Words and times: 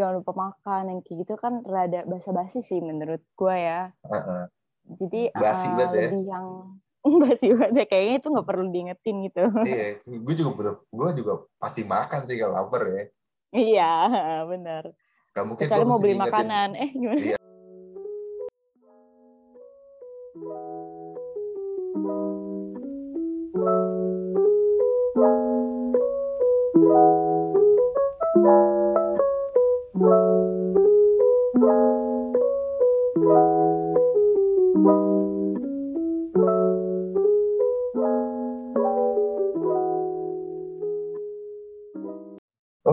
jangan 0.00 0.14
lupa 0.16 0.32
makan 0.34 0.82
yang 0.88 0.98
kayak 1.00 1.16
gitu 1.20 1.34
kan 1.36 1.60
rada 1.62 2.00
basa-basi 2.02 2.60
sih 2.60 2.80
menurut 2.80 3.20
gue 3.30 3.52
ya 3.54 3.92
Heeh. 4.02 4.42
jadi 4.96 5.20
Basi 5.30 5.68
eh, 5.68 5.76
banget 5.76 5.92
ya. 5.92 6.08
yang 6.26 6.46
basi 7.22 7.46
banget 7.52 7.74
ya. 7.74 7.84
kayaknya 7.86 8.14
itu 8.16 8.28
nggak 8.28 8.48
perlu 8.48 8.64
diingetin 8.68 9.16
gitu 9.22 9.42
iya 9.62 9.86
gue 10.02 10.34
juga 10.34 10.50
butuh 10.50 10.74
gue 10.86 11.08
juga 11.14 11.32
pasti 11.56 11.84
makan 11.84 12.24
sih 12.24 12.36
kalau 12.36 12.56
lapar 12.56 12.82
ya 12.88 13.04
iya 13.52 13.92
benar 14.50 14.96
Gak 15.30 15.44
mungkin 15.46 15.62
kecuali 15.62 15.84
mau 15.84 15.96
beli 15.96 16.10
diingetin. 16.10 16.26
makanan 16.26 16.68
eh 16.74 16.90
gimana 16.90 17.20
Iya. 17.20 17.39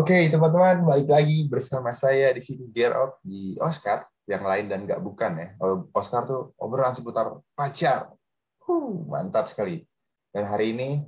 Oke, 0.07 0.31
teman-teman, 0.31 0.87
balik 0.87 1.11
lagi 1.11 1.51
bersama 1.51 1.91
saya 1.91 2.31
di 2.31 2.39
sini 2.39 2.71
Gear 2.71 2.95
Out 2.95 3.19
di 3.27 3.59
Oscar, 3.59 4.07
yang 4.23 4.39
lain 4.39 4.71
dan 4.71 4.87
nggak 4.87 5.03
bukan 5.03 5.35
ya. 5.35 5.47
Kalau 5.59 5.91
Oscar 5.91 6.23
tuh 6.23 6.55
obrolan 6.55 6.95
seputar 6.95 7.27
pacar. 7.51 8.15
Huh, 8.63 9.03
mantap 9.03 9.51
sekali. 9.51 9.83
Dan 10.31 10.47
hari 10.47 10.71
ini 10.71 11.03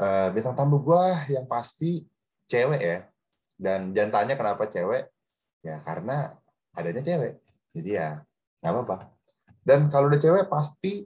eh, 0.00 0.28
bintang 0.32 0.56
tamu 0.56 0.80
gua 0.80 1.28
yang 1.28 1.44
pasti 1.44 2.08
cewek 2.48 2.80
ya. 2.80 3.04
Dan 3.52 3.92
jangan 3.92 4.24
tanya 4.24 4.34
kenapa 4.40 4.64
cewek, 4.64 5.12
ya 5.60 5.84
karena 5.84 6.32
adanya 6.72 7.04
cewek. 7.04 7.44
Jadi 7.76 8.00
ya 8.00 8.16
nggak 8.64 8.72
apa-apa. 8.72 9.12
Dan 9.60 9.92
kalau 9.92 10.08
udah 10.08 10.20
cewek 10.24 10.48
pasti 10.48 11.04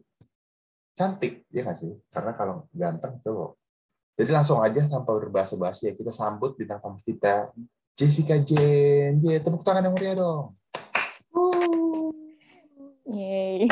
cantik, 0.95 1.43
ya 1.51 1.67
nggak 1.67 1.75
sih? 1.75 1.91
Karena 2.07 2.39
kalau 2.39 2.71
ganteng 2.71 3.19
cowok. 3.19 3.62
Jadi 4.23 4.31
langsung 4.39 4.63
aja 4.63 4.87
tanpa 4.87 5.19
berbahasa 5.19 5.59
basi 5.59 5.91
ya 5.91 5.99
kita 5.99 6.15
sambut 6.15 6.55
bintang 6.55 6.79
tamu 6.79 6.95
kita 7.03 7.51
Jessica 7.99 8.39
Jen. 8.39 9.19
Ye, 9.19 9.43
tepuk 9.43 9.67
tangan 9.67 9.91
yang 9.91 9.99
meriah 9.99 10.15
dong. 10.15 10.55
Yeay. 13.11 13.67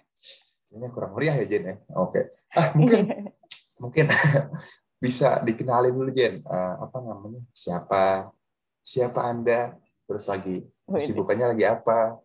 Kayaknya 0.66 0.88
kurang 0.90 1.14
meriah 1.14 1.38
ya 1.38 1.46
Jen 1.46 1.62
ya. 1.62 1.74
Oke. 1.94 2.26
Ah, 2.58 2.74
mungkin 2.74 3.06
mungkin 3.86 4.10
bisa 5.04 5.38
dikenalin 5.46 5.94
dulu 5.94 6.10
Jen. 6.10 6.42
Eh, 6.42 6.74
apa 6.82 6.98
namanya? 6.98 7.38
Siapa? 7.54 8.34
Siapa 8.82 9.30
Anda? 9.30 9.78
Terus 10.10 10.26
lagi 10.26 10.66
kesibukannya 10.90 11.54
lagi 11.54 11.70
apa? 11.70 12.18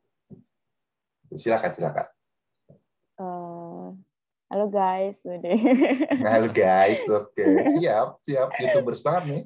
Silakan, 1.37 1.69
silakan. 1.77 2.09
Halo 4.49 4.65
guys 4.65 5.21
udah 5.29 5.53
halo 6.25 6.49
guys. 6.49 7.05
Oke, 7.05 7.45
siap, 7.77 8.17
siap. 8.25 8.49
YouTubers 8.57 9.05
banget 9.05 9.23
nih. 9.29 9.43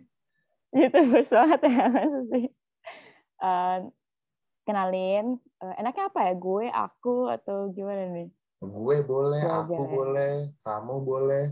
gitu 0.73 0.99
banget 1.11 1.59
ya 1.67 1.85
maksudnya 1.91 2.49
Eh, 3.43 3.79
kenalin 4.63 5.43
eh, 5.59 5.73
enaknya 5.75 6.07
apa 6.07 6.19
ya 6.31 6.33
gue 6.39 6.65
aku 6.71 7.27
atau 7.27 7.67
gimana 7.75 8.07
nih 8.15 8.31
Gue 8.63 9.03
boleh, 9.03 9.43
Gue 9.43 9.51
aku 9.51 9.75
aja 9.75 9.91
boleh, 9.91 10.33
kamu 10.63 10.95
boleh. 11.03 11.43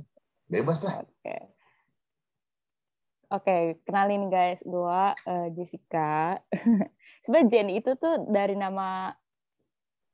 Bebas 0.47 0.79
lah. 0.87 1.03
Oke. 1.03 1.35
Oke, 3.31 3.83
kenalin 3.83 4.31
guys, 4.31 4.63
gua 4.63 5.11
eh, 5.27 5.51
Jessica. 5.51 6.39
Sebenarnya 7.27 7.51
Jen 7.51 7.67
itu 7.71 7.91
tuh 7.99 8.27
dari 8.31 8.55
nama 8.55 9.11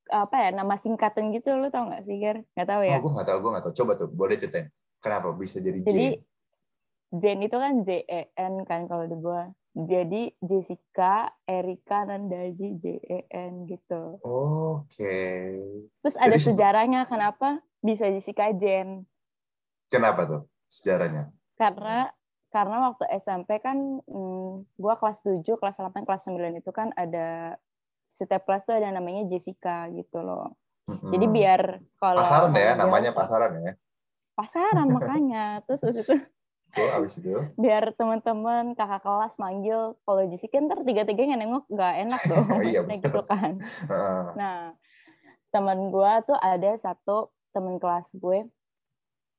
apa 0.09 0.35
ya, 0.47 0.49
nama 0.55 0.75
singkatan 0.75 1.29
gitu, 1.35 1.55
lu 1.55 1.67
tau 1.69 1.87
nggak 1.87 2.03
sih, 2.03 2.17
Ger? 2.17 2.43
Nggak 2.55 2.67
tahu 2.67 2.81
ya? 2.83 2.97
Oh, 2.97 3.01
gue 3.03 3.11
nggak 3.15 3.27
tahu, 3.27 3.37
gue 3.39 3.51
nggak 3.53 3.65
tahu. 3.69 3.73
Coba 3.83 3.91
tuh, 3.95 4.09
boleh 4.11 4.35
ceritain. 4.39 4.67
Kenapa 4.97 5.31
bisa 5.37 5.61
jadi 5.61 5.79
Jadi 5.85 6.07
Jane? 6.17 6.25
Jen 7.07 7.39
itu 7.39 7.55
kan 7.55 7.73
J 7.87 8.03
E 8.03 8.21
N 8.35 8.67
kan 8.67 8.89
kalau 8.91 9.07
di 9.07 9.15
gua. 9.15 9.47
Jadi 9.77 10.33
Jessica, 10.41 11.29
Erika, 11.45 12.03
Nandaji, 12.03 12.67
J 12.75 12.83
E 12.99 13.19
N 13.29 13.69
gitu. 13.69 14.17
Oke. 14.25 15.17
Terus 16.01 16.17
ada 16.17 16.35
Jadi 16.35 16.45
sejarahnya 16.51 17.05
kenapa 17.05 17.61
bisa 17.79 18.09
Jessica 18.09 18.51
Jen. 18.51 19.05
Kenapa 19.87 20.27
tuh 20.27 20.41
sejarahnya? 20.67 21.31
karena 21.57 22.13
karena 22.53 22.77
waktu 22.89 23.03
SMP 23.17 23.59
kan 23.59 23.99
hmm, 24.05 24.77
gua 24.79 24.95
kelas 25.01 25.25
7, 25.25 25.43
kelas 25.43 25.77
8, 25.81 26.05
kelas 26.05 26.23
9 26.29 26.61
itu 26.61 26.71
kan 26.71 26.93
ada 26.95 27.57
setiap 28.17 28.49
kelas 28.49 28.65
tuh 28.65 28.73
ada 28.73 28.89
namanya 28.89 29.29
Jessica 29.29 29.85
gitu 29.93 30.17
loh. 30.19 30.57
Mm-mm. 30.89 31.13
Jadi 31.13 31.25
biar 31.29 31.61
kalau 32.01 32.17
Hmm. 32.17 32.25
pasaran 32.25 32.53
ya, 32.57 32.71
namanya 32.73 33.11
pasaran 33.13 33.53
ya. 33.61 33.73
pasaran 34.33 34.89
makanya. 34.89 35.43
Terus 35.69 35.81
terus 35.81 35.97
itu 36.01 36.13
Tuh, 36.73 36.89
abis 36.93 37.17
itu. 37.17 37.33
biar 37.57 37.89
teman-teman 37.93 38.73
kakak 38.73 39.01
kelas 39.01 39.37
manggil 39.37 39.97
kalau 40.01 40.21
Jessica 40.29 40.61
ntar 40.61 40.81
tiga-tiganya 40.81 41.37
nengok 41.37 41.65
nggak 41.69 41.93
enak 42.05 42.21
dong. 42.29 42.45
Iya, 42.61 42.81
Kayak 42.81 42.85
bener. 42.85 43.01
gitu 43.05 43.21
kan. 43.25 43.51
Nah, 44.33 44.57
teman 45.49 45.89
gua 45.89 46.21
tuh 46.21 46.37
ada 46.37 46.73
satu 46.75 47.29
teman 47.49 47.81
kelas 47.81 48.13
gue 48.13 48.45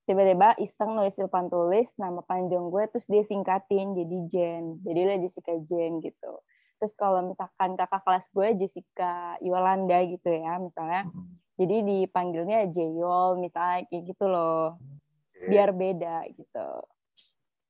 tiba-tiba 0.03 0.57
iseng 0.57 0.97
nulis 0.97 1.15
di 1.15 1.23
depan 1.23 1.47
tulis 1.47 1.93
nama 1.95 2.25
panjang 2.25 2.73
gue 2.73 2.89
terus 2.89 3.05
dia 3.05 3.21
singkatin 3.23 3.93
jadi 3.93 4.17
Jen 4.33 4.65
jadi 4.81 5.01
dia 5.05 5.17
Jessica 5.21 5.53
Jen 5.63 6.01
gitu 6.01 6.33
terus 6.79 6.95
kalau 6.95 7.21
misalkan 7.27 7.75
kakak 7.75 8.01
kelas 8.07 8.27
gue 8.31 8.49
Jessica 8.57 9.37
Yolanda 9.43 9.99
gitu 10.07 10.31
ya 10.31 10.57
misalnya 10.57 11.11
Mm-mm. 11.11 11.27
jadi 11.59 11.77
dipanggilnya 11.83 12.71
Jeyol 12.71 13.37
misalnya 13.37 13.85
kayak 13.91 14.03
gitu 14.07 14.25
loh 14.25 14.79
Oke. 14.79 15.47
biar 15.51 15.71
beda 15.75 16.25
gitu 16.33 16.69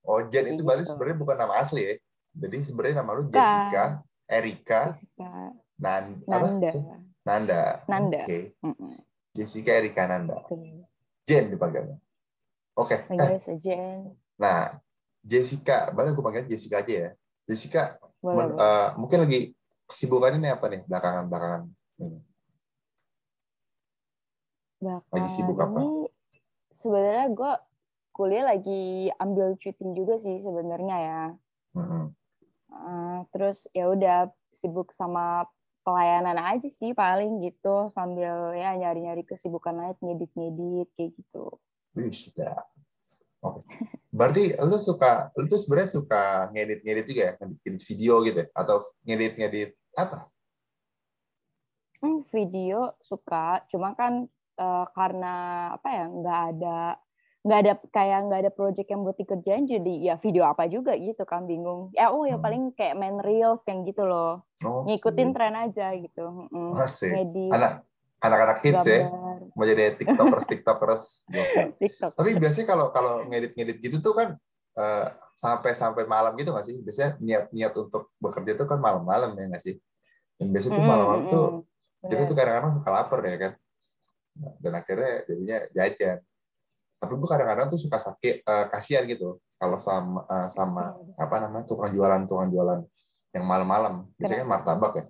Oh, 0.08 0.24
Jen 0.24 0.48
itu 0.48 0.64
berarti 0.64 0.88
Gitu. 0.88 0.96
sebenarnya 0.96 1.18
bukan 1.20 1.36
nama 1.36 1.60
asli 1.60 1.84
ya. 1.84 1.94
Jadi 2.32 2.64
sebenarnya 2.64 3.04
nama 3.04 3.12
lu. 3.12 3.28
Jessica, 3.28 4.00
Erika, 4.24 4.80
Jessica 4.96 5.52
Nan, 5.76 6.24
Nanda 6.24 6.68
apa? 6.72 6.96
Nanda. 7.28 7.62
Nanda. 7.84 8.20
Oke. 8.24 8.40
Mm-mm. 8.64 8.96
Jessica, 9.36 9.76
Erika, 9.76 10.08
Nanda. 10.08 10.40
Oke. 10.40 10.56
Jen 11.28 11.52
dipanggilnya. 11.52 12.00
Oke. 12.72 12.96
Eh, 12.96 13.00
panggilnya 13.04 13.36
se 13.36 13.60
Jen 13.60 14.16
nah, 14.40 14.80
Jessica, 15.20 15.92
boleh 15.92 16.16
gue 16.16 16.24
panggil 16.24 16.48
Jessica 16.48 16.80
aja 16.80 16.94
ya. 16.94 17.10
Jessica, 17.44 18.00
boleh, 18.18 18.36
men- 18.36 18.52
boleh. 18.54 18.60
eh, 18.62 18.88
mungkin 18.98 19.18
lagi 19.24 19.40
kesibukan 19.88 20.36
ini 20.36 20.48
apa 20.52 20.64
nih 20.68 20.82
belakangan-belakangan 20.84 21.62
ini? 22.02 22.18
Belakangan 24.78 25.30
sibuk 25.32 25.58
apa? 25.58 25.78
ini 25.82 25.90
sebenarnya 26.70 27.26
gue 27.34 27.52
kuliah 28.14 28.44
lagi 28.46 29.10
ambil 29.18 29.54
cuti 29.58 29.86
juga 29.94 30.18
sih 30.18 30.38
sebenarnya 30.38 30.96
ya. 30.98 31.22
Mm-mm. 31.74 32.04
Eh, 32.68 33.18
terus 33.32 33.66
ya 33.72 33.88
udah 33.90 34.30
sibuk 34.54 34.92
sama 34.92 35.46
pelayanan 35.86 36.36
aja 36.36 36.68
sih 36.68 36.92
paling 36.92 37.40
gitu 37.40 37.88
sambil 37.96 38.52
ya 38.52 38.76
nyari-nyari 38.76 39.24
kesibukan 39.24 39.72
lain 39.72 39.96
ngedit-ngedit 40.04 40.88
kayak 40.98 41.10
gitu. 41.16 41.56
Wih, 41.96 42.12
sudah. 42.12 42.60
Oke. 43.38 43.62
Berarti 44.10 44.56
lu 44.58 44.76
suka, 44.80 45.30
lu 45.38 45.46
tuh 45.46 45.60
sebenarnya 45.62 45.90
suka 45.94 46.50
ngedit-ngedit 46.50 47.06
juga 47.06 47.22
ya? 47.22 47.32
Ngedit 47.38 47.82
video 47.86 48.12
gitu 48.26 48.38
ya? 48.42 48.46
Atau 48.56 48.76
ngedit-ngedit 49.06 49.70
apa? 49.94 50.26
Hmm, 51.98 52.22
video 52.30 52.94
suka, 53.02 53.62
cuma 53.70 53.94
kan 53.98 54.26
eh, 54.54 54.84
karena 54.94 55.34
apa 55.74 55.88
ya 55.90 56.04
nggak 56.06 56.40
ada 56.54 56.78
nggak 57.38 57.58
ada 57.64 57.72
kayak 57.94 58.18
nggak 58.26 58.40
ada 58.44 58.52
project 58.52 58.88
yang 58.90 59.06
buat 59.06 59.14
dikerjain 59.14 59.64
jadi 59.64 59.94
ya 60.10 60.14
video 60.18 60.42
apa 60.42 60.66
juga 60.66 60.92
gitu 60.98 61.22
kan 61.22 61.46
bingung 61.46 61.88
ya 61.94 62.10
oh 62.10 62.26
ya 62.26 62.34
Hmm. 62.34 62.44
paling 62.44 62.62
kayak 62.74 62.98
main 62.98 63.14
reels 63.22 63.62
yang 63.70 63.86
gitu 63.86 64.02
loh 64.04 64.42
Oh, 64.66 64.82
ngikutin 64.84 65.30
tren 65.32 65.54
aja 65.54 65.94
gitu 65.94 66.50
ngedit 66.50 67.54
Anak, 67.54 67.86
anak-anak 68.20 68.58
hits 68.66 68.82
ya? 68.82 69.06
Mau 69.58 69.66
jadi 69.66 69.98
tiktokers, 69.98 70.46
tiktokers. 70.46 71.02
TikTok 71.82 72.14
Tapi 72.14 72.30
biasanya 72.38 72.66
kalau 72.70 72.86
kalau 72.94 73.26
ngedit-ngedit 73.26 73.82
gitu 73.82 73.98
tuh 73.98 74.14
kan 74.14 74.28
eh, 74.78 75.06
sampai 75.34 75.74
sampai 75.74 76.06
malam 76.06 76.38
gitu 76.38 76.54
nggak 76.54 76.66
sih? 76.66 76.78
Biasanya 76.78 77.18
niat-niat 77.18 77.72
untuk 77.74 78.14
bekerja 78.22 78.54
tuh 78.54 78.70
kan 78.70 78.78
malam-malam 78.78 79.34
ya 79.34 79.50
nggak 79.50 79.62
sih? 79.66 79.74
Dan 80.38 80.54
biasanya 80.54 80.78
tuh 80.78 80.84
Mm, 80.86 80.90
malam-malam 80.94 81.24
mm, 81.26 81.32
tuh 81.34 81.46
mm. 81.50 82.08
kita 82.14 82.22
tuh 82.30 82.36
kadang-kadang 82.38 82.72
suka 82.78 82.88
lapar 82.94 83.20
ya 83.26 83.36
kan 83.36 83.52
dan 84.62 84.72
akhirnya 84.78 85.12
jadinya 85.26 85.58
jajan 85.74 86.18
tapi 86.98 87.12
gue 87.14 87.28
kadang-kadang 87.30 87.66
tuh 87.70 87.78
suka 87.78 87.98
sakit 87.98 88.42
eh, 88.42 88.66
kasihan 88.70 89.06
gitu 89.06 89.38
kalau 89.58 89.78
sama 89.78 90.22
eh, 90.26 90.48
sama 90.50 90.94
apa 91.18 91.36
namanya 91.42 91.66
tukang 91.66 91.90
jualan 91.94 92.26
tukang 92.26 92.50
jualan 92.50 92.80
yang 93.34 93.44
malam-malam 93.46 94.06
biasanya 94.18 94.46
kan 94.46 94.48
martabak 94.50 94.92
ya 94.94 95.04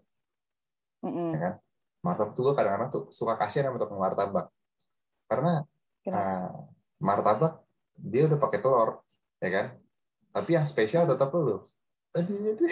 Mm-mm. 1.05 1.31
ya 1.33 1.39
kan 1.39 1.55
martabak 2.03 2.35
tuh 2.35 2.43
gue 2.51 2.55
kadang-kadang 2.55 2.91
tuh 2.91 3.03
suka 3.11 3.35
kasihan 3.35 3.71
sama 3.71 3.79
tukang 3.81 4.01
martabak. 4.01 4.47
Karena 5.29 5.63
eh, 6.09 6.49
martabak 7.03 7.63
dia 7.99 8.31
udah 8.31 8.39
pakai 8.39 8.59
telur 8.63 9.03
ya 9.43 9.51
kan? 9.51 9.67
Tapi 10.35 10.51
yang 10.55 10.67
spesial 10.67 11.09
tetap 11.09 11.35
lu. 11.35 11.67
Itu 12.17 12.33
gitu. 12.35 12.65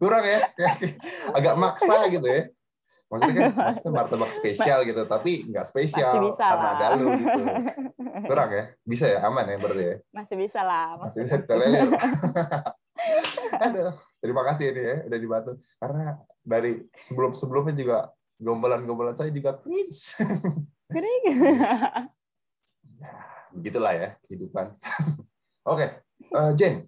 kurang 0.00 0.24
ya 0.28 0.52
agak 1.32 1.54
maksa 1.56 2.08
gitu 2.12 2.26
ya. 2.26 2.42
Maksudnya 3.06 3.34
kan 3.38 3.52
maksudnya 3.54 3.92
martabak 3.94 4.32
spesial 4.34 4.82
gitu 4.82 5.06
tapi 5.06 5.46
nggak 5.46 5.62
spesial 5.62 6.18
Masih 6.18 6.26
bisa 6.26 6.44
karena 6.50 6.68
ada 6.74 6.86
lu 6.98 7.06
gitu. 7.14 7.42
Kurang 8.26 8.50
ya? 8.50 8.64
Bisa 8.82 9.06
ya? 9.06 9.18
Aman 9.24 9.46
ya 9.46 9.56
berarti 9.62 9.84
ya? 9.84 9.96
Masih 10.10 10.36
bisa 10.36 10.60
lah. 10.66 10.98
masih 10.98 11.22
bisa 11.22 11.38
tolerir 11.46 11.94
aduh. 13.64 13.94
Terima 14.20 14.42
kasih 14.46 14.72
ini 14.72 14.82
ya 14.82 14.96
udah 15.06 15.18
dibantu. 15.20 15.52
Karena 15.78 16.18
dari 16.42 16.72
sebelum 16.94 17.32
sebelumnya 17.36 17.74
juga 17.76 17.98
gombalan-gombalan 18.36 19.16
saya 19.16 19.32
juga 19.32 19.56
cringe 19.56 20.20
Gini. 20.86 21.12
ya 23.02 23.14
begitulah 23.50 23.92
ya 23.96 24.08
kehidupan. 24.28 24.76
Oke 25.72 26.04
eh, 26.20 26.52
Jen 26.54 26.86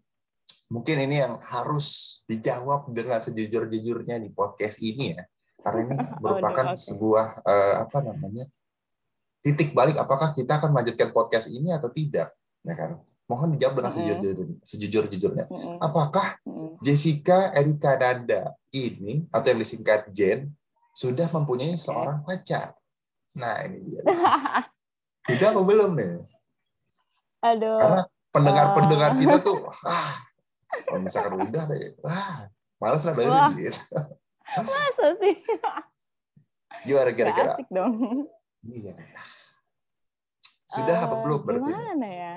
mungkin 0.69 1.01
ini 1.01 1.25
yang 1.25 1.41
harus 1.49 2.21
dijawab 2.29 2.93
dengan 2.93 3.25
sejujur-jujurnya 3.25 4.21
di 4.21 4.29
podcast 4.31 4.79
ini 4.85 5.17
ya. 5.17 5.25
Karena 5.59 5.81
ini 5.91 5.97
merupakan 6.23 6.77
oke. 6.77 6.79
sebuah 6.79 7.27
eh, 7.43 7.75
apa 7.89 7.99
namanya 8.05 8.45
titik 9.43 9.73
balik 9.73 9.97
apakah 9.97 10.37
kita 10.37 10.61
akan 10.61 10.71
melanjutkan 10.75 11.11
podcast 11.15 11.49
ini 11.49 11.73
atau 11.73 11.89
tidak 11.89 12.35
ya 12.67 12.75
kan 12.75 13.01
mohon 13.29 13.53
dijawab 13.53 13.75
dengan 13.77 13.93
Mm-mm. 13.93 14.05
sejujur 14.09 14.35
sejujur-jujurnya 14.65 15.45
Mm-mm. 15.47 15.77
apakah 15.79 16.41
Mm-mm. 16.43 16.81
Jessica 16.81 17.53
Erika 17.53 17.95
Nanda 17.95 18.57
ini 18.71 19.29
atau 19.29 19.47
yang 19.47 19.61
disingkat 19.61 20.09
Jen 20.11 20.49
sudah 20.91 21.29
mempunyai 21.29 21.77
seorang 21.77 22.25
pacar 22.25 22.73
nah 23.33 23.61
ini 23.63 23.85
dia 23.87 24.03
sudah 25.29 25.49
apa 25.53 25.61
belum 25.61 25.93
nih 25.95 26.13
Aduh. 27.45 27.79
karena 27.79 28.01
pendengar-pendengar 28.29 29.11
Eh. 29.13 29.19
kita 29.23 29.37
tuh 29.39 29.61
ah 29.87 30.17
kalau 30.83 31.01
misalkan 31.01 31.37
udah 31.39 31.63
deh 31.65 31.95
wah 32.01 32.49
malas 32.79 33.05
lah 33.05 33.13
Wah. 33.15 33.53
gitu 33.53 33.77
Masa 34.49 35.13
sih? 35.21 35.37
gimana 36.81 37.13
kira-kira 37.13 37.53
asik 37.53 37.69
dong. 37.69 38.25
iya 38.65 38.97
sudah 40.65 40.97
apa 40.99 41.15
Eh, 41.15 41.21
belum 41.21 41.41
berarti 41.43 41.69
Gimana 41.69 42.09
ya? 42.09 42.35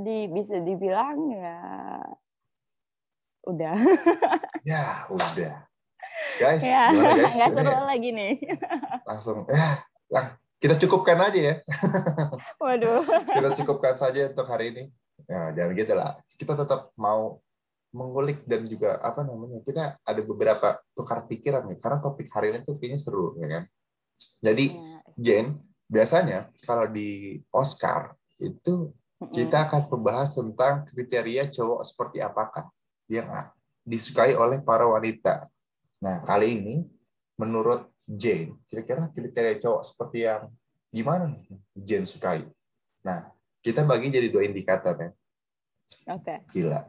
Di, 0.00 0.32
bisa 0.32 0.56
dibilang 0.60 1.28
ya 1.32 1.60
udah. 3.44 3.76
ya 4.70 5.04
udah 5.12 5.70
guys 6.40 6.62
ya, 6.64 6.88
guys 6.92 7.36
Ini 7.36 7.48
seru 7.52 7.80
lagi 7.84 8.10
nih. 8.12 8.32
langsung 9.08 9.44
ya 9.48 9.80
lah, 10.08 10.36
kita 10.60 10.76
cukupkan 10.80 11.16
aja 11.20 11.40
ya 11.40 11.54
Waduh. 12.62 13.04
kita 13.08 13.48
cukupkan 13.60 13.96
saja 13.96 14.28
untuk 14.32 14.48
hari 14.48 14.72
ini 14.72 14.84
ya 15.28 15.52
jangan 15.52 15.72
gitu 15.76 15.92
lah 15.96 16.16
kita 16.36 16.52
tetap 16.56 16.92
mau 16.96 17.40
mengulik 17.90 18.46
dan 18.46 18.64
juga 18.64 18.96
apa 19.02 19.20
namanya 19.26 19.60
kita 19.66 19.98
ada 20.00 20.20
beberapa 20.22 20.78
tukar 20.94 21.26
pikiran 21.26 21.66
nih 21.68 21.78
karena 21.82 21.98
topik 22.00 22.30
hari 22.32 22.54
ini 22.54 22.64
tuh 22.64 22.78
kayaknya 22.78 23.00
seru 23.00 23.36
ya 23.40 23.48
kan 23.48 23.62
jadi 24.40 24.66
Ya, 24.72 25.00
Jen 25.18 25.46
biasanya 25.90 26.48
kalau 26.64 26.86
di 26.86 27.42
Oscar 27.50 28.14
itu. 28.40 28.94
Kita 29.28 29.68
akan 29.68 29.82
membahas 29.92 30.32
tentang 30.32 30.88
kriteria 30.88 31.52
cowok 31.52 31.84
seperti 31.84 32.24
apakah 32.24 32.72
yang 33.04 33.28
disukai 33.84 34.32
oleh 34.32 34.64
para 34.64 34.88
wanita. 34.88 35.44
Nah, 36.00 36.24
kali 36.24 36.56
ini 36.56 36.76
menurut 37.36 37.92
Jane, 38.08 38.56
kira-kira 38.72 39.12
kriteria 39.12 39.60
cowok 39.60 39.82
seperti 39.84 40.24
yang 40.24 40.48
gimana 40.88 41.28
nih 41.28 41.44
Jane 41.76 42.08
sukai? 42.08 42.48
Nah, 43.04 43.28
kita 43.60 43.84
bagi 43.84 44.08
jadi 44.08 44.32
dua 44.32 44.48
indikator 44.48 44.96
ya. 44.96 45.10
Oke. 46.16 46.40
Gila. 46.56 46.80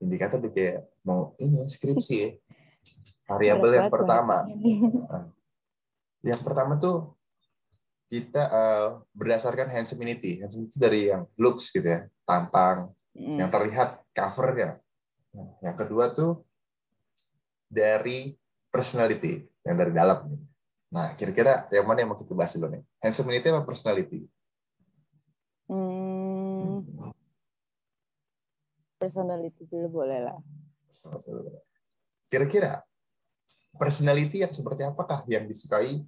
Indikator 0.00 0.40
tuh 0.40 0.52
kayak 0.56 0.88
mau 1.04 1.36
ini 1.36 1.68
skripsi 1.68 2.14
ya. 2.16 2.30
Variabel 3.28 3.84
yang 3.84 3.90
pertama. 3.92 4.44
Yang 6.24 6.40
pertama 6.40 6.80
tuh 6.80 7.12
kita 8.14 8.42
eh, 8.46 8.88
berdasarkan 9.10 9.66
handsomeity. 9.74 10.38
Handsomeity 10.38 10.78
dari 10.78 11.10
yang 11.10 11.26
looks 11.34 11.74
gitu 11.74 11.82
ya, 11.82 12.06
tampang, 12.22 12.94
Mm. 13.14 13.38
yang 13.42 13.50
terlihat 13.50 14.02
covernya. 14.10 14.78
Nah, 15.34 15.50
Yang 15.62 15.76
kedua 15.86 16.10
tuh 16.10 16.42
dari 17.70 18.34
personality, 18.70 19.42
yang 19.62 19.78
dari 19.78 19.94
dalam. 19.94 20.34
Nah, 20.90 21.14
kira-kira 21.18 21.66
yang 21.74 21.86
mana 21.86 22.02
yang 22.02 22.10
mau 22.14 22.18
kita 22.18 22.34
bahas 22.34 22.54
dulu 22.54 22.74
nih? 22.74 22.82
Handsomeity 23.02 23.50
apa 23.50 23.62
personality? 23.66 24.26
Hmm, 25.70 26.82
personality 28.98 29.62
dulu 29.66 30.02
boleh 30.02 30.18
lah. 30.26 30.38
Kira-kira 32.30 32.82
personality 33.74 34.42
yang 34.42 34.54
seperti 34.54 34.82
apakah 34.86 35.22
yang 35.26 35.46
disukai 35.46 36.02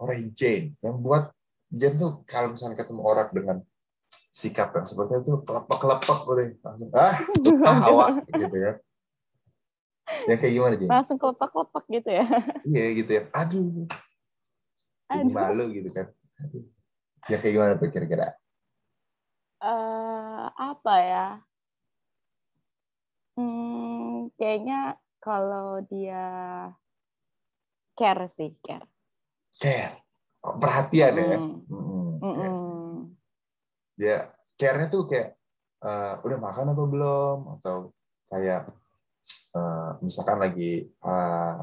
oleh 0.00 0.32
Jane? 0.32 0.74
Yang 0.80 0.96
buat 1.04 1.24
Jane 1.70 1.96
tuh 2.00 2.12
kalau 2.24 2.56
misalnya 2.56 2.76
ketemu 2.80 3.02
orang 3.04 3.28
dengan 3.30 3.56
sikap 4.32 4.72
yang 4.74 4.86
seperti 4.88 5.20
itu 5.20 5.32
kelepek-kelepek 5.44 6.18
udah 6.26 6.46
langsung 6.64 6.90
ah 6.96 7.14
suka 7.44 7.72
hawa 7.84 8.06
gitu 8.26 8.56
ya. 8.56 8.72
Yang 10.26 10.38
kayak 10.40 10.54
gimana 10.56 10.74
Jane? 10.80 10.90
Langsung 10.90 11.16
kelepak-kelepak 11.20 11.84
gitu 11.92 12.10
ya. 12.10 12.26
Iya 12.64 12.86
gitu 12.96 13.10
ya. 13.12 13.22
Aduh, 13.36 13.86
Aduh. 15.12 15.30
malu 15.30 15.64
gitu 15.76 15.88
kan. 15.92 16.06
Aduh. 16.40 16.64
Ya 17.28 17.36
kayak 17.36 17.52
gimana 17.54 17.72
tuh 17.76 17.92
kira-kira? 17.92 18.34
eh 19.60 20.44
apa 20.56 20.94
ya? 21.04 21.26
Hmm, 23.36 24.32
kayaknya 24.40 24.96
kalau 25.20 25.84
dia 25.84 26.24
care 27.96 28.26
sih, 28.32 28.56
care. 28.64 28.88
Care. 29.58 29.98
Oh, 30.40 30.56
Perhatian 30.56 31.12
ya. 31.16 31.36
Mm, 31.36 31.66
Mm-mm. 31.68 32.08
mm, 32.20 32.34
mm. 32.36 32.94
Dia 34.00 34.32
care-nya 34.56 34.88
tuh 34.88 35.04
kayak 35.04 35.36
eh, 35.84 36.14
udah 36.24 36.38
makan 36.40 36.72
apa 36.72 36.84
belum 36.84 37.38
atau 37.60 37.92
kayak 38.32 38.72
eh, 39.56 39.90
misalkan 40.00 40.38
lagi 40.40 40.88
eh, 40.88 41.58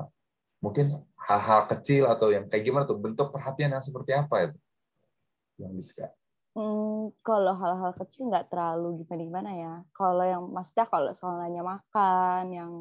mungkin 0.61 0.93
hal-hal 1.17 1.69
kecil 1.69 2.09
atau 2.09 2.29
yang 2.33 2.45
kayak 2.49 2.65
gimana 2.65 2.85
tuh 2.85 2.97
bentuk 2.97 3.29
perhatian 3.33 3.73
yang 3.73 3.85
seperti 3.85 4.13
apa 4.13 4.49
itu 4.49 4.57
yang 5.57 5.73
disuka? 5.73 6.13
Hmm, 6.57 7.13
kalau 7.21 7.53
hal-hal 7.53 7.93
kecil 8.01 8.33
nggak 8.33 8.49
terlalu 8.49 9.05
gimana-gimana 9.05 9.51
ya. 9.53 9.73
Kalau 9.93 10.25
yang 10.25 10.43
maksudnya 10.49 10.89
kalau 10.89 11.13
soal 11.13 11.37
nanya 11.37 11.61
makan, 11.61 12.43
yang 12.49 12.71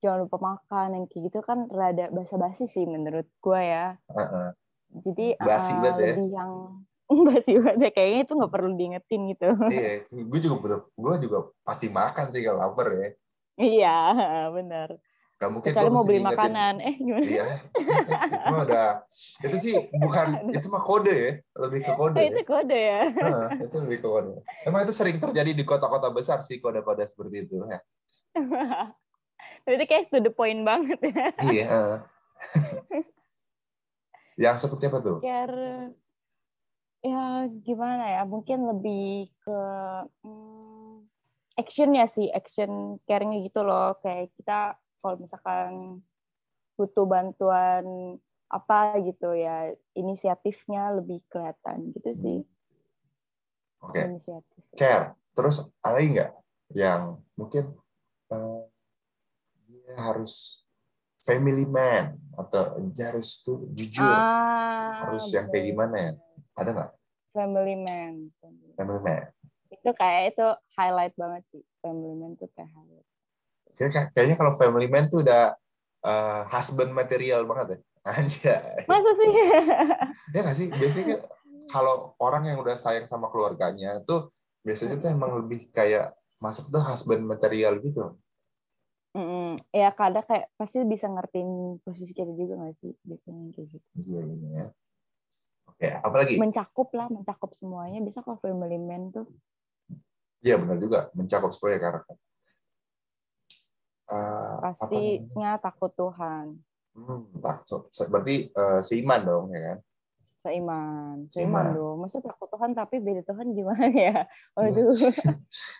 jangan 0.00 0.24
lupa 0.24 0.38
makan, 0.38 0.88
yang 0.92 1.04
kayak 1.06 1.22
gitu 1.28 1.38
kan 1.40 1.68
rada 1.68 2.08
basa-basi 2.08 2.64
sih 2.64 2.84
menurut 2.84 3.28
gue 3.36 3.60
ya. 3.60 3.96
Heeh. 4.08 4.48
Jadi 4.90 5.26
Basi 5.38 5.70
eh, 5.70 5.78
banget 5.78 5.96
ya. 6.02 6.14
yang 6.32 6.50
basi 7.28 7.52
banget 7.54 7.78
ya. 7.78 7.90
kayaknya 7.90 8.20
itu 8.24 8.32
nggak 8.34 8.52
perlu 8.52 8.68
diingetin 8.74 9.20
gitu. 9.28 9.46
Iya, 9.66 9.90
gue 10.08 10.40
juga 10.40 10.56
betul. 10.58 10.80
Gue 10.94 11.14
juga 11.18 11.38
pasti 11.60 11.86
makan 11.86 12.26
sih 12.28 12.40
kalau 12.40 12.58
lapar 12.60 12.88
ya. 12.92 13.08
Iya, 13.56 13.96
benar. 14.56 14.88
Gak 15.36 15.48
mungkin 15.50 15.72
Kecuali 15.72 15.88
mau 15.88 16.04
beli 16.04 16.20
diingetin. 16.20 16.36
makanan. 16.36 16.74
Eh 16.80 16.94
gimana? 16.96 17.24
Iya. 17.24 17.46
itu 17.72 18.54
udah 18.60 18.88
itu 19.40 19.56
sih 19.56 19.72
bukan 19.94 20.26
itu 20.50 20.68
mah 20.68 20.82
kode 20.82 21.12
ya, 21.12 21.32
lebih 21.56 21.80
ke 21.80 21.92
kode. 21.94 22.16
Eh, 22.16 22.22
Ya. 22.22 22.30
itu 22.30 22.42
kode 22.44 22.76
ya. 22.78 23.00
Heeh, 23.08 23.46
itu 23.64 23.76
lebih 23.80 23.98
ke 23.98 24.08
kode. 24.10 24.32
Emang 24.64 24.80
itu 24.82 24.92
sering 24.92 25.16
terjadi 25.16 25.50
di 25.50 25.64
kota-kota 25.64 26.08
besar 26.08 26.40
sih 26.40 26.56
kode-kode 26.56 27.04
seperti 27.04 27.36
itu 27.42 27.56
ya. 27.62 27.80
Itu 29.68 29.84
kayak 29.84 30.12
to 30.12 30.18
the 30.22 30.32
point 30.32 30.62
banget 30.62 31.00
ya. 31.02 31.26
Iya. 31.44 31.66
heeh. 31.68 32.00
Yang 34.40 34.56
seperti 34.64 34.88
apa 34.88 34.98
tuh? 35.04 35.18
care 35.20 35.92
ya 37.00 37.48
gimana 37.64 38.20
ya 38.20 38.22
mungkin 38.28 38.68
lebih 38.68 39.32
ke 39.40 39.60
hmm, 40.20 41.08
actionnya 41.56 42.04
sih 42.04 42.28
action 42.28 43.00
care-nya 43.08 43.40
gitu 43.40 43.64
loh 43.64 43.96
kayak 44.04 44.28
kita 44.36 44.76
kalau 45.00 45.16
misalkan 45.16 46.04
butuh 46.76 47.08
bantuan 47.08 48.16
apa 48.52 49.00
gitu 49.00 49.32
ya 49.32 49.72
inisiatifnya 49.96 50.92
lebih 51.00 51.24
kelihatan 51.32 51.88
gitu 51.96 52.10
sih 52.12 52.38
Oke, 53.80 54.04
inisiatif 54.04 54.60
care. 54.76 55.16
Terus 55.32 55.64
ada 55.80 55.96
nggak 55.96 56.30
yang 56.76 57.16
mungkin 57.32 57.72
eh, 58.28 58.60
dia 59.90 59.98
harus 59.98 60.62
family 61.20 61.66
man 61.66 62.14
atau 62.38 62.78
harus 62.78 63.42
tuh 63.42 63.66
jujur, 63.74 64.06
ah 64.06 65.02
harus 65.04 65.26
yang 65.34 65.50
kayak 65.50 65.66
gimana 65.66 65.96
ya? 65.98 66.12
Ada 66.54 66.70
nggak 66.70 66.90
family 67.30 67.74
man 67.78 68.14
family 68.76 69.00
man? 69.02 69.22
itu 69.70 69.90
kayak 69.94 70.34
itu 70.34 70.46
highlight 70.74 71.14
banget 71.14 71.42
sih 71.46 71.62
family 71.78 72.10
man 72.14 72.34
tuh 72.34 72.50
kayak 72.54 72.70
highlight 72.74 73.06
Kayak- 73.78 74.10
Kayaknya 74.12 74.36
kalau 74.36 74.52
family 74.54 74.86
man 74.86 75.06
tuh 75.06 75.22
udah 75.22 75.54
eh, 76.00 76.42
husband 76.48 76.90
material 76.90 77.44
banget 77.44 77.66
ya. 77.76 77.78
Anjay. 78.16 78.88
masa 78.88 79.10
sih 79.14 79.28
Ya 80.34 80.38
nggak 80.42 80.56
sih? 80.56 80.66
Biasanya 80.72 81.04
kan 81.06 81.20
kalau 81.70 81.94
orang 82.18 82.48
yang 82.50 82.58
udah 82.58 82.74
sayang 82.74 83.06
sama 83.06 83.28
keluarganya 83.28 84.00
tuh 84.02 84.32
biasanya 84.64 84.96
tuh 84.98 85.08
emang 85.12 85.36
lebih 85.44 85.68
kayak 85.70 86.12
masuk 86.40 86.66
tuh 86.68 86.80
husband 86.80 87.22
material 87.22 87.76
gitu. 87.78 88.16
Mm-mm. 89.10 89.58
ya 89.74 89.90
kadang 89.90 90.22
kayak 90.22 90.46
pasti 90.54 90.86
bisa 90.86 91.10
ngertiin 91.10 91.82
posisi 91.82 92.14
kita 92.14 92.30
juga 92.30 92.62
nggak 92.62 92.74
sih 92.78 92.94
biasanya 93.02 93.50
kayak 93.50 93.68
gitu 93.74 93.86
Iya, 93.98 94.20
iya 94.22 94.48
ya. 94.54 94.66
Oke, 95.66 95.88
apalagi? 95.90 96.34
mencakup 96.38 96.88
lah 96.94 97.10
mencakup 97.10 97.50
semuanya 97.54 97.98
bisa 98.00 98.22
kalau 98.22 98.38
family 98.38 98.78
man 98.78 99.10
tuh 99.10 99.26
Iya 100.40 100.56
benar 100.56 100.80
juga, 100.80 101.12
mencakup 101.12 101.52
semuanya 101.52 101.80
karakter. 101.84 102.16
Namanya? 104.08 104.60
pastinya 104.64 105.50
takut 105.58 105.92
Tuhan 105.92 106.46
Hmm, 106.90 107.22
takut. 107.38 107.86
Berarti 108.10 108.50
eh, 108.50 108.80
seiman 108.82 109.20
dong, 109.22 109.46
ya 109.54 109.60
kan? 109.74 109.78
seiman 110.40 111.28
Seiman. 111.28 111.36
seiman 111.36 111.66
dong 111.76 111.96
masa 112.00 112.18
takut 112.18 112.48
Tuhan 112.48 112.72
tapi 112.72 112.96
beda 112.96 113.20
Tuhan 113.28 113.52
gimana 113.52 113.92
ya 113.92 114.24
waduh 114.56 114.88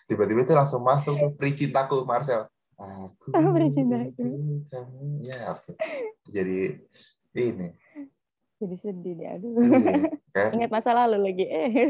Tiba-tiba 0.05 0.45
itu 0.45 0.53
langsung 0.53 0.85
masuk 0.85 1.17
peri 1.33 1.57
cintaku, 1.57 2.05
Marcel. 2.05 2.45
Aku 2.81 3.49
Peri 3.53 3.69
cintaku. 3.69 4.25
butuh 4.25 4.33
kamu. 4.73 5.05
Ya, 5.21 5.39
oke. 5.53 5.71
Jadi 6.27 6.81
ini. 7.37 7.69
jadi 8.61 8.75
sedih 8.77 9.13
deh 9.17 9.25
aduh 9.25 9.57
Iya, 9.57 10.13
kan? 10.29 10.49
ingat 10.61 10.69
masa 10.69 10.93
lalu 10.93 11.17
lagi 11.33 11.45
eh 11.49 11.89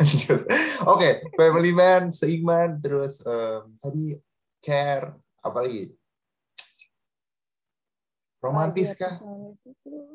Lanjut. 0.00 0.40
Oke, 0.88 1.20
family 1.36 1.72
man, 1.76 2.08
seiman, 2.08 2.80
terus 2.80 3.20
em, 3.20 3.76
tadi 3.76 4.16
care, 4.64 5.12
apa 5.44 5.58
lagi? 5.60 5.92
Romantis 8.40 8.96
kah? 8.96 9.20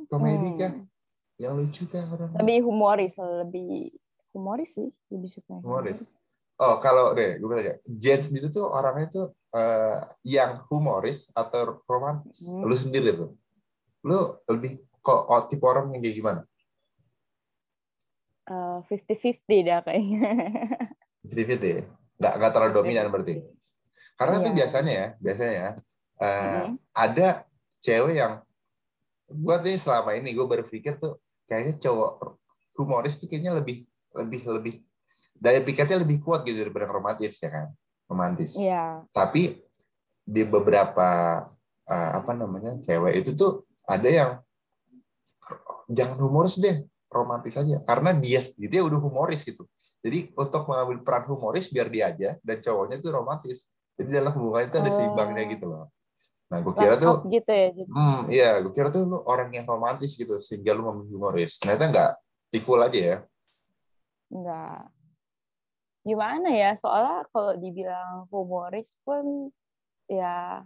Komedi 0.09 0.49
kah? 0.57 0.73
Hmm. 0.73 0.89
Yang 1.37 1.53
lucu 1.61 1.83
kah? 1.85 2.03
orang? 2.09 2.33
lebih 2.41 2.57
humoris 2.65 3.13
lebih 3.21 3.93
humoris 4.33 4.71
sih 4.73 4.89
lebih 5.13 5.29
suka 5.29 5.61
Humoris. 5.61 6.09
Oh, 6.55 6.79
kalau 6.79 7.11
deh, 7.11 7.35
gue 7.35 7.47
tanya, 7.51 7.75
Jen 7.83 8.23
sendiri 8.23 8.47
tuh 8.47 8.63
orangnya 8.71 9.11
tuh 9.11 9.25
eh, 9.51 9.99
yang 10.23 10.63
humoris 10.71 11.27
atau 11.35 11.83
romantis? 11.83 12.47
Hmm. 12.47 12.63
Lu 12.63 12.75
sendiri 12.79 13.11
tuh, 13.11 13.35
lu 14.07 14.39
lebih 14.47 14.79
kok 15.03 15.27
oh, 15.27 15.43
tipe 15.51 15.67
orang 15.67 15.91
yang 15.91 16.01
kayak 16.01 16.15
gimana? 16.15 16.41
fifty 18.85 19.17
fifty 19.17 19.65
dah 19.65 19.81
kayaknya 19.81 20.31
Fifty-fifty 21.25 21.67
ya? 21.67 21.81
Nggak, 22.21 22.33
nggak 22.37 22.51
terlalu 22.53 22.71
dominan 22.77 23.07
berarti? 23.09 23.41
Karena 24.15 24.35
tuh 24.39 24.51
Iya. 24.53 24.57
biasanya 24.61 24.93
ya, 24.93 25.07
biasanya 25.19 25.53
ya, 25.53 25.69
eh, 26.21 26.61
Mhm. 26.63 26.73
ada 26.95 27.27
cewek 27.81 28.13
yang 28.15 28.33
buat 29.27 29.65
nih 29.65 29.75
selama 29.81 30.13
ini 30.15 30.31
gue 30.31 30.45
berpikir 30.45 31.01
tuh 31.01 31.17
kayaknya 31.49 31.81
cowok 31.81 32.37
humoris 32.77 33.17
tuh 33.17 33.27
kayaknya 33.27 33.57
lebih 33.57 33.89
lebih 34.13 34.41
lebih 34.47 34.75
daya 35.35 35.59
pikirnya 35.59 35.99
lebih 36.01 36.23
kuat 36.23 36.43
gitu 36.43 36.63
daripada 36.63 36.87
romantis 36.87 37.35
ya 37.37 37.49
kan 37.51 37.67
romantis 38.07 38.55
Iya, 38.55 39.03
tapi 39.11 39.59
di 40.25 40.41
beberapa 40.41 41.41
eh, 41.85 42.11
apa 42.17 42.31
namanya 42.33 42.79
cewek 42.81 43.21
itu 43.21 43.31
tuh 43.35 43.51
ada 43.85 44.09
yang 44.09 44.31
jangan 45.85 46.17
humoris 46.17 46.57
deh 46.57 46.81
romantis 47.07 47.53
aja 47.55 47.77
karena 47.85 48.11
dia 48.17 48.41
sendiri 48.41 48.81
udah 48.81 48.97
humoris 48.97 49.45
gitu 49.45 49.63
jadi 50.01 50.33
untuk 50.33 50.65
mengambil 50.65 50.97
peran 51.05 51.23
humoris 51.29 51.69
biar 51.69 51.87
dia 51.93 52.09
aja 52.09 52.29
dan 52.41 52.57
cowoknya 52.59 52.97
tuh 52.97 53.13
romantis 53.13 53.69
jadi 53.95 54.19
dalam 54.19 54.33
hubungan 54.33 54.65
itu 54.67 54.77
ada 54.81 54.89
Oh. 54.89 54.95
seimbangnya 54.97 55.43
gitu 55.47 55.65
loh 55.69 55.85
nah 56.45 56.61
gue 56.61 56.73
kira 56.73 56.93
tuh 56.95 57.25
gitu 57.25 57.49
ya. 57.49 57.67
Jadi, 57.73 57.89
Hmm, 57.89 58.21
iya, 58.29 58.61
gue 58.61 58.69
kira 58.69 58.93
tuh 58.93 59.01
lu 59.01 59.17
orang 59.25 59.49
yang 59.49 59.65
romantis 59.65 60.13
gitu, 60.13 60.37
sehingga 60.37 60.77
lu 60.77 60.85
memilih 60.85 61.17
humoris. 61.17 61.57
Ternyata 61.57 61.83
enggak, 61.89 62.11
tikul 62.53 62.77
aja 62.85 62.99
ya. 63.01 63.17
Enggak. 64.29 64.93
Gimana 66.05 66.53
ya? 66.53 66.77
Soalnya 66.77 67.25
kalau 67.33 67.57
dibilang 67.57 68.29
humoris 68.29 68.93
pun 69.01 69.49
ya 70.05 70.61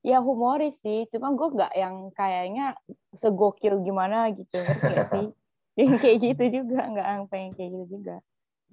ya 0.00 0.18
humoris 0.24 0.80
sih. 0.80 1.04
Cuma 1.12 1.36
gue 1.36 1.48
nggak 1.52 1.72
yang 1.76 2.08
kayaknya 2.16 2.72
segokil 3.12 3.84
gimana 3.84 4.32
gitu. 4.32 4.56
Ngerti 4.56 4.94
sih? 5.12 5.26
Yang 5.78 5.94
kayak 6.02 6.18
gitu 6.18 6.44
juga. 6.58 6.90
Nggak 6.90 7.06
yang 7.06 7.24
pengen 7.30 7.52
kayak 7.54 7.70
gitu 7.70 7.86
juga. 8.02 8.16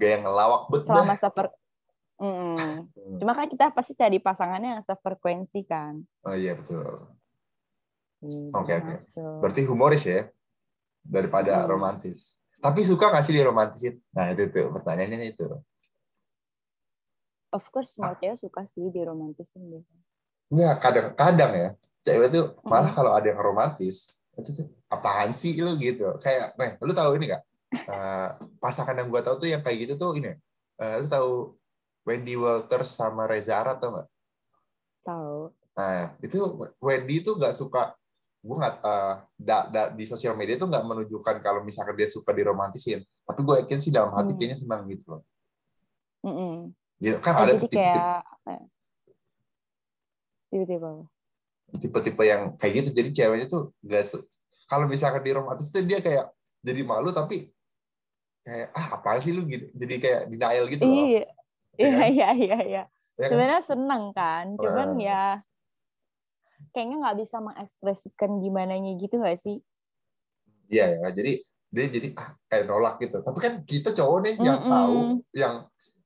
Gak 0.02 0.10
yang 0.10 0.24
ngelawak 0.26 0.62
bet 0.74 0.82
dah. 0.82 0.88
Selama 0.90 1.14
seper... 1.14 1.46
Mm. 2.18 2.90
Cuma 3.22 3.32
kan 3.38 3.46
kita 3.46 3.70
pasti 3.70 3.94
cari 3.94 4.18
pasangannya 4.18 4.80
yang 4.80 4.84
sefrekuensi 4.90 5.70
kan. 5.70 6.02
Oh 6.26 6.34
iya 6.34 6.58
betul. 6.58 7.06
Hmm, 8.26 8.50
Oke, 8.58 8.74
oke. 8.74 8.96
masuk. 8.98 9.38
Berarti 9.38 9.62
humoris 9.70 10.04
ya, 10.10 10.26
daripada 11.06 11.62
Hmm. 11.62 11.70
romantis. 11.70 12.42
Tapi 12.66 12.82
suka 12.82 13.14
nggak 13.14 13.22
sih 13.22 13.34
diromantisin? 13.38 13.94
Nah 14.10 14.34
itu 14.34 14.50
tuh 14.50 14.74
pertanyaannya 14.74 15.22
itu. 15.22 15.46
Of 17.54 17.70
course 17.70 17.94
Ah. 18.02 18.12
semua 18.12 18.16
cewek 18.18 18.38
suka 18.42 18.62
sih 18.74 18.90
diromantisin 18.90 19.62
gitu. 19.70 19.92
Enggak, 20.50 20.76
kadang-kadang 20.82 21.52
ya, 21.54 21.70
cewek 22.02 22.28
tuh 22.34 22.46
malah 22.66 22.90
Hmm. 22.90 22.98
kalau 22.98 23.12
ada 23.14 23.28
yang 23.30 23.38
romantis, 23.40 24.20
itu 24.36 24.66
apaan 24.90 25.32
sih 25.32 25.54
lu 25.58 25.78
gitu. 25.78 26.06
Kayak, 26.20 26.58
nih, 26.58 26.72
lu 26.82 26.92
tahu 26.92 27.16
ini 27.18 27.32
nggak? 27.32 27.44
Eh, 27.76 28.28
pasangan 28.58 28.98
yang 28.98 29.10
gua 29.10 29.22
tahu 29.22 29.36
tuh 29.42 29.50
yang 29.50 29.62
kayak 29.62 29.78
gitu 29.86 29.94
tuh 29.96 30.18
ini. 30.18 30.34
eh, 30.76 30.96
lu 31.00 31.08
tahu 31.08 31.56
Wendy 32.04 32.36
Walters 32.36 32.92
sama 32.92 33.24
Reza 33.26 33.56
Arab 33.56 33.80
tau 33.80 33.96
nggak? 33.96 34.10
Tahu. 35.08 35.38
Nah, 35.72 36.12
itu 36.20 36.36
Wendy 36.84 37.24
tuh 37.24 37.40
nggak 37.40 37.56
suka, 37.56 37.96
gue 38.46 38.56
nggak 38.56 38.76
eh, 38.78 39.14
da- 39.42 39.68
da- 39.68 39.90
di 39.90 40.06
sosial 40.06 40.38
media 40.38 40.54
tuh 40.56 40.70
nggak 40.70 40.86
menunjukkan 40.86 41.36
kalau 41.42 41.66
misalkan 41.66 41.98
dia 41.98 42.06
suka 42.06 42.30
diromantisin. 42.30 43.02
Tapi 43.26 43.40
gue 43.42 43.56
yakin 43.66 43.80
sih 43.82 43.90
dalam 43.90 44.14
hati 44.14 44.32
Hmm. 44.32 44.38
kayaknya 44.38 44.58
senang 44.62 44.86
gitu 44.86 45.06
loh. 45.10 45.22
Mm-mm. 46.22 46.70
Gitu. 47.02 47.18
Kan 47.20 47.34
Oh, 47.36 47.42
ada 47.42 47.54
tipe-tipe, 47.58 47.82
apa 47.82 48.50
ya? 48.50 48.62
tiba-tiba 50.50 50.90
tipe-tipe 51.76 52.24
yang 52.24 52.42
kayak 52.56 52.74
gitu. 52.80 52.90
Jadi 52.94 53.10
ceweknya 53.12 53.48
tuh 53.50 53.74
nggak 53.82 54.04
su- 54.06 54.26
kalau 54.66 54.86
misalkan 54.86 55.26
diromantis 55.26 55.74
tuh 55.74 55.82
dia 55.82 56.00
kayak 56.00 56.30
jadi 56.62 56.82
malu 56.86 57.10
tapi 57.10 57.50
kayak 58.42 58.70
ah 58.72 59.02
apaan 59.02 59.20
sih 59.20 59.34
lu 59.34 59.44
gitu. 59.50 59.74
Jadi 59.74 59.94
kayak 59.98 60.22
denial 60.30 60.66
gitu 60.70 60.84
loh. 60.86 61.04
iya 61.04 61.26
Ya 61.76 61.82
iya 61.82 61.90
kan? 61.92 62.08
iya 62.08 62.30
iya 62.32 62.58
iya 62.62 62.84
Ya 63.16 63.26
kan? 63.26 63.30
sebenarnya 63.34 63.62
seneng 63.66 64.04
kan 64.14 64.46
cuman 64.56 64.90
Nah. 64.96 65.02
ya 65.02 65.24
kayaknya 66.76 67.00
nggak 67.00 67.18
bisa 67.24 67.40
mengekspresikan 67.40 68.44
gimana 68.44 68.76
gitu 68.76 69.16
nggak 69.16 69.40
sih 69.40 69.64
Iya 70.66 70.98
ya. 70.98 71.08
Jadi 71.14 71.46
dia 71.70 71.86
jadi 71.94 72.08
ah, 72.18 72.34
kayak 72.50 72.66
nolak 72.66 72.98
gitu. 72.98 73.22
Tapi 73.22 73.38
kan 73.38 73.54
kita 73.70 73.94
cowok 73.94 74.20
nih 74.26 74.36
yang 74.42 74.60
Mm-mm. 74.66 74.74
tahu, 74.74 74.98
yang 75.38 75.54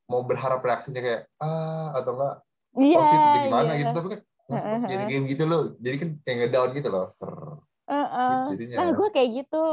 mau 0.10 0.26
berharap 0.26 0.66
reaksinya 0.66 1.00
kayak 1.06 1.22
ah 1.38 1.94
atau 1.94 2.18
enggak 2.18 2.36
so 2.74 3.00
sweet 3.06 3.22
atau 3.22 3.42
gimana 3.46 3.72
iya. 3.78 3.80
gitu 3.86 3.92
tapi 3.94 4.08
kan 4.10 4.22
Heeh. 4.50 4.80
jadi 4.90 5.04
game 5.06 5.26
gitu 5.30 5.44
loh 5.46 5.62
jadi 5.78 5.96
kan 6.02 6.10
kayak 6.26 6.38
ngedown 6.42 6.70
gitu 6.74 6.90
loh 6.90 7.06
ser 7.14 7.32
Heeh. 7.86 8.42
jadinya 8.58 8.76
nah 8.82 8.90
gue 8.98 9.10
kayak 9.14 9.30
gitu 9.46 9.64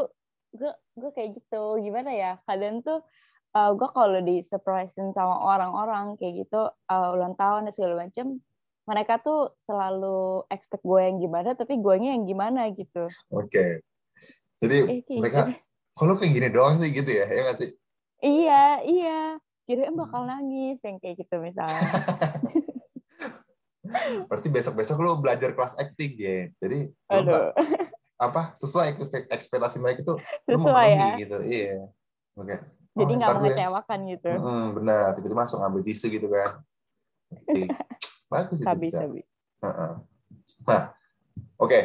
gue 0.56 0.72
gue 1.00 1.10
kayak 1.16 1.30
gitu 1.40 1.62
gimana 1.80 2.10
ya 2.12 2.32
kadang 2.44 2.84
tuh 2.84 3.00
uh, 3.56 3.70
gue 3.72 3.88
kalau 3.96 4.20
di 4.20 4.44
surprisein 4.44 5.16
sama 5.16 5.40
orang-orang 5.40 6.20
kayak 6.20 6.44
gitu 6.44 6.68
uh, 6.68 7.08
ulang 7.16 7.32
tahun 7.40 7.68
dan 7.68 7.72
segala 7.72 8.04
macem 8.04 8.44
mereka 8.86 9.18
tuh 9.18 9.52
selalu 9.60 10.18
expect 10.48 10.80
gue 10.80 11.00
yang 11.00 11.18
gimana 11.18 11.52
tapi 11.52 11.74
guanya 11.76 12.10
yang 12.10 12.24
gimana 12.24 12.70
gitu. 12.70 13.10
Oke. 13.28 13.82
Jadi 14.56 15.02
Eh, 15.02 15.02
mereka 15.12 15.50
kalau 15.92 16.14
kayak 16.14 16.32
gini 16.32 16.48
doang 16.48 16.78
sih? 16.78 16.88
gitu 16.88 17.08
ya 17.08 17.26
ya 17.26 17.52
sih? 17.54 17.70
Iya 18.18 18.62
iya. 18.82 19.20
Kirain 19.62 19.90
Hmm. 19.90 19.98
bakal 19.98 20.22
nangis 20.24 20.78
yang 20.80 20.96
kayak 20.96 21.20
gitu 21.20 21.36
misalnya. 21.36 21.74
Berarti 24.26 24.48
besok 24.48 24.74
besok 24.76 24.98
lo 24.98 25.14
belajar 25.16 25.50
kelas 25.52 25.74
acting 25.76 26.12
ya 26.14 26.38
jadi 26.56 26.90
aduh. 27.08 27.54
apa 28.18 28.56
sesuai 28.56 28.96
ekspek- 28.96 29.28
ekspektasi 29.28 29.76
mereka 29.76 30.00
itu 30.00 30.14
sesuai 30.44 30.88
ya. 30.90 31.08
gitu 31.16 31.38
iya. 31.42 31.84
Oke. 32.34 32.56
Jadi 32.92 33.12
Oh, 33.12 33.18
nggak 33.18 33.28
gue- 33.30 33.42
mengecewakan 33.44 33.98
gitu. 34.08 34.30
Mm-mm, 34.32 34.62
benar. 34.74 35.12
Tiba-tiba 35.12 35.40
langsung 35.42 35.60
ambil 35.60 35.82
tisu 35.82 36.06
gitu 36.08 36.26
kan 36.26 36.50
Bagus 38.26 38.58
itu 38.60 38.66
sabi 38.66 38.84
bisa 38.86 38.98
sabi 39.02 39.20
Heeh. 39.62 39.92
Nah, 40.66 40.82
oke. 41.56 41.80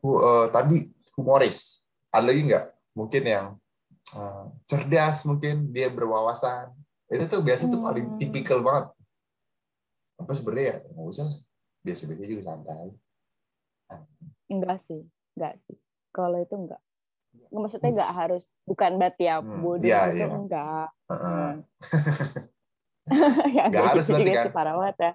Hu- 0.00 0.20
eh, 0.22 0.46
tadi 0.54 0.76
humoris. 1.14 1.84
Ada 2.08 2.24
lagi 2.30 2.40
nggak? 2.46 2.64
Mungkin 2.96 3.22
yang 3.26 3.46
eh, 4.16 4.44
cerdas, 4.64 5.26
mungkin 5.26 5.74
dia 5.74 5.90
berwawasan. 5.90 6.70
Itu 7.10 7.26
tuh 7.26 7.42
biasa 7.42 7.66
tuh 7.68 7.82
paling 7.82 8.06
Hmm. 8.14 8.18
tipikal 8.18 8.62
banget. 8.62 8.90
Apa 10.16 10.32
sebenarnya 10.32 10.66
ya? 10.66 10.76
Nggak 10.94 11.06
usah. 11.10 11.28
Biasa-biasa 11.84 12.24
juga 12.26 12.44
santai. 12.44 12.86
enggak 14.46 14.78
sih 14.78 15.02
enggak 15.34 15.58
sih 15.58 15.74
kalau 16.14 16.38
itu 16.38 16.54
enggak 16.54 16.78
maksudnya 17.50 17.98
enggak 17.98 18.12
harus 18.14 18.46
bukan 18.62 18.94
berarti 18.94 19.26
ya 19.26 19.42
Hmm, 19.42 19.58
bodoh 19.58 19.82
iya, 19.82 20.00
gitu 20.10 20.22
iya. 20.22 20.26
enggak 20.38 20.88
Heeh. 21.10 21.50
Hmm. 21.50 21.58
ya, 23.56 23.70
Nggak 23.70 23.84
harus 23.94 24.04
berarti 24.10 24.24
juga 24.26 24.34
kan? 24.34 24.44
sih, 24.44 24.52
parah 24.52 24.74
banget 24.74 24.96
ya. 24.98 25.12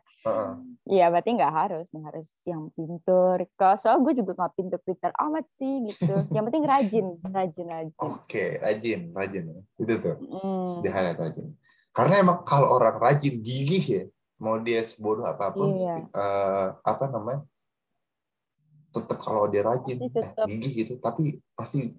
Iya, 0.91 1.05
berarti 1.13 1.29
nggak 1.37 1.53
harus, 1.53 1.87
nggak 1.93 2.07
harus 2.07 2.29
yang 2.47 2.63
pinter. 2.73 3.35
Kalau 3.59 3.75
soal 3.77 3.97
gue 4.01 4.13
juga 4.17 4.31
nggak 4.33 4.53
pinter-pinter 4.55 5.11
amat 5.13 5.45
sih 5.51 5.73
gitu. 5.85 6.15
Yang 6.31 6.43
penting 6.49 6.65
rajin, 6.65 7.07
rajin, 7.21 7.67
rajin. 7.67 7.97
Oke, 7.99 8.45
rajin, 8.63 9.01
rajin 9.11 9.43
ya. 9.51 9.61
Itu 9.77 9.93
tuh. 9.99 10.15
Mm. 10.23 10.87
highlight 10.87 11.19
rajin. 11.19 11.47
Karena 11.91 12.13
emang 12.23 12.47
kalau 12.47 12.71
orang 12.71 12.95
rajin 12.97 13.43
gigih 13.43 13.83
ya, 13.83 14.03
mau 14.39 14.57
dia 14.57 14.81
sebodoh 14.81 15.27
apa 15.27 15.51
pun, 15.51 15.75
Iya. 15.75 16.07
eh, 16.07 16.67
apa 16.81 17.05
namanya, 17.11 17.43
tetap 18.91 19.19
kalau 19.19 19.47
dia 19.51 19.63
rajin, 19.63 19.99
eh, 19.99 20.27
gigih 20.47 20.71
gitu, 20.83 20.93
tapi 20.97 21.39
pasti 21.53 21.91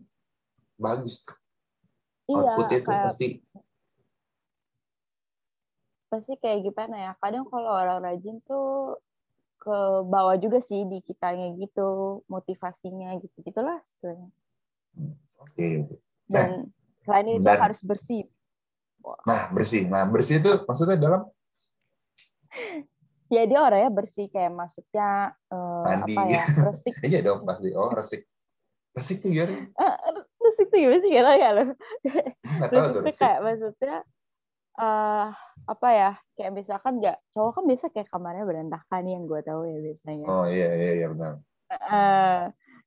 bagus. 0.80 1.22
Iya, 2.26 2.56
Outputnya 2.56 2.80
kayak 2.80 3.02
pasti 3.12 3.26
pasti 6.12 6.36
kayak 6.36 6.68
gimana 6.68 6.96
ya? 7.00 7.12
Kadang 7.16 7.48
kalau 7.48 7.72
orang 7.72 8.04
rajin 8.04 8.44
tuh 8.44 9.00
ke 9.56 9.76
bawah 10.04 10.36
juga 10.36 10.60
sih 10.60 10.84
di 10.84 11.00
kitanya 11.00 11.56
gitu, 11.56 12.20
motivasinya 12.28 13.16
gitu 13.24 13.36
gitulah 13.40 13.80
oke. 14.04 14.36
oke. 15.40 15.96
Dan 16.28 16.68
selain 17.08 17.40
itu 17.40 17.48
dan- 17.48 17.62
harus 17.64 17.80
bersih. 17.80 18.28
Nah 19.24 19.48
bersih, 19.50 19.88
nah 19.88 20.04
bersih 20.06 20.38
itu 20.38 20.50
maksudnya 20.68 21.00
dalam 21.00 21.24
Ya 23.32 23.48
dia 23.48 23.64
orangnya 23.64 23.88
bersih 23.88 24.28
kayak 24.28 24.52
maksudnya 24.52 25.32
eh, 25.48 25.84
Mandi. 25.88 26.20
apa 26.20 26.22
ya? 26.28 26.44
Resik. 26.68 26.94
iya 27.00 27.24
dong 27.24 27.48
pasti. 27.48 27.72
Oh 27.72 27.88
resik, 27.88 28.28
resik 28.92 29.24
tuh 29.24 29.32
gimana? 29.32 29.56
Eh, 29.56 29.94
resik 30.36 30.68
tuh 30.68 30.78
gimana 30.78 31.00
sih 31.00 31.10
tahu 31.16 31.36
ya 31.40 31.50
lo? 31.56 31.62
Resik 32.60 32.92
tuh 32.92 33.14
kayak 33.16 33.38
maksudnya 33.40 33.96
eh 34.78 35.28
apa 35.68 35.88
ya? 35.92 36.10
Kayak 36.36 36.52
misalkan 36.56 37.00
nggak 37.00 37.18
cowok 37.34 37.60
kan 37.60 37.64
biasa 37.68 37.84
kayak 37.92 38.08
kamarnya 38.08 38.44
berantakan 38.48 39.04
yang 39.04 39.24
gue 39.28 39.40
tahu 39.44 39.68
ya 39.68 39.78
biasanya. 39.80 40.26
Oh 40.28 40.46
iya 40.48 40.68
iya 40.72 40.92
iya 41.02 41.06
benar. 41.12 41.34
Eh, 41.72 42.42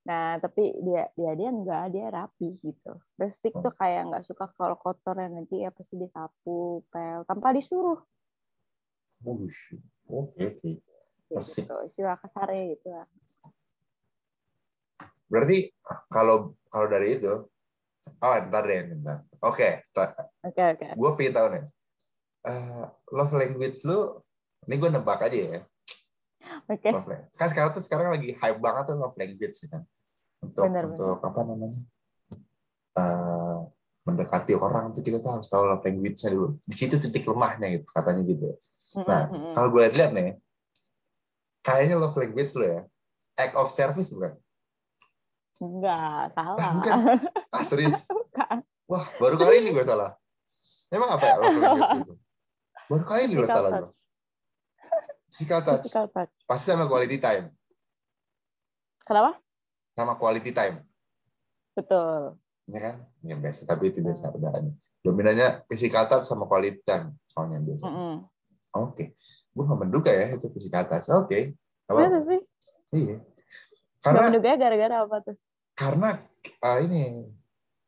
nah 0.05 0.37
tapi 0.37 0.77
dia 0.85 1.09
dia 1.17 1.33
dia 1.33 1.49
enggak 1.49 1.89
dia 1.89 2.13
rapi 2.13 2.61
gitu 2.61 2.93
resik 3.17 3.57
tuh 3.57 3.73
kayak 3.73 4.05
nggak 4.05 4.25
suka 4.29 4.45
kalau 4.53 4.77
kotor 4.77 5.17
ya 5.17 5.25
nanti 5.25 5.65
ya 5.65 5.73
pasti 5.73 5.97
disapu 5.97 6.85
pel 6.93 7.25
tanpa 7.25 7.49
disuruh 7.57 7.97
Wush. 9.25 9.73
Oke 10.05 10.53
oke. 10.53 10.71
Resik. 11.33 11.65
gitu 11.65 11.75
istilah 11.89 12.21
kasarnya 12.21 12.77
gitu 12.77 12.93
lah 12.93 13.09
Berarti 15.25 15.73
kalau 16.13 16.53
kalau 16.69 16.85
dari 16.85 17.17
itu, 17.17 17.33
oh 18.05 18.35
ntar 18.45 18.63
deh 18.69 18.93
ntar. 19.01 19.25
Oke, 19.41 19.81
oke 20.45 20.61
oke 20.77 20.87
gue 20.93 21.11
pengen 21.17 21.33
tahu 21.33 21.47
nih 21.49 21.65
eh, 22.45 22.85
love 23.11 23.33
language 23.33 23.81
lu 23.85 24.21
ini 24.65 24.75
gue 24.81 24.89
nebak 24.89 25.25
aja 25.25 25.37
ya. 25.37 25.59
Oke. 26.69 26.89
Love 26.89 27.09
language. 27.09 27.37
kan 27.37 27.47
sekarang 27.49 27.69
tuh 27.73 27.83
sekarang 27.85 28.07
lagi 28.13 28.29
hype 28.37 28.59
banget 28.61 28.83
tuh 28.93 28.97
love 28.97 29.17
language 29.17 29.55
ya 29.61 29.67
kan. 29.69 29.83
Untuk 30.41 30.63
Benar, 30.65 30.83
untuk 30.93 31.17
apa 31.21 31.39
namanya? 31.41 31.81
Eh, 32.95 33.59
mendekati 34.05 34.53
orang 34.53 34.93
tuh 34.93 35.01
kita 35.01 35.17
tuh 35.17 35.33
harus 35.33 35.49
tahu 35.49 35.65
love 35.65 35.81
language-nya 35.81 36.29
dulu. 36.33 36.47
Di 36.61 36.75
situ 36.77 37.01
titik 37.01 37.25
lemahnya 37.25 37.81
gitu 37.81 37.85
katanya 37.89 38.21
gitu. 38.21 38.53
Nah 39.01 39.29
mm-mm. 39.33 39.53
kalau 39.57 39.69
gue 39.73 39.83
lihat 39.89 40.13
nih 40.13 40.37
kayaknya 41.65 41.97
love 41.97 42.13
language 42.13 42.53
lu 42.53 42.65
ya 42.69 42.81
act 43.33 43.57
of 43.57 43.73
service 43.73 44.13
bukan? 44.13 44.37
Enggak 45.57 46.29
salah. 46.37 46.57
Ah, 46.61 46.71
bukan. 46.77 46.97
ah 47.49 47.63
serius? 47.65 48.05
Bukan. 48.35 48.57
wah 48.85 49.07
baru 49.17 49.39
kali 49.39 49.65
ini 49.65 49.73
gue 49.73 49.85
salah. 49.87 50.13
Emang 50.93 51.09
apa 51.09 51.25
ya 51.25 51.35
love 51.41 51.57
language 51.57 51.91
itu 52.05 52.13
baru 52.85 53.03
kali 53.03 53.21
ini 53.27 53.33
Physical 53.39 53.49
salah 53.49 53.71
gue 53.81 53.91
physical 55.35 55.61
touch. 55.61 55.83
Physical 55.83 56.07
touch. 56.15 56.31
pasti 56.47 56.67
sama 56.71 56.85
quality 56.87 57.17
time. 57.19 57.51
Kenapa? 59.03 59.35
Sama 59.91 60.13
quality 60.15 60.51
time. 60.55 60.75
Betul. 61.75 62.39
Ya 62.71 62.79
kan? 62.79 62.95
Ya 63.19 63.35
biasa. 63.35 63.67
Tapi 63.67 63.91
itu 63.91 63.99
biasa 63.99 64.31
perbedaannya 64.31 64.73
dominannya 65.03 65.67
physical 65.67 66.07
touch 66.07 66.25
sama 66.25 66.47
quality 66.47 66.79
time. 66.87 67.13
Soalnya 67.27 67.59
biasa. 67.61 67.85
Mm-mm. 67.91 68.15
oke. 68.79 69.05
Gue 69.51 69.63
nggak 69.67 69.79
menduga 69.83 70.11
ya 70.15 70.31
itu 70.31 70.47
physical 70.55 70.87
touch. 70.87 71.11
Oke. 71.11 71.59
Masa 71.85 72.07
apa-apa. 72.07 72.19
sih. 72.31 72.41
Iya. 72.95 73.17
Karena 74.01 74.19
menduga 74.31 74.47
ya 74.47 74.57
gara-gara 74.57 74.95
apa 75.03 75.17
tuh? 75.19 75.35
Karena 75.75 76.09
uh, 76.63 76.79
ini 76.79 77.27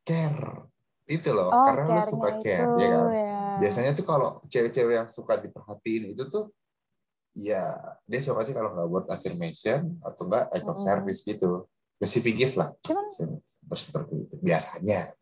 care 0.03 0.67
itu 1.07 1.29
loh 1.31 1.49
oh 1.49 1.65
karena 1.65 1.83
lu 1.87 2.01
suka 2.03 2.29
care 2.43 2.67
itu 2.67 2.83
ya 2.83 2.87
kan? 2.91 3.07
ya. 3.15 3.39
Biasanya 3.57 3.91
tuh 3.97 4.05
kalau 4.05 4.29
cewek-cewek 4.45 4.93
yang 4.99 5.09
suka 5.09 5.39
diperhatiin 5.39 6.13
itu 6.13 6.23
tuh 6.27 6.51
ya 7.33 7.79
dia 8.05 8.19
suka 8.21 8.43
aja 8.43 8.51
kalau 8.53 8.75
nggak 8.75 8.89
buat 8.91 9.05
affirmation 9.09 9.97
atau 10.03 10.27
enggak 10.27 10.45
act 10.51 10.67
of 10.67 10.77
Mm-mm. 10.77 10.85
service 10.85 11.19
gitu. 11.23 11.65
Specific 11.97 12.33
gift 12.37 12.55
lah 12.59 12.75
cuman 12.85 13.07
terus 13.09 13.81
seperti 13.81 14.13
itu. 14.27 14.35
Biasanya. 14.43 15.15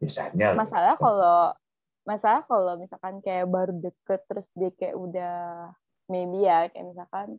Biasanya 0.00 0.56
masalah 0.56 0.96
kalau 0.96 1.52
masalah 2.08 2.40
kalau 2.48 2.72
misalkan 2.80 3.20
kayak 3.20 3.44
baru 3.50 3.74
deket 3.76 4.24
terus 4.24 4.48
dia 4.56 4.72
kayak 4.72 4.96
udah 4.96 5.36
maybe 6.08 6.48
ya 6.48 6.72
kayak 6.72 6.86
misalkan 6.88 7.36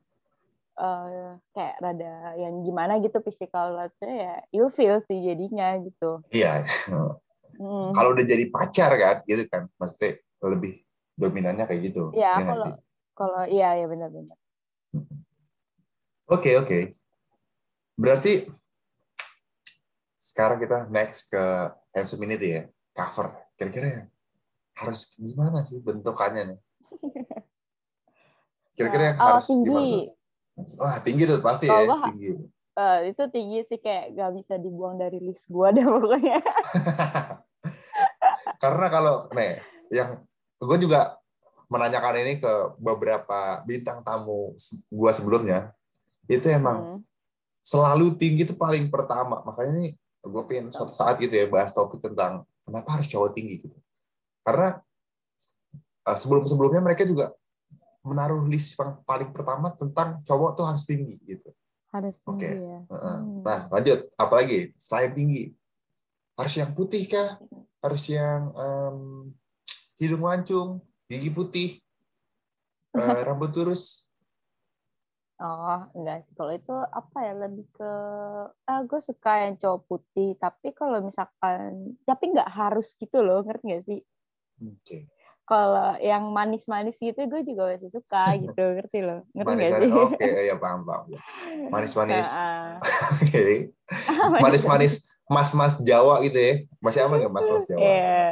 eh 0.78 1.30
kayak 1.52 1.76
rada 1.84 2.14
yang 2.40 2.64
gimana 2.64 2.98
gitu 3.04 3.20
physical 3.22 3.76
touch-nya 3.76 4.14
ya 4.16 4.36
ilfeel 4.56 5.04
sih 5.04 5.20
jadinya 5.20 5.76
gitu. 5.84 6.24
iya 6.32 6.64
Hmm. 7.62 7.94
kalau 7.94 8.18
udah 8.18 8.26
jadi 8.26 8.50
pacar 8.50 8.90
kan 8.98 9.22
gitu 9.30 9.46
kan 9.46 9.70
maksudnya 9.78 10.18
lebih 10.42 10.82
dominannya 11.14 11.70
kayak 11.70 11.94
gitu 11.94 12.10
Iya, 12.10 12.42
nggak 12.42 12.48
kalau 12.50 12.68
kalau 13.14 13.42
iya 13.46 13.70
ya 13.78 13.86
benar-benar. 13.86 14.38
oke 16.26 16.52
oke 16.58 16.80
berarti 18.00 18.50
sekarang 20.18 20.58
kita 20.58 20.90
next 20.90 21.30
ke 21.30 21.44
handsome 21.94 22.26
ini 22.26 22.36
ya 22.42 22.62
cover 22.98 23.30
kira-kira 23.60 24.10
harus 24.74 25.14
gimana 25.22 25.62
sih 25.62 25.86
bentukannya 25.86 26.56
nih 26.56 26.60
kira-kira 28.80 29.04
yang 29.14 29.18
oh, 29.22 29.26
harus 29.28 29.46
tinggi. 29.46 29.70
gimana? 29.70 30.21
Wah 30.78 30.98
tinggi 31.02 31.24
tuh 31.26 31.40
pasti 31.40 31.68
Kalau 31.68 31.98
ya 32.00 32.08
tinggi 32.10 32.30
Eh, 32.72 33.12
itu 33.12 33.24
tinggi 33.28 33.68
sih 33.68 33.84
kayak 33.84 34.16
gak 34.16 34.32
bisa 34.32 34.56
dibuang 34.56 34.96
dari 34.96 35.20
list 35.20 35.52
gua 35.52 35.76
dah 35.76 35.84
pokoknya. 35.92 36.40
karena 38.64 38.88
kalau 38.88 39.16
nih 39.36 39.60
yang 39.92 40.24
gue 40.56 40.78
juga 40.80 41.20
menanyakan 41.68 42.24
ini 42.24 42.40
ke 42.40 42.54
beberapa 42.80 43.60
bintang 43.68 44.00
tamu 44.08 44.56
gua 44.88 45.12
sebelumnya 45.12 45.76
itu 46.32 46.48
emang 46.48 46.80
Hmm. 46.80 47.00
selalu 47.60 48.16
tinggi 48.16 48.48
itu 48.48 48.56
paling 48.56 48.88
pertama 48.88 49.44
makanya 49.44 49.72
ini 49.76 49.88
gue 50.22 50.44
pengen 50.48 50.72
suatu 50.72 50.96
saat 50.96 51.20
gitu 51.20 51.34
ya 51.34 51.52
bahas 51.52 51.76
topik 51.76 52.00
tentang 52.00 52.48
kenapa 52.64 52.98
harus 52.98 53.10
cowok 53.10 53.36
tinggi 53.36 53.68
gitu 53.68 53.78
karena 54.42 54.80
sebelum 56.16 56.48
sebelumnya 56.48 56.82
mereka 56.82 57.04
juga 57.04 57.36
menaruh 58.02 58.42
list 58.50 58.74
yang 58.78 58.98
paling 59.06 59.30
pertama 59.30 59.70
tentang 59.74 60.18
cowok 60.26 60.52
tuh 60.58 60.66
harus 60.66 60.84
tinggi 60.86 61.18
gitu 61.26 61.50
Harus 61.94 62.18
tinggi 62.24 62.50
Oke. 62.50 62.52
ya. 62.58 62.80
Hmm. 62.90 63.46
nah 63.46 63.60
lanjut 63.70 64.10
apalagi 64.18 64.74
selain 64.78 65.12
tinggi 65.14 65.54
harus 66.38 66.54
yang 66.58 66.72
putih 66.74 67.06
kah 67.06 67.38
harus 67.82 68.04
yang 68.10 68.50
em, 68.56 68.98
hidung 70.02 70.24
mancung 70.26 70.82
gigi 71.06 71.30
putih 71.30 71.70
eh, 72.98 73.22
rambut 73.26 73.54
lurus 73.54 74.10
Oh, 75.42 75.90
enggak 75.98 76.22
sih. 76.22 76.38
Kalau 76.38 76.54
itu 76.54 76.70
apa 76.70 77.18
ya 77.26 77.34
lebih 77.34 77.66
ke 77.74 77.92
ah 78.70 78.86
gue 78.86 79.02
suka 79.02 79.42
yang 79.42 79.58
cowok 79.58 79.82
putih, 79.90 80.38
tapi 80.38 80.70
kalau 80.70 81.02
misalkan 81.02 81.98
tapi 82.06 82.30
nggak 82.30 82.46
harus 82.46 82.94
gitu 82.94 83.26
loh, 83.26 83.42
ngerti 83.42 83.66
nggak 83.66 83.82
sih? 83.82 84.00
oke 84.62 84.98
Kalau 85.44 85.98
yang 86.00 86.32
manis-manis 86.32 86.96
gitu 86.96 87.18
gue 87.18 87.42
juga 87.44 87.74
masih 87.74 87.92
suka 87.92 88.34
gitu, 88.44 88.62
ngerti 88.78 89.00
loh. 89.04 89.26
Ngerti 89.34 89.48
manis 89.48 89.68
nggak 89.68 89.82
sih? 89.84 89.92
oke 89.92 90.28
ya 90.48 90.56
paham 90.56 90.82
paham 90.86 91.06
manis 91.68 91.94
manis 91.94 92.30
Heeh. 92.30 92.72
oke 93.26 93.44
manis 94.44 94.64
manis 94.64 94.94
mas 95.28 95.50
mas 95.52 95.74
Jawa 95.80 96.20
gitu 96.24 96.38
ya 96.40 96.54
masih 96.80 97.00
aman 97.04 97.18
nggak 97.24 97.34
mas 97.34 97.48
mas 97.48 97.66
Jawa 97.66 97.82
Iya, 97.84 98.28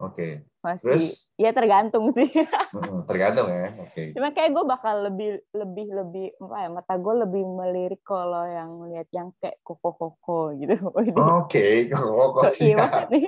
oke 0.00 0.28
masih. 0.62 0.84
terus 0.84 1.06
Ya 1.40 1.50
tergantung 1.50 2.06
sih. 2.14 2.28
mm, 2.72 3.04
tergantung 3.10 3.48
ya 3.50 3.72
oke 3.78 4.02
Cuma 4.12 4.30
kayak 4.30 4.50
gue 4.52 4.64
bakal 4.64 4.94
lebih 5.08 5.30
lebih 5.52 5.86
lebih 5.90 6.26
apa 6.38 6.56
ya 6.60 6.68
mata 6.70 6.94
gue 6.96 7.14
lebih 7.24 7.42
melirik 7.48 8.02
kalau 8.04 8.44
yang 8.44 8.84
lihat 8.88 9.08
yang 9.10 9.32
kayak 9.40 9.56
koko 9.64 9.90
koko 9.96 10.52
gitu. 10.54 10.76
oke 10.86 11.64
koko 11.88 12.40
Kok 12.46 12.54
iya 12.60 13.06
nih. 13.08 13.26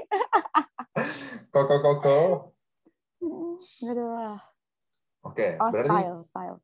koko 1.50 1.74
koko 1.82 2.16
Aduh. 3.90 4.38
oke 5.24 5.46
Oh, 5.60 5.70
berarti 5.72 5.90
style, 5.90 6.18
style. 6.24 6.58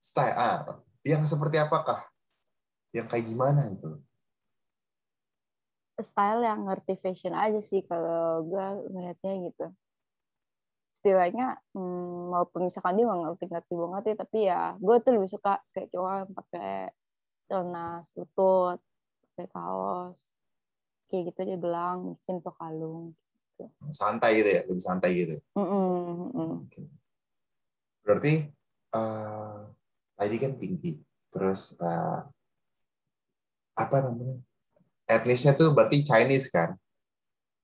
style 0.00 0.36
ah 0.36 0.56
yang 1.02 1.22
seperti 1.26 1.56
apakah 1.58 2.00
yang 2.92 3.08
kayak 3.08 3.26
gimana 3.26 3.68
gitu 3.72 4.00
Style 6.02 6.42
yang 6.42 6.66
ngerti 6.66 6.98
fashion 6.98 7.36
aja 7.36 7.60
sih 7.62 7.84
kalau 7.86 8.42
gue 8.48 8.66
ngeliatnya 8.90 9.32
gitu. 9.46 9.66
istilahnya 11.02 11.58
hmm, 11.74 12.30
walaupun 12.30 12.70
misalkan 12.70 12.94
dia 12.94 13.10
nggak 13.10 13.34
ngerti-ngerti 13.34 13.74
banget 13.74 14.02
ya 14.06 14.14
tapi 14.22 14.38
ya 14.46 14.62
gue 14.78 14.96
tuh 15.02 15.12
lebih 15.18 15.30
suka 15.34 15.58
kayak 15.74 15.90
cowok 15.90 16.12
yang 16.14 16.30
pakai 16.30 16.72
celana 17.50 17.86
lutut 18.14 18.78
pakai 19.34 19.46
kaos 19.50 20.18
kayak 21.10 21.22
gitu 21.34 21.38
aja 21.42 21.56
gelang 21.58 21.98
mungkin 22.14 22.34
atau 22.38 22.54
kalung 22.54 23.04
gitu. 23.70 23.92
santai 23.94 24.30
gitu 24.40 24.50
ya 24.50 24.60
lebih 24.66 24.84
santai 24.84 25.10
gitu. 25.14 25.36
Mm 25.54 25.66
-mm, 25.66 25.86
mm 26.10 26.30
-mm. 26.34 26.52
Berarti 28.02 28.32
eh 28.92 29.58
tadi 30.18 30.36
kan 30.38 30.52
tinggi. 30.58 30.92
Terus 31.32 31.76
eh, 31.80 32.18
apa 33.78 33.96
namanya? 34.04 34.36
Etnisnya 35.08 35.52
tuh 35.56 35.72
berarti 35.72 36.04
Chinese 36.04 36.48
kan? 36.48 36.76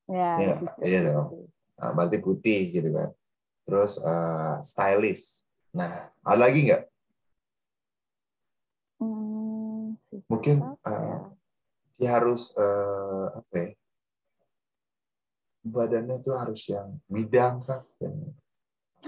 Ya 0.08 0.40
Iya, 0.40 0.54
gitu. 0.62 0.80
iya 0.82 1.00
dong. 1.04 1.28
Nah, 1.78 1.90
berarti 1.94 2.18
putih 2.18 2.60
gitu 2.72 2.88
kan. 2.94 3.10
Terus 3.68 4.00
eh, 4.00 4.54
stylish. 4.64 5.44
Nah 5.76 6.08
ada 6.24 6.38
lagi 6.48 6.64
nggak? 6.64 6.82
Hmm, 8.98 9.94
sisa 10.10 10.26
Mungkin, 10.26 10.56
ya? 10.58 11.30
dia 11.98 12.10
harus 12.18 12.50
eh, 12.58 13.26
apa 13.38 13.54
ya 13.54 13.68
badannya 15.68 16.18
tuh 16.18 16.34
harus 16.34 16.60
yang 16.66 16.96
bidang 17.06 17.60
kan 17.62 17.82
yang 18.00 18.16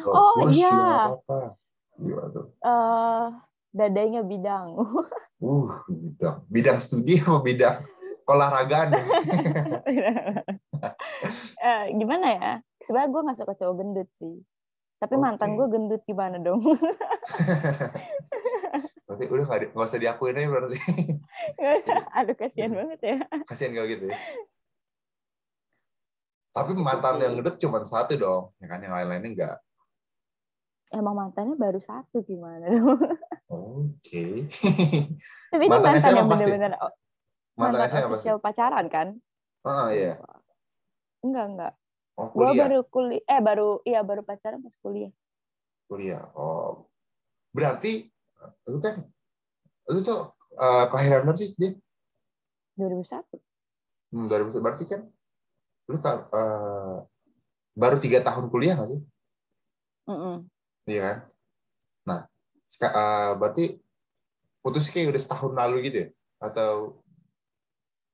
Oh, 0.01 0.39
kurus 0.39 0.55
iya. 0.57 1.11
apa-apa 1.11 1.59
Gimana 1.99 2.29
tuh? 2.31 2.47
Eh, 2.57 3.27
dadanya 3.71 4.21
bidang 4.23 4.69
Uh, 5.41 5.73
bidang. 5.89 6.45
Bidang 6.47 6.79
studi 6.79 7.17
apa 7.17 7.41
bidang 7.41 7.81
olahragaan? 8.25 8.89
Eh, 11.61 11.85
gimana 11.93 12.27
ya 12.33 12.53
sebenarnya 12.81 13.13
gue 13.13 13.21
nggak 13.21 13.39
suka 13.39 13.53
cowok 13.53 13.75
gendut 13.77 14.09
sih 14.17 14.41
tapi 14.97 15.15
mantan 15.17 15.53
Oke. 15.53 15.57
gue 15.61 15.67
gendut 15.69 16.03
gimana 16.05 16.41
dong 16.41 16.61
berarti 19.05 19.25
udah 19.29 19.45
nggak 19.45 19.61
nggak 19.75 19.89
usah 19.89 20.01
diakuin 20.01 20.39
aja 20.39 20.49
berarti. 20.49 20.79
aduh 22.15 22.37
kasihan 22.37 22.73
banget 22.73 23.01
ya 23.03 23.17
Kasihan 23.45 23.73
kalau 23.75 23.89
gitu 23.89 24.05
ya. 24.09 24.17
Tapi 26.51 26.71
mantan 26.75 27.17
yang 27.17 27.35
gendut 27.35 27.57
cuma 27.57 27.79
satu 27.81 28.15
dong, 28.15 28.51
ya 28.59 28.67
kan 28.67 28.79
yang 28.79 28.91
lain-lainnya 28.93 29.31
enggak. 29.31 29.57
emang 30.91 31.15
mantannya 31.15 31.55
baru 31.55 31.79
satu 31.79 32.19
gimana 32.21 32.67
dong 32.67 32.99
Oke. 33.47 34.43
tapi 35.55 35.63
ini 35.63 35.71
Mantan 35.71 35.95
mantan 35.95 36.03
SMA 36.03 36.19
yang 36.19 36.27
pasti? 36.27 36.51
oh, 36.51 36.93
Mantan 37.55 37.71
mantan 37.79 37.89
saya 37.89 38.05
official 38.11 38.39
pacaran 38.39 38.87
kan 38.87 39.09
Ah 39.63 39.95
iya. 39.95 40.19
enggak 41.21 41.47
enggak 41.47 41.73
Oh 42.19 42.35
kuliah. 42.35 42.67
baru 42.67 42.79
kuliah 42.85 43.23
eh 43.25 43.39
baru 43.39 43.69
iya 43.85 44.03
baru 44.03 44.21
pacaran 44.21 44.59
pas 44.59 44.75
kuliah 44.77 45.15
Kuliah. 45.87 46.27
Oh. 46.35 46.91
Berarti 47.51 48.11
lu 48.67 48.79
kan 48.79 49.07
lu 49.87 50.03
tuh 50.03 50.35
eh, 50.53 50.85
kelahiran 50.87 51.23
berapa 51.23 51.39
sih 51.39 51.55
dia? 51.55 51.71
2001 52.75 53.39
Hmm, 54.11 54.27
2000 54.27 54.59
berarti 54.59 54.85
kan 54.85 55.07
lu 55.91 55.99
kan 55.99 56.23
eh, 56.31 56.97
baru 57.75 57.97
tiga 57.99 58.23
tahun 58.23 58.47
kuliah 58.47 58.79
nggak 58.79 58.91
sih? 58.95 59.01
Mm-mm. 60.07 60.47
Iya 60.87 61.01
kan? 61.03 61.17
Nah, 62.07 62.21
eh, 62.79 63.31
berarti 63.35 63.65
putus 64.63 64.87
kayak 64.87 65.11
udah 65.11 65.23
setahun 65.23 65.53
lalu 65.59 65.77
gitu 65.91 65.97
ya? 66.07 66.09
Atau 66.39 67.03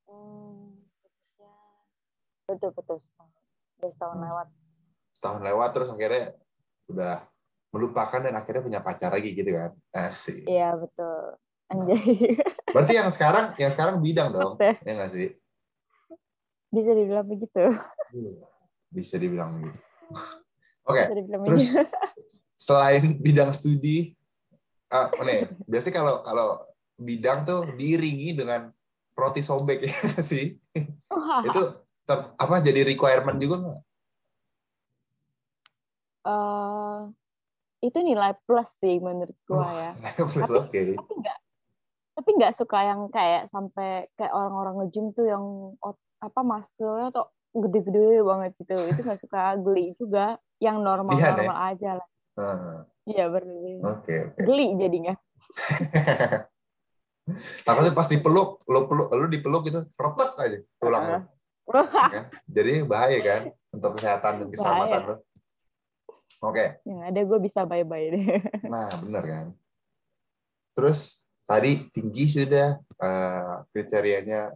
Hmm, 0.07 0.81
putusnya 1.03 1.53
betul 2.49 2.71
betul 2.73 2.97
setahun 2.97 3.31
udah 3.77 3.91
setahun 3.93 4.17
Hmm. 4.17 4.27
lewat 4.31 4.49
setahun 5.13 5.43
lewat 5.45 5.69
terus 5.77 5.89
akhirnya 5.93 6.25
udah 6.87 7.15
melupakan 7.75 8.21
dan 8.23 8.35
akhirnya 8.39 8.63
punya 8.65 8.81
pacar 8.81 9.13
lagi 9.13 9.37
gitu 9.37 9.53
kan? 9.53 9.77
Asik. 9.93 10.49
iya 10.49 10.73
betul 10.73 11.37
anjay 11.69 12.41
Berarti 12.71 12.93
yang 12.95 13.09
sekarang 13.09 13.57
yang 13.57 13.73
sekarang 13.73 13.97
bidang 14.05 14.31
dong, 14.37 14.55
Oke. 14.61 14.77
ya 14.85 14.93
nggak 14.93 15.11
sih? 15.11 15.33
Bisa 16.69 16.91
dibilang 16.93 17.27
begitu 17.27 17.63
Bisa 18.87 19.15
dibilang 19.17 19.51
gitu. 19.63 19.81
Oke, 20.89 21.03
dibilang 21.11 21.43
terus 21.43 21.75
begitu 21.75 21.83
selain 22.67 23.21
bidang 23.21 23.53
studi, 23.53 24.17
ah, 24.89 25.13
nih, 25.21 25.51
biasanya 25.69 25.95
kalau 26.01 26.15
kalau 26.25 26.49
bidang 26.97 27.45
tuh 27.45 27.69
diiringi 27.77 28.33
dengan 28.33 28.73
roti 29.13 29.45
sobek 29.45 29.83
ya 29.89 29.93
sih? 30.25 30.57
Itu 31.45 31.61
ter- 32.07 32.33
apa 32.33 32.55
jadi 32.65 32.87
requirement 32.87 33.37
juga 33.37 33.57
nggak? 33.61 33.81
eh, 36.27 36.99
itu 37.85 37.99
nilai 38.01 38.35
plus 38.49 38.71
sih 38.81 38.99
menurut 38.99 39.37
gua 39.47 39.69
ya 39.71 39.93
Plus, 40.17 40.49
Tapi- 40.49 40.59
Oke. 40.59 40.81
tapi 40.97 41.13
nggak 41.23 41.39
tapi 42.17 42.29
nggak 42.41 42.55
suka 42.57 42.79
yang 42.83 43.01
kayak 43.13 43.53
sampai 43.53 44.09
kayak 44.17 44.33
orang-orang 44.33 44.81
nge-gym 44.81 45.13
tuh 45.13 45.29
yang 45.29 45.45
ot- 45.85 46.01
apa 46.27 46.41
muscle-nya 46.43 47.09
tuh 47.15 47.27
gede-gede 47.55 48.21
banget 48.27 48.51
gitu. 48.61 48.75
Itu 48.91 49.01
nggak 49.07 49.21
suka 49.23 49.57
geli 49.63 49.95
juga. 49.97 50.37
Yang 50.59 50.77
normal-normal 50.83 51.57
aja 51.73 51.91
lah. 52.01 52.09
Ah, 52.37 52.85
iya 53.09 53.33
berlebih 53.33 53.81
Oke, 53.81 54.15
oke. 54.33 54.41
geli 54.45 54.77
jadinya. 54.77 55.15
Takutnya 57.67 57.91
pas 57.91 58.07
dipeluk, 58.07 58.63
lo 58.71 58.87
peluk, 58.87 59.09
lo 59.11 59.27
dipeluk 59.27 59.63
gitu, 59.67 59.83
retek 59.99 60.31
aja 60.39 60.59
tulang 60.79 61.05
lo. 61.05 61.19
ya 61.67 62.09
kan? 62.13 62.25
Jadi 62.47 62.73
bahaya 62.87 63.19
kan 63.25 63.43
untuk 63.75 63.99
kesehatan 63.99 64.33
dan 64.45 64.49
keselamatan 64.53 65.01
lo. 65.03 65.17
Oke, 66.45 66.85
yang 66.85 67.01
ada 67.03 67.21
gue 67.25 67.39
bisa 67.41 67.65
bye-bye 67.65 68.09
deh. 68.13 68.25
Nah 68.73 68.93
benar 69.01 69.25
kan. 69.25 69.47
Terus 70.77 71.25
tadi 71.49 71.89
tinggi 71.91 72.29
sudah 72.29 72.77
eh, 72.79 73.55
kriterianya 73.73 74.53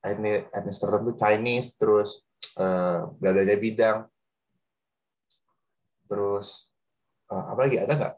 etnis, 0.00 0.76
tertentu 0.80 1.12
Chinese, 1.16 1.76
terus 1.76 2.24
eh, 2.56 3.00
dadanya 3.20 3.56
bidang, 3.60 3.98
terus 6.08 6.72
eh, 7.30 7.44
apa 7.52 7.60
lagi 7.68 7.76
ada 7.78 7.94
nggak? 7.94 8.14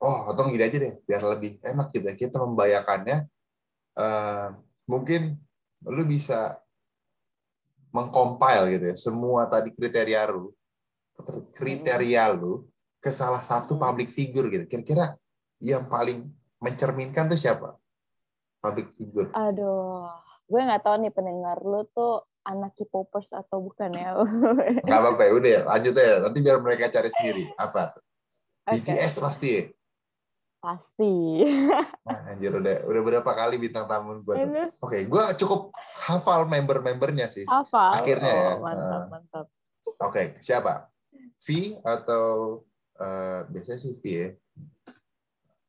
Oh, 0.00 0.32
atau 0.32 0.48
gini 0.48 0.64
aja 0.64 0.80
deh, 0.80 0.96
biar 1.04 1.20
lebih 1.36 1.60
enak 1.60 1.92
gitu. 1.92 2.08
ya. 2.08 2.14
Kita 2.16 2.40
membayangkannya, 2.40 3.18
eh, 4.00 4.48
mungkin 4.88 5.36
lu 5.84 6.02
bisa 6.08 6.56
mengcompile 7.90 8.78
gitu 8.78 8.84
ya, 8.92 8.96
semua 8.96 9.50
tadi 9.50 9.74
kriteria 9.74 10.24
lu, 10.30 10.54
kriteria 11.52 12.32
lu 12.32 12.64
ke 13.00 13.10
salah 13.10 13.40
satu 13.42 13.76
Hmm. 13.76 13.82
public 13.82 14.08
figure 14.12 14.46
gitu. 14.48 14.64
Kira-kira 14.68 15.16
yang 15.60 15.88
paling 15.88 16.28
mencerminkan 16.60 17.28
tuh 17.28 17.36
siapa? 17.40 17.76
Public 18.60 18.92
figure. 18.92 19.32
aduh 19.32 20.04
gue 20.50 20.60
nggak 20.60 20.82
tahu 20.82 20.96
nih 20.98 21.12
pendengar 21.14 21.62
lu 21.62 21.86
tuh 21.94 22.26
anak 22.42 22.74
K-popers 22.74 23.30
atau 23.30 23.62
bukan 23.62 23.94
ya 23.94 24.18
Nggak 24.86 24.98
apa-apa 24.98 25.22
ya, 25.22 25.32
udah 25.38 25.50
ya, 25.54 25.62
lanjut 25.68 25.94
ya. 25.94 26.14
Nanti 26.18 26.38
biar 26.42 26.58
mereka 26.58 26.90
cari 26.90 27.06
sendiri. 27.12 27.44
Apa? 27.54 27.94
Oke, 28.66 28.82
BTS 28.82 29.22
pasti 29.22 29.48
ya? 29.54 29.64
pasti 30.60 31.40
Nah, 32.04 32.20
anjir 32.36 32.52
udah 32.52 32.84
udah 32.84 33.00
berapa 33.00 33.30
kali 33.32 33.56
bintang 33.56 33.88
tamu 33.88 34.20
gue 34.20 34.36
Oke, 34.84 35.08
gue 35.08 35.24
cukup 35.40 35.72
hafal 36.04 36.44
member-membernya 36.44 37.32
sih. 37.32 37.48
hafal 37.48 37.96
Akhirnya 37.96 38.28
ya. 38.28 38.52
Oh, 38.60 38.68
mantap 38.68 39.00
Ah. 39.00 39.06
mantap 39.08 39.46
Oke, 40.04 40.36
siapa? 40.44 40.92
V 41.40 41.80
atau 41.80 42.60
eh, 43.00 43.40
biasanya 43.48 43.80
sih 43.80 43.96
V 43.96 44.04
ya? 44.04 44.28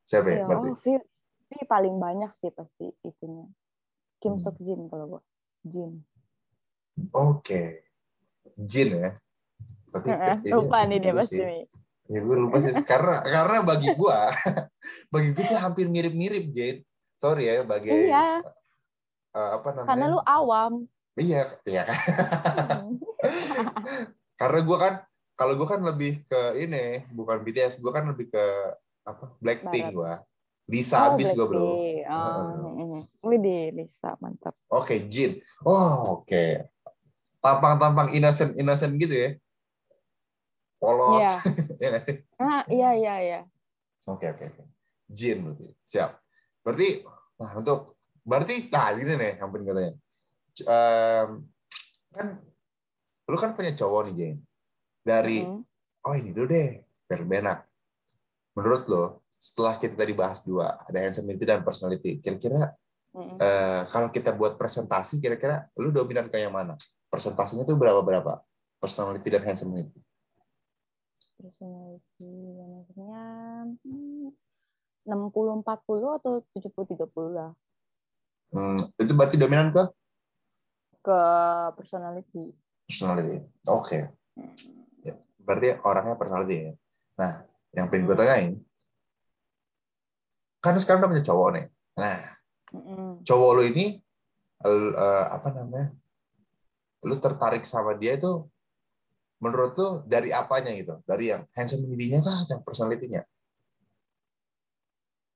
Siapa 0.04 0.28
ya? 0.28 0.36
Ya, 0.40 0.44
Berarti? 0.44 0.68
oh, 0.68 0.76
Vi, 0.84 0.92
Vi 1.48 1.58
paling 1.64 1.96
banyak 1.96 2.28
sih 2.36 2.52
pasti 2.52 2.92
itunya. 3.00 3.48
Kim 4.22 4.38
Hmm. 4.38 4.42
Sok 4.42 4.56
Jin 4.62 4.86
kalau 4.86 5.04
gua. 5.10 5.20
Jin. 5.66 5.98
Oke. 7.10 7.82
Jin 8.54 8.88
ya. 8.94 9.10
Tapi 9.90 10.06
ini 10.08 10.50
Lupa 10.54 10.78
nih 10.86 10.98
dia 11.02 11.12
pasti 11.12 11.36
sih. 11.36 11.42
nih. 11.42 11.62
Ya 12.06 12.18
gue 12.18 12.36
lupa 12.36 12.56
sih 12.58 12.70
karena 12.90 13.22
karena 13.22 13.56
bagi 13.62 13.90
gua 13.94 14.30
bagi 15.14 15.28
gue 15.34 15.44
tuh 15.44 15.58
hampir 15.58 15.90
mirip-mirip 15.90 16.54
Jin. 16.54 16.76
Sorry 17.18 17.50
ya 17.50 17.62
bagi 17.62 17.90
Iya, 17.90 18.42
eh, 19.34 19.50
apa 19.58 19.68
namanya? 19.70 19.88
karena 19.90 20.04
lu 20.10 20.20
awam. 20.22 20.72
Iya, 21.14 21.42
iya 21.66 21.82
kan. 21.86 21.98
Hmm. 22.82 22.96
Karena 24.40 24.58
gua 24.66 24.78
kan 24.80 24.94
kalau 25.38 25.54
gua 25.54 25.68
kan 25.70 25.80
lebih 25.86 26.26
ke 26.26 26.40
ini, 26.58 27.06
bukan 27.14 27.46
BTS, 27.46 27.78
gua 27.78 27.94
kan 27.94 28.10
lebih 28.10 28.26
ke 28.32 28.44
apa? 29.06 29.30
Blackpink 29.38 29.94
Barat. 29.94 30.22
Lisa 30.72 31.12
Oh, 31.12 31.20
abis 31.20 31.36
gua, 31.36 31.46
Bro. 31.52 31.60
Oh, 31.60 32.96
mm. 32.96 33.04
Widih, 33.28 33.76
Lisa, 33.76 34.16
mantap. 34.24 34.56
Oke, 34.72 35.04
Jin. 35.04 35.36
Oh, 35.68 36.24
oke. 36.24 36.64
Tampang-tampang 37.44 38.16
innocent 38.16 38.56
innocent 38.56 38.96
gitu 38.96 39.12
ya. 39.12 39.30
Polos. 40.80 41.20
Iya. 41.20 41.32
ya? 41.84 42.00
Ah, 42.40 42.62
iya, 42.72 42.90
iya, 42.96 43.14
iya. 43.20 43.40
Oke, 44.08 44.32
oke, 44.32 44.48
oke. 44.48 44.64
Jin 45.12 45.44
berarti. 45.44 45.68
Siap. 45.84 46.10
Berarti 46.64 46.88
nah 47.36 47.52
untuk 47.58 48.00
berarti 48.24 48.70
nah 48.70 48.94
gini 48.96 49.12
nih 49.18 49.32
yang 49.44 49.50
penting 49.52 49.68
katanya. 49.68 49.92
Em, 50.62 51.28
kan 52.16 52.26
lu 53.28 53.36
kan 53.36 53.52
punya 53.52 53.76
cowok 53.76 54.08
nih, 54.08 54.14
Jin. 54.16 54.36
Dari 55.04 55.38
Mm. 55.44 55.60
oh 56.08 56.14
ini 56.16 56.30
dulu 56.32 56.46
deh, 56.48 56.80
biar 57.04 57.18
lebih 57.22 57.38
enak. 57.44 57.58
Menurut 58.56 58.82
lo, 58.88 59.04
setelah 59.42 59.74
kita 59.82 59.98
tadi 59.98 60.14
bahas 60.14 60.38
dua, 60.46 60.78
ada 60.86 60.98
handsomeity 61.02 61.42
dan 61.42 61.66
personality, 61.66 62.22
kira-kira 62.22 62.70
Mm-mm. 63.14 63.42
eh, 63.42 63.82
kalau 63.90 64.08
kita 64.14 64.30
buat 64.38 64.54
presentasi, 64.54 65.18
kira-kira 65.18 65.66
lu 65.74 65.90
dominan 65.90 66.30
ke 66.30 66.38
yang 66.38 66.54
mana? 66.54 66.78
Presentasinya 67.10 67.66
tuh 67.66 67.74
berapa-berapa? 67.74 68.38
Personality 68.78 69.28
dan 69.34 69.42
handsomeity. 69.42 69.98
personality 71.42 72.30
manajernya 72.58 73.22
hmm, 73.82 74.28
60 75.10 75.62
40 75.66 76.18
atau 76.18 76.32
70 76.54 76.94
30 76.94 77.36
lah 77.36 77.50
Hmm, 78.52 78.78
itu 79.00 79.12
berarti 79.16 79.36
dominan 79.40 79.72
ke 79.72 79.82
ke 81.02 81.18
personality. 81.76 82.44
personality. 82.86 83.36
Oke. 83.66 83.98
Hmm. 84.36 84.54
Ya, 85.02 85.14
Berarti 85.42 85.68
orangnya 85.82 86.14
personality 86.14 86.56
ya. 86.68 86.72
Nah, 87.18 87.32
yang 87.74 87.86
pengen 87.90 88.06
gue 88.08 88.16
tanyain, 88.16 88.52
kan 90.62 90.78
sekarang 90.78 91.02
udah 91.02 91.10
punya 91.10 91.26
cowok 91.26 91.48
nih. 91.58 91.66
Nah, 91.98 92.18
cowok 93.26 93.50
lu 93.58 93.62
ini 93.74 93.98
eh, 94.62 95.24
apa 95.26 95.48
namanya? 95.50 95.90
Lu 97.02 97.18
tertarik 97.18 97.66
sama 97.66 97.98
dia 97.98 98.14
itu 98.14 98.46
menurut 99.42 99.74
lu 99.74 99.88
dari 100.06 100.30
apanya 100.30 100.70
gitu? 100.70 101.02
Dari 101.02 101.34
yang 101.34 101.42
handsome 101.58 101.82
nya 101.90 102.22
kah, 102.22 102.46
yang 102.46 102.62
personality-nya? 102.62 103.26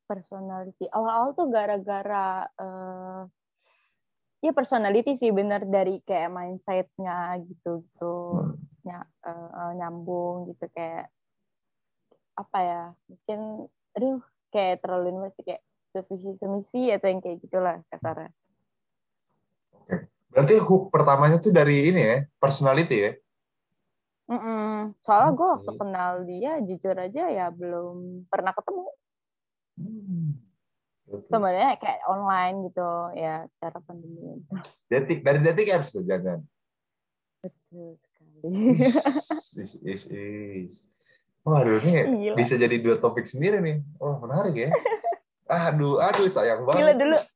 Personality. 0.07 0.87
Awal-awal 0.95 1.35
tuh 1.35 1.51
gara-gara 1.51 2.47
eh 2.47 3.23
ya 4.47 4.55
personality 4.55 5.19
sih 5.19 5.35
bener 5.35 5.67
dari 5.67 5.99
kayak 6.07 6.31
mindset-nya 6.31 7.35
gitu 7.51 7.83
gitu 7.83 8.15
Hmm. 8.39 8.55
ny- 8.87 9.11
eh, 9.27 9.51
eh, 9.51 9.73
nyambung 9.83 10.55
gitu 10.55 10.71
kayak 10.71 11.11
apa 12.37 12.59
ya 12.63 12.83
mungkin 13.11 13.41
aduh 13.97 14.21
kayak 14.57 14.81
terlalu 14.81 15.13
ini 15.13 15.21
masih 15.29 15.43
kayak 15.45 15.63
sevisi 15.93 16.31
semisi 16.41 16.89
atau 16.89 17.07
yang 17.13 17.21
kayak 17.21 17.39
gitulah 17.45 17.77
kasarnya 17.93 18.33
Berarti 20.27 20.61
hook 20.61 20.93
pertamanya 20.93 21.41
tuh 21.41 21.49
dari 21.49 21.89
ini 21.89 22.03
ya, 22.03 22.19
personality 22.37 22.97
ya? 23.01 23.13
Mm-mm. 24.27 24.91
soalnya 25.07 25.33
gue 25.33 25.49
waktu 25.55 25.71
Oke. 25.71 25.79
kenal 25.81 26.13
dia 26.27 26.53
jujur 26.59 26.97
aja 26.99 27.25
ya 27.31 27.47
belum 27.53 28.25
pernah 28.27 28.51
ketemu 28.51 28.85
Hmm. 29.77 30.33
Oke. 31.07 31.29
sebenarnya 31.29 31.77
kayak 31.77 32.01
online 32.09 32.57
gitu 32.73 32.89
ya 33.13 33.45
secara 33.55 33.79
pandemi 33.85 34.41
Dating, 34.89 35.21
dari 35.21 35.39
dating 35.45 35.69
apps 35.77 35.93
tuh, 35.93 36.03
jangan. 36.03 36.41
betul 37.45 37.93
sekali 38.01 38.41
Is, 39.57 39.73
is, 39.85 40.03
is. 40.09 40.75
Waduh, 41.47 41.79
ini 41.79 42.27
Gila. 42.27 42.35
bisa 42.35 42.59
jadi 42.59 42.75
dua 42.83 42.99
topik 42.99 43.23
sendiri 43.23 43.63
nih. 43.63 43.79
Oh, 44.03 44.19
menarik 44.19 44.67
ya. 44.67 44.71
Aduh, 45.47 46.03
aduh, 46.03 46.27
sayang 46.27 46.67
banget. 46.67 46.83
Gila 46.83 46.93
dulu. 46.99 47.19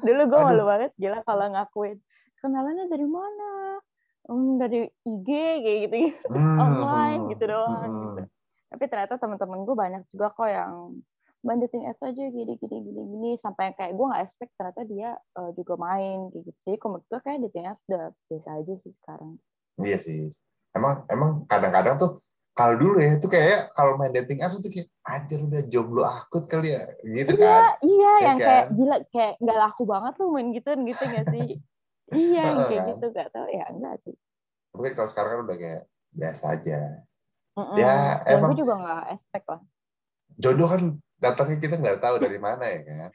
Dulu 0.00 0.22
gue 0.32 0.40
malu 0.40 0.64
banget 0.64 0.90
gila 0.96 1.20
kalau 1.28 1.44
ngakuin. 1.52 2.00
Kenalannya 2.40 2.88
dari 2.88 3.04
mana? 3.04 3.76
Hmm, 4.24 4.56
dari 4.56 4.88
IG 5.04 5.28
kayak 5.60 5.78
gitu, 5.86 5.96
Hmm, 6.32 6.56
online 6.56 7.20
hmm, 7.20 7.30
gitu 7.36 7.44
doang. 7.44 7.84
hmm. 7.84 7.92
Gitu. 8.16 8.20
Tapi 8.72 8.84
ternyata 8.88 9.14
teman-teman 9.20 9.60
gue 9.68 9.76
banyak 9.76 10.02
juga 10.08 10.32
kok 10.32 10.48
yang 10.48 11.04
dating 11.40 11.84
apps 11.88 12.00
aja 12.04 12.24
gini 12.32 12.52
gini 12.56 12.76
gini 12.84 13.00
gini 13.00 13.30
sampai 13.40 13.72
kayak 13.76 13.96
gue 13.96 14.06
nggak 14.08 14.22
expect 14.24 14.52
ternyata 14.56 14.80
dia 14.88 15.16
eh, 15.16 15.50
juga 15.52 15.76
main 15.76 16.32
kayak 16.32 16.44
gitu. 16.48 16.58
Jadi 16.64 16.76
menurut 16.80 17.04
gue 17.04 17.20
kayak 17.20 17.38
dating 17.48 17.66
apps 17.68 17.82
udah 17.88 18.04
biasa 18.28 18.48
aja 18.56 18.72
sih 18.80 18.92
sekarang. 19.04 19.30
Iya 19.84 19.98
sih. 20.00 20.20
Emang 20.72 21.04
emang 21.12 21.44
kadang-kadang 21.44 22.00
tuh 22.00 22.10
kalau 22.50 22.74
dulu 22.76 22.96
ya 22.98 23.16
itu 23.16 23.26
kayak 23.26 23.72
kalau 23.72 23.94
main 23.96 24.12
dating 24.12 24.42
apps 24.42 24.58
tuh 24.58 24.68
kayak 24.68 24.90
anjir 25.02 25.40
udah 25.40 25.62
jomblo 25.66 26.02
akut 26.04 26.44
kali 26.44 26.74
ya 26.74 26.82
gitu 27.00 27.34
Iya, 27.34 27.46
kan. 27.46 27.62
iya 27.80 28.10
Ya 28.10 28.24
yang 28.26 28.36
kayak 28.36 28.64
kan? 28.66 28.76
gila 28.76 28.96
kayak 29.08 29.32
nggak 29.40 29.58
laku 29.58 29.82
banget 29.86 30.12
tuh 30.18 30.28
main 30.28 30.48
gitu 30.50 30.70
gitu 30.76 31.02
nggak 31.06 31.26
sih? 31.30 31.46
iya 32.10 32.42
yang 32.50 32.58
kayak 32.66 32.80
kan? 32.82 32.88
gitu 32.92 33.04
gak 33.10 33.28
tau 33.30 33.46
ya 33.48 33.64
enggak 33.70 33.94
sih. 34.02 34.14
Mungkin 34.70 34.92
kalau 34.94 35.08
sekarang 35.08 35.30
kan 35.32 35.40
udah 35.46 35.56
kayak 35.56 35.82
biasa 36.10 36.44
aja. 36.58 36.78
Mm-mm. 37.54 37.76
Ya, 37.78 38.22
Dan 38.22 38.34
emang- 38.38 38.50
gue 38.52 38.58
juga 38.60 38.74
nggak 38.78 39.02
expect 39.14 39.46
lah. 39.46 39.60
Jodoh 40.36 40.68
kan 40.70 40.82
datangnya 41.18 41.58
kita 41.58 41.74
nggak 41.76 41.98
tahu 41.98 42.16
dari 42.18 42.38
mana 42.38 42.64
ya 42.66 42.80
kan. 42.82 43.10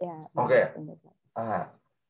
Ya, 0.00 0.16
Oke. 0.34 0.58
biasa, 0.58 0.78
biasa. 0.80 1.08
Ah, 1.34 1.62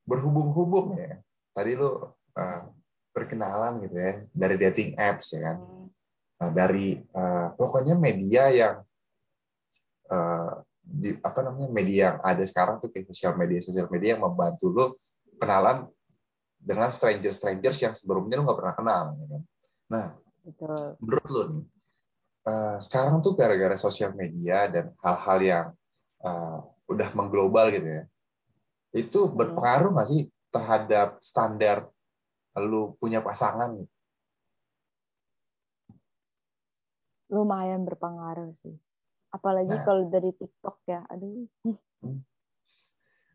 berhubung-hubung 0.04 0.94
ya. 0.94 1.18
Tadi 1.50 1.74
lu 1.74 1.90
ah, 2.34 2.70
perkenalan 3.10 3.82
gitu 3.82 3.96
ya 3.98 4.12
dari 4.30 4.56
dating 4.56 4.94
apps 4.94 5.34
ya 5.34 5.40
kan. 5.52 5.56
Hmm. 5.58 5.79
Nah, 6.40 6.50
dari 6.56 6.96
eh, 6.96 7.48
pokoknya 7.52 8.00
media 8.00 8.48
yang 8.48 8.76
eh, 10.08 10.52
di, 10.80 11.12
apa 11.20 11.40
namanya 11.44 11.68
media 11.70 12.02
yang 12.10 12.18
ada 12.24 12.44
sekarang 12.48 12.80
tuh 12.80 12.88
kayak 12.88 13.12
sosial 13.12 13.36
media 13.36 13.60
sosial 13.60 13.86
media 13.92 14.16
yang 14.16 14.24
membantu 14.24 14.72
lo 14.72 14.86
kenalan 15.36 15.86
dengan 16.56 16.88
stranger 16.88 17.32
strangers 17.32 17.78
yang 17.84 17.94
sebelumnya 17.94 18.40
lo 18.40 18.48
nggak 18.48 18.58
pernah 18.58 18.74
kenal 18.74 19.04
ya 19.20 19.26
kan? 19.28 19.42
Nah 19.92 20.06
Betul. 20.40 20.82
menurut 20.98 21.28
lo 21.28 21.42
nih 21.52 21.64
eh, 22.48 22.76
sekarang 22.80 23.20
tuh 23.20 23.36
gara-gara 23.36 23.76
sosial 23.76 24.16
media 24.16 24.66
dan 24.72 24.96
hal-hal 25.04 25.38
yang 25.44 25.66
eh, 26.24 26.58
udah 26.90 27.08
mengglobal 27.14 27.68
gitu 27.70 27.86
ya 27.86 28.04
itu 28.90 29.30
berpengaruh 29.30 29.94
nggak 29.94 30.08
sih 30.10 30.26
terhadap 30.50 31.22
standar 31.22 31.86
lu 32.58 32.98
punya 32.98 33.22
pasangan 33.22 33.70
gitu? 33.78 33.92
Lumayan 37.30 37.82
berpengaruh 37.82 38.54
sih. 38.58 38.74
Apalagi 39.30 39.70
Nah. 39.70 39.82
kalau 39.82 40.06
dari 40.06 40.30
TikTok 40.30 40.78
ya. 40.84 41.02
Aduh. 41.08 41.46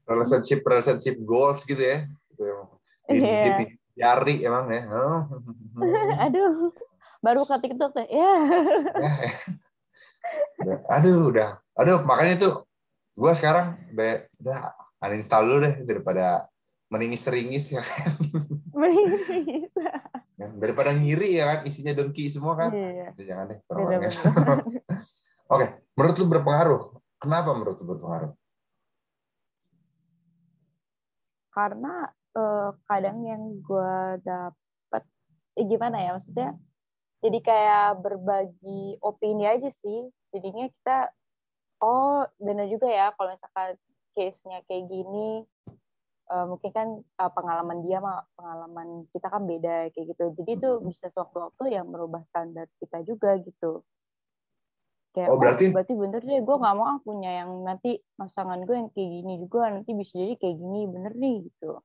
relationship 0.05 0.62
relationship 0.62 1.17
goals 1.17 1.65
gitu 1.65 1.81
ya 1.81 2.05
gitu 2.29 2.43
Iya. 3.10 3.41
gitu 3.41 3.62
jari 3.95 4.36
emang 4.45 4.69
ya 4.69 4.86
Oh. 4.86 5.21
Aduh. 6.29 6.69
Baru 7.19 7.41
ke 7.41 7.55
TikTok 7.58 7.91
deh. 7.95 8.05
Ya. 8.05 8.34
Aduh 10.91 11.29
udah 11.29 11.58
aduh 11.73 12.01
makanya 12.01 12.38
tuh 12.39 12.53
gua 13.13 13.34
sekarang 13.34 13.75
udah, 13.91 14.25
udah 14.39 14.58
uninstall 15.01 15.43
dulu 15.43 15.58
deh 15.62 15.75
daripada 15.84 16.47
meningis-ringis 16.88 17.73
ya 17.73 17.81
kan 17.91 18.13
Bisa. 20.36 20.52
daripada 20.60 20.91
ngiri 20.91 21.39
ya 21.39 21.43
kan 21.48 21.60
isinya 21.63 21.95
dengki 21.95 22.28
semua 22.28 22.60
kan 22.60 22.76
Iya. 22.76 23.15
Udah, 23.15 23.26
jangan 23.26 23.45
deh 23.48 23.60
orang-orangnya. 23.71 24.12
Bener-bener. 24.12 24.60
oke 25.56 25.67
menurut 25.95 26.15
lu 26.19 26.26
berpengaruh 26.28 26.82
kenapa 27.24 27.50
menurut 27.56 27.78
lu 27.80 27.88
berpengaruh 27.95 28.32
Karena 31.56 32.12
eh, 32.36 32.69
kadang 32.84 33.24
yang 33.24 33.63
gue 33.63 34.19
dapet, 34.28 35.04
eh, 35.56 35.63
gimana 35.63 36.04
ya 36.04 36.12
maksudnya? 36.12 36.52
Jadi 37.24 37.39
kayak 37.39 38.04
berbagi 38.04 39.00
opini 39.00 39.48
aja 39.48 39.71
sih. 39.71 40.12
Jadinya 40.36 40.67
kita, 40.67 41.15
oh 41.80 42.28
bener 42.43 42.67
juga 42.67 42.91
ya 42.91 43.15
kalau 43.15 43.32
misalkan 43.32 43.80
case-nya 44.12 44.67
kayak 44.67 44.84
gini, 44.91 45.48
eh, 46.25 46.45
mungkin 46.45 46.71
kan 46.71 46.88
eh, 46.99 47.31
pengalaman 47.31 47.79
dia 47.81 47.97
sama 48.01 48.25
pengalaman 48.33 48.88
kita 49.09 49.27
kan 49.27 49.43
beda 49.43 49.89
kayak 49.91 50.05
gitu. 50.11 50.23
Jadi 50.38 50.51
itu 50.57 50.69
bisa 50.81 51.05
sewaktu-waktu 51.09 51.63
yang 51.71 51.85
merubah 51.88 52.21
standar 52.29 52.65
kita 52.77 53.01
juga 53.01 53.38
gitu. 53.39 53.81
Kayak, 55.11 55.29
Oh, 55.31 55.39
berarti- 55.39 55.71
berarti 55.71 55.93
bener 55.95 56.19
deh, 56.19 56.43
gue 56.43 56.55
nggak 56.59 56.75
mau 56.75 56.91
ah 56.91 56.99
punya 56.99 57.31
yang 57.39 57.63
nanti 57.63 58.03
pasangan 58.13 58.59
gue 58.67 58.75
yang 58.75 58.91
kayak 58.91 59.09
gini 59.15 59.33
juga, 59.39 59.71
nanti 59.71 59.95
bisa 59.95 60.19
jadi 60.19 60.35
kayak 60.35 60.55
gini, 60.59 60.81
bener 60.91 61.13
nih 61.15 61.35
gitu. 61.47 61.79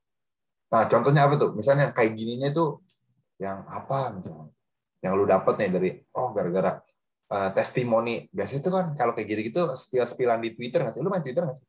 nah 0.71 0.87
contohnya 0.87 1.27
apa 1.27 1.35
tuh 1.35 1.51
misalnya 1.51 1.91
kayak 1.91 2.15
gininya 2.15 2.47
tuh 2.55 2.79
yang 3.43 3.67
apa 3.67 4.15
misalnya 4.15 4.55
yang 5.03 5.19
lu 5.19 5.27
dapet 5.27 5.59
nih 5.59 5.67
dari 5.75 5.91
oh 6.15 6.31
gara-gara 6.31 6.79
eh, 7.27 7.51
testimoni 7.51 8.31
biasanya 8.31 8.63
tuh 8.63 8.73
kan 8.79 8.87
kalau 8.95 9.11
kayak 9.11 9.35
gitu-gitu 9.35 9.67
spill-spillan 9.75 10.39
di 10.39 10.55
Twitter 10.55 10.87
nggak 10.87 10.95
sih 10.95 11.03
lu 11.03 11.11
main 11.11 11.27
Twitter 11.27 11.43
nggak 11.43 11.59
sih 11.59 11.67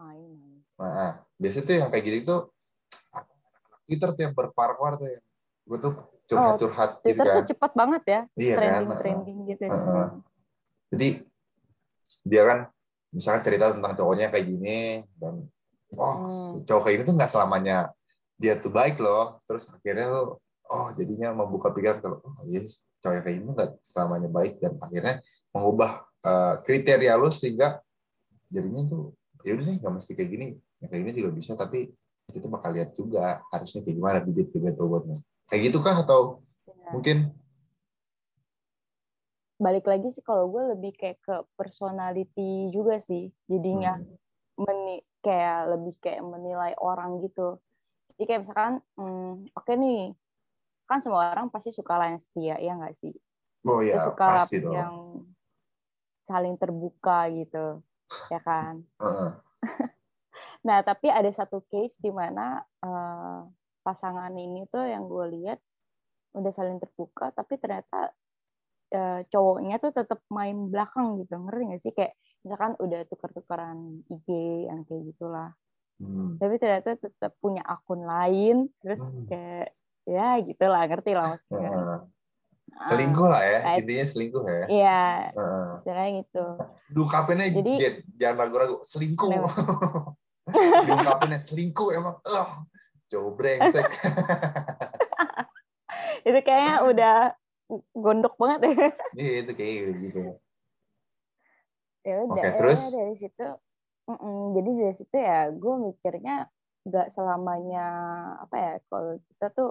Main, 0.00 0.32
main. 0.80 0.90
Nah, 0.96 1.12
biasanya 1.36 1.64
tuh 1.64 1.74
yang 1.78 1.88
kayak 1.90 2.04
gitu 2.04 2.18
tuh 2.24 2.40
Twitter 3.84 4.08
tuh 4.10 4.22
yang 4.24 4.34
berpar-par 4.34 4.92
tuh 4.96 5.08
yang 5.12 5.24
gue 5.64 5.78
tuh 5.80 5.92
curhat-curhat 6.24 6.90
gitu 6.90 6.96
Oh, 6.96 7.02
Twitter 7.04 7.26
kan. 7.26 7.36
tuh 7.36 7.44
cepat 7.52 7.72
banget 7.76 8.02
ya, 8.04 8.20
Iya 8.34 8.54
kan. 8.54 8.60
trending-trending 8.60 9.38
gitu. 9.44 9.62
Heeh. 9.68 10.06
Jadi 10.94 11.08
dia 12.24 12.42
kan 12.44 12.58
misalnya 13.10 13.42
cerita 13.44 13.66
tentang 13.76 13.92
cowoknya 13.94 14.32
kayak 14.32 14.46
gini 14.48 14.78
dan 15.20 15.34
oh 15.94 16.14
Hmm. 16.24 16.64
cowok 16.64 16.82
kayak 16.88 16.96
ini 16.96 17.04
tuh 17.04 17.14
nggak 17.14 17.30
selamanya 17.30 17.76
dia 18.34 18.56
tuh 18.56 18.72
baik 18.72 18.96
loh. 18.98 19.40
Terus 19.44 19.68
akhirnya 19.70 20.06
lo 20.08 20.40
oh 20.64 20.88
jadinya 20.96 21.36
membuka 21.36 21.68
pikiran 21.68 22.00
kalau 22.00 22.18
oh 22.24 22.40
yes 22.48 22.80
cowok 23.04 23.20
kayak 23.20 23.36
ini 23.36 23.48
nggak 23.52 23.70
selamanya 23.84 24.28
baik 24.32 24.52
dan 24.64 24.80
akhirnya 24.80 25.20
mengubah 25.52 25.90
eh, 26.24 26.54
kriteria 26.64 27.14
lo 27.20 27.28
sehingga 27.28 27.84
jadinya 28.48 28.80
tuh 28.88 29.12
ya 29.44 29.52
udah 29.54 29.64
sih 29.64 29.76
nggak 29.76 29.92
mesti 29.92 30.12
kayak 30.16 30.30
gini 30.32 30.46
yang 30.84 30.88
kayak 30.92 31.00
gini 31.08 31.12
juga 31.24 31.30
bisa 31.32 31.52
tapi 31.56 31.88
kita 32.28 32.46
bakal 32.48 32.76
lihat 32.76 32.92
juga 32.92 33.40
harusnya 33.48 33.80
kayak 33.84 33.96
gimana 33.96 34.18
bibit-bibit 34.20 34.76
robotnya. 34.76 35.16
Kayak 35.48 35.72
gitu 35.72 35.78
kah 35.80 35.96
atau 36.04 36.44
Iya. 36.68 36.90
mungkin? 36.92 37.16
Balik 39.56 39.88
lagi 39.88 40.08
sih 40.12 40.20
kalau 40.20 40.52
gue 40.52 40.76
lebih 40.76 40.92
kayak 40.96 41.20
ke 41.24 41.36
personality 41.56 42.68
juga 42.68 43.00
sih. 43.00 43.32
Jadinya 43.48 43.96
hmm. 43.96 44.60
meni 44.60 45.00
kayak 45.24 45.72
lebih 45.72 45.94
kayak 46.04 46.20
menilai 46.20 46.76
orang 46.76 47.24
gitu. 47.24 47.56
Jadi 48.14 48.24
kayak 48.28 48.40
misalkan 48.44 48.74
hmm, 49.00 49.48
oke 49.56 49.64
okay 49.64 49.74
nih 49.80 50.12
kan 50.84 51.00
semua 51.00 51.32
orang 51.32 51.48
pasti 51.48 51.72
suka 51.72 51.96
yang 51.96 52.20
setia 52.20 52.56
ya 52.60 52.72
nggak 52.76 52.96
sih? 53.00 53.16
Oh 53.64 53.80
iya 53.80 53.96
suka 54.04 54.44
pasti 54.44 54.60
dong. 54.60 54.76
yang 54.76 54.94
saling 56.24 56.56
terbuka 56.56 57.28
gitu 57.32 57.84
ya 58.32 58.40
kan 58.40 58.84
nah 60.64 60.80
tapi 60.80 61.12
ada 61.12 61.28
satu 61.28 61.60
case 61.68 61.92
di 62.00 62.08
mana 62.08 62.64
uh, 62.80 63.44
pasangan 63.84 64.32
ini 64.32 64.64
tuh 64.72 64.88
yang 64.88 65.04
gue 65.04 65.26
lihat 65.40 65.60
udah 66.34 66.52
saling 66.56 66.80
terbuka 66.80 67.30
tapi 67.36 67.60
ternyata 67.60 68.10
uh, 68.96 69.20
cowoknya 69.28 69.76
tuh 69.78 69.92
tetap 69.92 70.24
main 70.32 70.72
belakang 70.72 71.20
gitu. 71.22 71.36
Ngerti 71.36 71.62
gak 71.68 71.82
sih? 71.84 71.92
Kayak 71.92 72.12
misalkan 72.42 72.72
udah 72.80 73.00
tuker-tukeran 73.08 73.78
IG 74.08 74.28
yang 74.68 74.82
kayak 74.88 75.14
gitulah. 75.14 75.50
Hmm. 75.94 76.42
tapi 76.42 76.58
ternyata 76.58 76.98
tetap 76.98 77.38
punya 77.38 77.62
akun 77.62 78.02
lain 78.02 78.66
terus 78.82 78.98
hmm. 78.98 79.30
kayak 79.30 79.78
ya 80.10 80.42
gitulah 80.42 80.82
ngerti 80.90 81.14
lah 81.14 81.26
maksudnya. 81.30 81.70
Uh, 81.70 82.00
selingkuh 82.82 83.28
lah 83.30 83.42
ya 83.46 83.58
uh, 83.62 83.74
intinya 83.78 84.02
selingkuh 84.10 84.42
ya. 84.42 84.64
Iya 84.66 85.06
uh. 85.38 85.78
istilahnya 85.78 86.10
gitu. 86.26 86.46
Diungkapinnya 86.90 87.46
jadi 87.46 88.02
jangan 88.18 88.36
ragu-ragu 88.42 88.82
selingkuh 88.82 89.38
diungkapinnya 90.48 91.40
selingkuh 91.40 91.88
emang 91.96 92.20
oh, 92.20 92.50
cowok 93.08 93.32
brengsek 93.36 93.88
itu 96.28 96.40
kayaknya 96.40 96.76
udah 96.88 97.16
gondok 97.96 98.34
banget 98.36 98.60
ya. 98.64 98.88
Iya 99.16 99.32
itu 99.44 99.52
kayak 99.56 99.76
gitu. 100.00 100.20
Ya 102.04 102.16
udah. 102.28 102.44
Okay, 102.44 102.52
terus 102.60 102.80
ya, 102.92 103.00
dari 103.00 103.14
situ, 103.16 103.46
mm 104.08 104.16
-mm, 104.20 104.40
jadi 104.52 104.70
dari 104.76 104.94
situ 104.94 105.16
ya 105.16 105.40
gue 105.48 105.74
mikirnya 105.80 106.36
nggak 106.84 107.08
selamanya 107.16 107.86
apa 108.44 108.56
ya 108.60 108.72
kalau 108.92 109.16
kita 109.16 109.46
tuh 109.56 109.70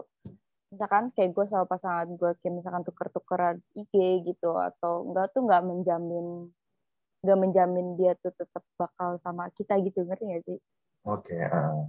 misalkan 0.73 1.13
kayak 1.13 1.37
gue 1.37 1.45
sama 1.45 1.69
pasangan 1.69 2.09
gue 2.09 2.31
kayak 2.41 2.53
misalkan 2.57 2.81
tuker-tukeran 2.81 3.61
IG 3.77 4.25
gitu 4.25 4.57
atau 4.57 5.05
enggak 5.05 5.29
tuh 5.29 5.45
nggak 5.45 5.61
menjamin 5.61 6.49
nggak 7.23 7.39
menjamin 7.39 7.95
dia 7.95 8.13
tuh 8.19 8.35
tetap 8.35 8.63
bakal 8.75 9.15
sama 9.23 9.47
kita 9.55 9.79
gitu 9.79 10.03
ngerti 10.03 10.23
gak 10.27 10.43
sih? 10.43 10.59
Oke. 11.07 11.31
Okay, 11.31 11.47
uh. 11.47 11.87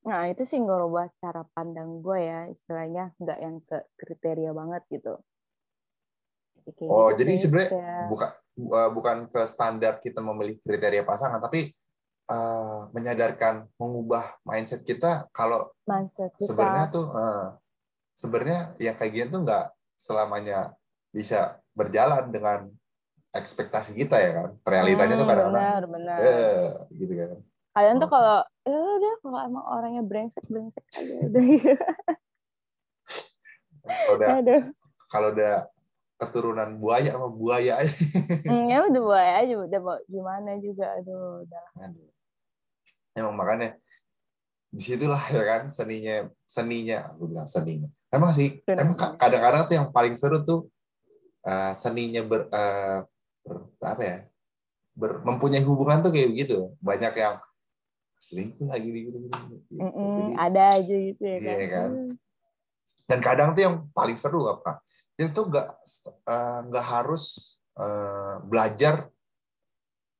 Nah, 0.00 0.28
itu 0.32 0.44
sih 0.48 0.60
ngerubah 0.60 1.12
cara 1.20 1.44
pandang 1.52 2.00
gue 2.00 2.18
ya, 2.20 2.40
istilahnya 2.48 3.12
nggak 3.20 3.38
yang 3.40 3.56
ke 3.64 3.78
kriteria 4.00 4.52
banget 4.52 4.82
gitu. 4.92 5.20
Kayak 6.70 6.88
oh, 6.92 7.08
gitu 7.12 7.18
jadi 7.24 7.32
sebenarnya 7.36 7.70
kayak... 7.72 8.04
bukan 8.08 8.30
uh, 8.68 8.90
bukan 8.92 9.16
ke 9.32 9.42
standar 9.48 9.94
kita 10.00 10.20
memilih 10.24 10.56
kriteria 10.64 11.04
pasangan, 11.04 11.40
tapi 11.40 11.72
uh, 12.32 12.88
menyadarkan 12.92 13.68
mengubah 13.76 14.40
mindset 14.44 14.84
kita 14.84 15.28
kalau 15.36 15.68
mindset 15.84 16.32
kita. 16.36 16.48
sebenarnya 16.48 16.86
tuh 16.88 17.06
uh, 17.12 17.46
sebenarnya 18.16 18.60
yang 18.80 18.96
kayak 18.96 19.12
gini 19.12 19.28
tuh 19.28 19.40
nggak 19.44 19.66
selamanya 20.00 20.72
bisa 21.12 21.60
berjalan 21.76 22.28
dengan 22.32 22.68
ekspektasi 23.30 23.94
kita 23.94 24.18
ya 24.18 24.30
kan. 24.34 24.48
Realitanya 24.66 25.14
hmm, 25.14 25.22
tuh 25.22 25.28
kadang-kadang 25.28 25.62
benar, 25.62 25.82
benar. 25.86 26.18
Eh, 26.22 26.66
gitu 26.98 27.14
kan 27.14 27.38
kalian 27.70 28.02
tuh 28.02 28.10
kalau 28.10 28.42
ya 28.66 28.78
udah 28.78 29.14
kalau 29.22 29.38
emang 29.46 29.64
orangnya 29.64 30.02
brengsek 30.02 30.42
brengsek 30.50 30.82
aja 30.90 31.14
udah 31.30 31.42
kalau 34.18 34.38
udah 34.42 34.60
kalau 35.06 35.28
udah 35.34 35.54
keturunan 36.20 36.70
buaya 36.82 37.14
sama 37.14 37.30
buaya 37.30 37.78
aja 37.78 37.94
hmm, 38.50 38.66
ya 38.74 38.78
udah 38.90 39.02
buaya 39.02 39.32
aja 39.46 39.54
udah 39.54 39.80
mau 39.80 39.98
gimana 40.10 40.58
juga 40.58 40.98
aduh 40.98 41.46
udah 41.46 41.64
aduh. 41.86 42.10
emang 43.14 43.34
makanya 43.38 43.78
di 44.70 44.82
situlah 44.82 45.22
ya 45.30 45.42
kan 45.46 45.62
seninya 45.70 46.26
seninya 46.46 47.14
aku 47.14 47.30
bilang 47.30 47.46
seninya 47.46 47.88
emang 48.10 48.34
sih 48.34 48.62
Benar. 48.66 48.82
emang 48.82 48.96
kadang-kadang 49.14 49.62
tuh 49.66 49.74
yang 49.78 49.88
paling 49.94 50.14
seru 50.18 50.42
tuh 50.42 50.66
uh, 51.46 51.72
seninya 51.74 52.22
ber, 52.26 52.50
uh, 52.50 53.06
ber 53.44 53.56
apa 53.80 54.02
ya 54.02 54.18
ber, 54.94 55.24
mempunyai 55.24 55.64
hubungan 55.64 56.04
tuh 56.04 56.12
kayak 56.12 56.30
begitu 56.32 56.74
banyak 56.80 57.14
yang 57.16 57.36
selingkuh 58.20 58.68
lagi 58.68 58.88
gitu, 58.92 59.16
gitu. 59.16 59.56
Mm 59.80 59.90
-mm, 59.90 60.12
Jadi, 60.12 60.32
ada 60.36 60.62
aja 60.76 60.96
gitu 61.08 61.22
ya 61.24 61.36
iya 61.40 61.54
kan, 61.56 61.68
kan? 61.72 61.90
dan 63.08 63.18
kadang 63.24 63.48
tuh 63.56 63.62
yang 63.64 63.76
paling 63.96 64.14
seru 64.14 64.44
apa 64.46 64.84
itu 65.20 65.40
nggak 65.40 65.68
eh, 66.28 66.58
nggak 66.68 66.86
uh, 66.86 66.90
harus 66.96 67.56
uh, 67.76 68.40
belajar 68.44 69.08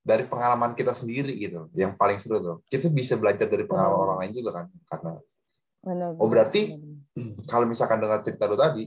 dari 0.01 0.25
pengalaman 0.25 0.73
kita 0.73 0.97
sendiri 0.97 1.37
gitu 1.37 1.69
yang 1.77 1.93
paling 1.97 2.17
seru 2.17 2.41
tuh 2.41 2.57
kita 2.69 2.89
bisa 2.89 3.17
belajar 3.21 3.49
dari 3.49 3.65
pengalaman 3.69 3.97
hmm. 3.97 4.05
orang 4.05 4.19
lain 4.25 4.33
juga 4.33 4.51
kan 4.61 4.67
karena 4.89 5.13
benar, 5.81 6.11
oh 6.17 6.29
berarti 6.29 6.61
benar. 6.77 7.49
kalau 7.49 7.65
misalkan 7.69 8.01
dengan 8.01 8.21
cerita 8.25 8.45
lo 8.49 8.57
tadi 8.57 8.85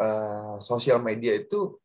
uh, 0.00 0.56
sosial 0.60 1.00
media 1.00 1.36
itu 1.36 1.76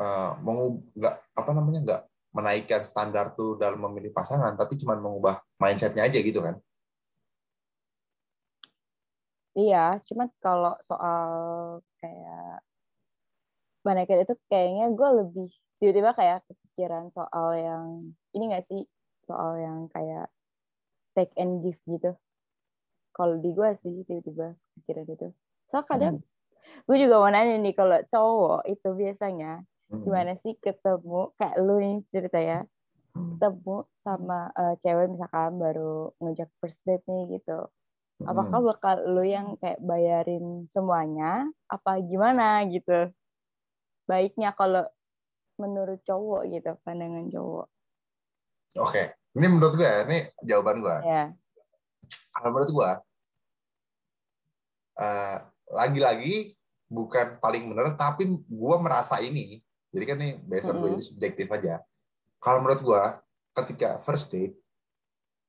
uh, 0.00 0.38
mau 0.42 0.80
nggak 0.94 1.14
apa 1.34 1.50
namanya 1.54 1.80
nggak 1.84 2.02
menaikkan 2.34 2.82
standar 2.82 3.34
tuh 3.38 3.54
dalam 3.58 3.78
memilih 3.78 4.10
pasangan, 4.10 4.58
tapi 4.58 4.74
cuma 4.80 4.98
mengubah 4.98 5.38
mindsetnya 5.62 6.02
aja 6.02 6.18
gitu 6.18 6.42
kan? 6.42 6.58
Iya, 9.54 10.02
cuma 10.02 10.26
kalau 10.42 10.74
soal 10.82 11.30
kayak 12.02 12.58
Baneket 13.84 14.24
itu 14.24 14.34
kayaknya 14.48 14.96
gue 14.96 15.08
lebih 15.20 15.48
tiba-tiba 15.76 16.16
kayak 16.16 16.40
kepikiran 16.48 17.12
soal 17.12 17.52
yang 17.52 18.16
ini 18.32 18.48
gak 18.48 18.64
sih 18.64 18.88
soal 19.28 19.60
yang 19.60 19.92
kayak 19.92 20.32
take 21.12 21.30
and 21.36 21.60
give 21.60 21.76
gitu. 21.84 22.16
Kalau 23.12 23.36
di 23.36 23.52
gue 23.52 23.68
sih 23.76 24.02
tiba-tiba 24.08 24.56
pikiran 24.80 25.04
itu. 25.04 25.28
So 25.68 25.84
kadang 25.84 26.24
hmm. 26.24 26.88
gue 26.88 26.96
juga 26.96 27.20
mau 27.20 27.28
nanya 27.28 27.60
nih 27.60 27.76
kalau 27.76 28.00
cowok 28.08 28.72
itu 28.72 28.88
biasanya. 28.96 29.62
Gimana 29.92 30.32
sih 30.34 30.56
ketemu 30.58 31.34
kayak 31.36 31.56
lu 31.60 31.76
nih 31.78 31.96
cerita 32.08 32.40
ya 32.40 32.60
hmm. 33.14 33.36
ketemu 33.36 33.76
sama 34.00 34.50
uh, 34.56 34.74
cewek 34.80 35.06
misalkan 35.12 35.52
baru 35.60 36.12
ngejak 36.20 36.50
first 36.58 36.80
date 36.88 37.04
nih 37.06 37.38
gitu 37.38 37.68
apakah 38.24 38.58
hmm. 38.62 38.68
bakal 38.70 38.96
lu 39.10 39.24
yang 39.26 39.58
kayak 39.60 39.82
bayarin 39.82 40.64
semuanya 40.70 41.50
apa 41.68 42.00
gimana 42.00 42.64
gitu 42.70 43.10
baiknya 44.08 44.54
kalau 44.56 44.86
menurut 45.60 46.00
cowok 46.02 46.42
gitu 46.50 46.72
pandangan 46.82 47.26
cowok 47.30 47.66
oke 48.80 48.90
okay. 48.90 49.14
ini 49.36 49.46
menurut 49.50 49.74
gue 49.76 49.86
ya 49.86 50.06
ini 50.06 50.18
jawaban 50.42 50.82
gue 50.82 50.96
ya. 51.06 51.24
kalau 52.34 52.48
menurut 52.50 52.70
gue 52.70 52.90
uh, 54.98 55.36
lagi-lagi 55.74 56.54
bukan 56.90 57.38
paling 57.42 57.66
benar 57.70 57.96
tapi 57.98 58.28
gue 58.30 58.76
merasa 58.78 59.18
ini 59.18 59.64
jadi 59.94 60.04
kan 60.10 60.18
nih 60.18 60.32
based 60.42 60.66
on 60.66 60.82
mm 60.82 60.98
-hmm. 60.98 60.98
subjektif 60.98 61.46
aja. 61.54 61.78
Kalau 62.42 62.58
menurut 62.66 62.82
gua 62.82 63.02
ketika 63.54 64.02
first 64.02 64.26
date 64.34 64.58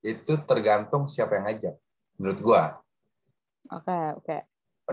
itu 0.05 0.38
tergantung 0.45 1.10
siapa 1.10 1.41
yang 1.41 1.49
ngajak. 1.49 1.75
Menurut 2.21 2.39
gua. 2.45 2.77
Oke, 3.73 3.89
okay, 3.89 4.05
oke. 4.13 4.21
Okay. 4.21 4.41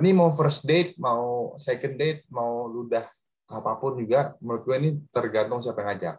Ini 0.00 0.16
mau 0.16 0.32
first 0.32 0.64
date, 0.64 0.96
mau 0.96 1.52
second 1.60 2.00
date, 2.00 2.24
mau 2.32 2.64
ludah 2.64 3.04
apa 3.52 3.76
pun 3.76 4.00
juga 4.00 4.32
menurut 4.40 4.64
gua 4.64 4.76
ini 4.80 4.96
tergantung 5.12 5.60
siapa 5.60 5.84
yang 5.84 5.88
ngajak. 5.92 6.16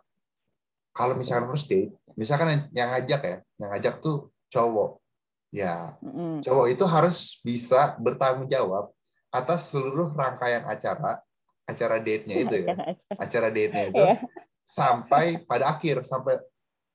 Kalau 0.94 1.18
misalkan 1.18 1.50
first 1.50 1.66
date, 1.66 1.90
misalkan 2.14 2.70
yang 2.70 2.94
ngajak 2.94 3.22
ya, 3.26 3.38
yang 3.58 3.70
ngajak 3.74 3.98
tuh 3.98 4.30
cowok. 4.54 5.02
Ya, 5.50 5.98
mm 6.06 6.12
-hmm. 6.14 6.34
cowok 6.46 6.68
itu 6.70 6.86
harus 6.86 7.42
bisa 7.42 7.98
bertanggung 7.98 8.46
jawab 8.46 8.94
atas 9.34 9.74
seluruh 9.74 10.14
rangkaian 10.14 10.62
acara 10.70 11.18
acara 11.64 11.98
date-nya 12.00 12.36
itu 12.44 12.56
ya. 12.64 12.76
Acara 13.16 13.48
date-nya 13.50 13.84
itu 13.92 14.04
yeah. 14.04 14.20
sampai 14.64 15.44
pada 15.44 15.76
akhir 15.76 16.04
sampai 16.04 16.40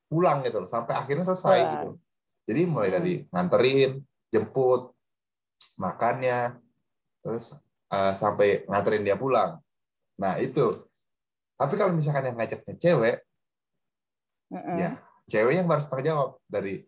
pulang 0.09 0.41
gitu 0.41 0.65
loh, 0.65 0.69
sampai 0.69 0.93
akhirnya 0.97 1.25
selesai 1.25 1.59
wow. 1.61 1.71
gitu. 1.73 1.89
Jadi 2.49 2.61
mulai 2.65 2.89
dari 2.89 3.13
hmm. 3.21 3.25
nganterin, 3.29 3.91
jemput, 4.33 4.93
makannya, 5.77 6.57
terus 7.21 7.53
uh, 7.93 8.13
sampai 8.13 8.65
nganterin 8.65 9.05
dia 9.05 9.17
pulang. 9.17 9.61
Nah, 10.17 10.41
itu. 10.41 10.65
Tapi 11.59 11.73
kalau 11.77 11.93
misalkan 11.93 12.25
yang 12.25 12.37
ngajaknya 12.39 12.73
cewek, 12.79 13.15
uh 14.49 14.57
-uh. 14.57 14.75
ya 14.79 14.89
cewek 15.29 15.61
yang 15.61 15.67
harus 15.69 15.85
tanggung 15.85 16.07
jawab 16.09 16.29
dari 16.49 16.81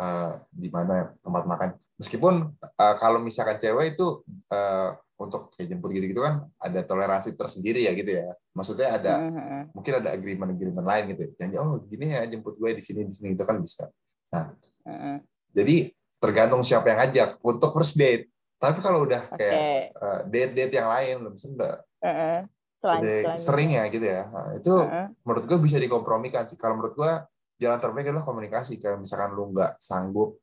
uh, 0.00 0.40
di 0.48 0.72
mana 0.72 1.12
tempat 1.20 1.44
makan. 1.44 1.68
Meskipun 2.00 2.56
uh, 2.56 2.94
kalau 2.96 3.20
misalkan 3.20 3.60
cewek 3.60 3.92
itu 3.92 4.24
uh, 4.48 4.96
untuk 5.20 5.52
kayak 5.52 5.76
jemput 5.76 5.92
gitu-gitu 5.92 6.24
kan 6.24 6.48
ada 6.56 6.80
toleransi 6.80 7.36
tersendiri 7.36 7.84
ya 7.84 7.92
gitu 7.92 8.16
ya. 8.16 8.32
Maksudnya 8.56 8.88
ada 8.96 9.14
uh-huh. 9.20 9.62
mungkin 9.76 10.00
ada 10.00 10.16
agreement-agreement 10.16 10.86
lain 10.88 11.04
gitu. 11.12 11.22
Janji 11.36 11.60
oh 11.60 11.84
gini 11.84 12.16
ya 12.16 12.24
jemput 12.24 12.56
gue 12.56 12.72
di 12.72 12.80
sini 12.80 13.04
di 13.04 13.12
sini 13.12 13.36
itu 13.36 13.44
kan 13.44 13.60
bisa. 13.60 13.92
Nah, 14.32 14.56
uh-huh. 14.88 15.20
jadi 15.52 15.92
tergantung 16.16 16.64
siapa 16.64 16.88
yang 16.88 17.04
ngajak 17.04 17.36
untuk 17.44 17.70
first 17.76 18.00
date. 18.00 18.32
Tapi 18.60 18.80
kalau 18.84 19.08
udah 19.08 19.24
kayak 19.36 19.56
okay. 19.56 19.76
uh, 19.96 20.20
date-date 20.28 20.72
yang 20.76 20.88
lain, 20.88 21.16
misalnya 21.32 21.56
udah 21.56 21.74
selanjutnya. 22.80 23.36
sering 23.36 23.70
ya 23.72 23.84
gitu 23.88 24.04
ya. 24.04 24.22
Nah, 24.28 24.48
itu 24.56 24.72
Heeh. 24.72 25.06
menurut 25.24 25.44
gue 25.48 25.58
bisa 25.64 25.76
dikompromikan 25.80 26.44
sih. 26.44 26.60
Kalau 26.60 26.76
menurut 26.76 26.92
gue 26.96 27.12
jalan 27.60 27.76
terbaik 27.78 28.08
adalah 28.08 28.24
komunikasi. 28.24 28.80
Kayak 28.80 29.04
misalkan 29.04 29.36
lu 29.36 29.52
nggak 29.52 29.76
sanggup 29.78 30.40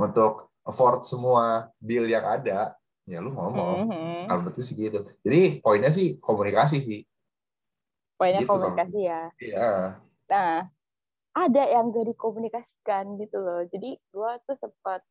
untuk 0.00 0.48
afford 0.64 1.04
semua 1.04 1.68
deal 1.76 2.08
yang 2.08 2.24
ada, 2.24 2.72
ya 3.04 3.20
lu 3.20 3.36
ngomong. 3.36 3.84
Mhm. 3.88 4.26
Kalau 4.26 4.38
menurut 4.40 4.56
gue 4.56 4.64
sih 4.64 4.76
gitu. 4.76 5.00
Jadi 5.20 5.60
poinnya 5.60 5.92
sih 5.92 6.16
komunikasi 6.18 6.80
sih. 6.80 7.00
Poinnya 8.16 8.40
Gitu 8.42 8.50
kalau- 8.50 8.72
komunikasi 8.72 9.00
ya. 9.04 9.22
Iya. 9.38 9.70
Nah, 10.28 10.54
ada 11.38 11.62
yang 11.70 11.94
gak 11.94 12.08
dikomunikasikan 12.10 13.14
gitu 13.20 13.38
loh. 13.38 13.62
Jadi 13.70 13.94
gue 13.94 14.30
tuh 14.42 14.56
sempat 14.58 15.04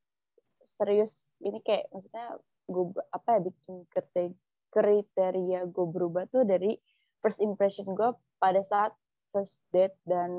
serius 0.77 1.33
ini 1.41 1.57
kayak 1.63 1.89
maksudnya 1.89 2.37
gue 2.67 2.85
apa 3.09 3.39
ya 3.39 3.39
bikin 3.47 3.75
kriteria, 3.89 4.35
kriteria 4.69 5.59
gue 5.65 5.85
berubah 5.87 6.27
tuh 6.29 6.43
dari 6.43 6.75
first 7.23 7.39
impression 7.41 7.87
gue 7.95 8.11
pada 8.37 8.61
saat 8.61 8.93
first 9.29 9.61
date 9.69 9.95
dan 10.03 10.31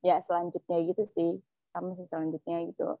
ya 0.00 0.20
selanjutnya 0.20 0.78
gitu 0.84 1.02
sih 1.04 1.30
sama 1.70 1.94
sih 1.94 2.04
selanjutnya 2.04 2.68
gitu 2.68 2.96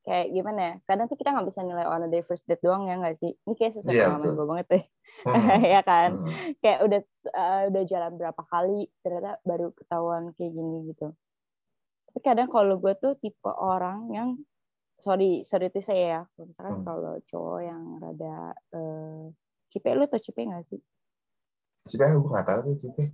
kayak 0.00 0.32
gimana 0.32 0.60
ya 0.60 0.74
kadang 0.84 1.06
tuh 1.06 1.16
kita 1.16 1.28
nggak 1.28 1.48
bisa 1.48 1.60
nilai 1.60 1.84
orang 1.84 2.08
dari 2.08 2.24
first 2.24 2.48
date 2.48 2.60
doang 2.60 2.88
ya 2.88 2.96
nggak 2.96 3.12
sih 3.14 3.36
ini 3.36 3.52
kayak 3.52 3.76
sesuatu 3.76 3.92
pengalaman 3.92 4.20
betul. 4.24 4.34
gue 4.34 4.46
banget 4.48 4.66
deh 4.68 4.84
Hmm. 5.26 5.60
ya 5.74 5.80
kan 5.82 6.10
Hmm. 6.16 6.30
kayak 6.62 6.78
udah 6.86 7.00
uh, 7.34 7.62
udah 7.68 7.82
jalan 7.84 8.12
berapa 8.14 8.42
kali 8.46 8.80
ternyata 9.02 9.36
baru 9.42 9.74
ketahuan 9.74 10.30
kayak 10.34 10.52
gini 10.54 10.78
gitu 10.88 11.12
tapi 12.06 12.18
kadang 12.22 12.48
kalau 12.48 12.78
gue 12.78 12.94
tuh 12.94 13.12
tipe 13.18 13.50
orang 13.50 14.08
yang 14.08 14.28
sorry 14.96 15.42
sorry 15.42 15.68
itu 15.68 15.80
saya 15.80 16.04
ya 16.04 16.20
kalau 16.32 16.46
misalkan 16.48 16.74
Hmm. 16.74 16.86
kalau 16.86 17.12
cowok 17.26 17.58
yang 17.60 17.82
rada 17.98 18.36
uh, 18.72 19.24
cipe 19.68 19.90
lu 19.92 20.06
tau 20.06 20.18
cipe 20.18 20.40
gak 20.40 20.64
sih 20.64 20.80
Cipe 21.82 22.04
gue 22.04 22.20
nggak 22.22 22.44
tahu 22.44 22.58
tuh 22.66 22.76
cipe. 22.76 23.04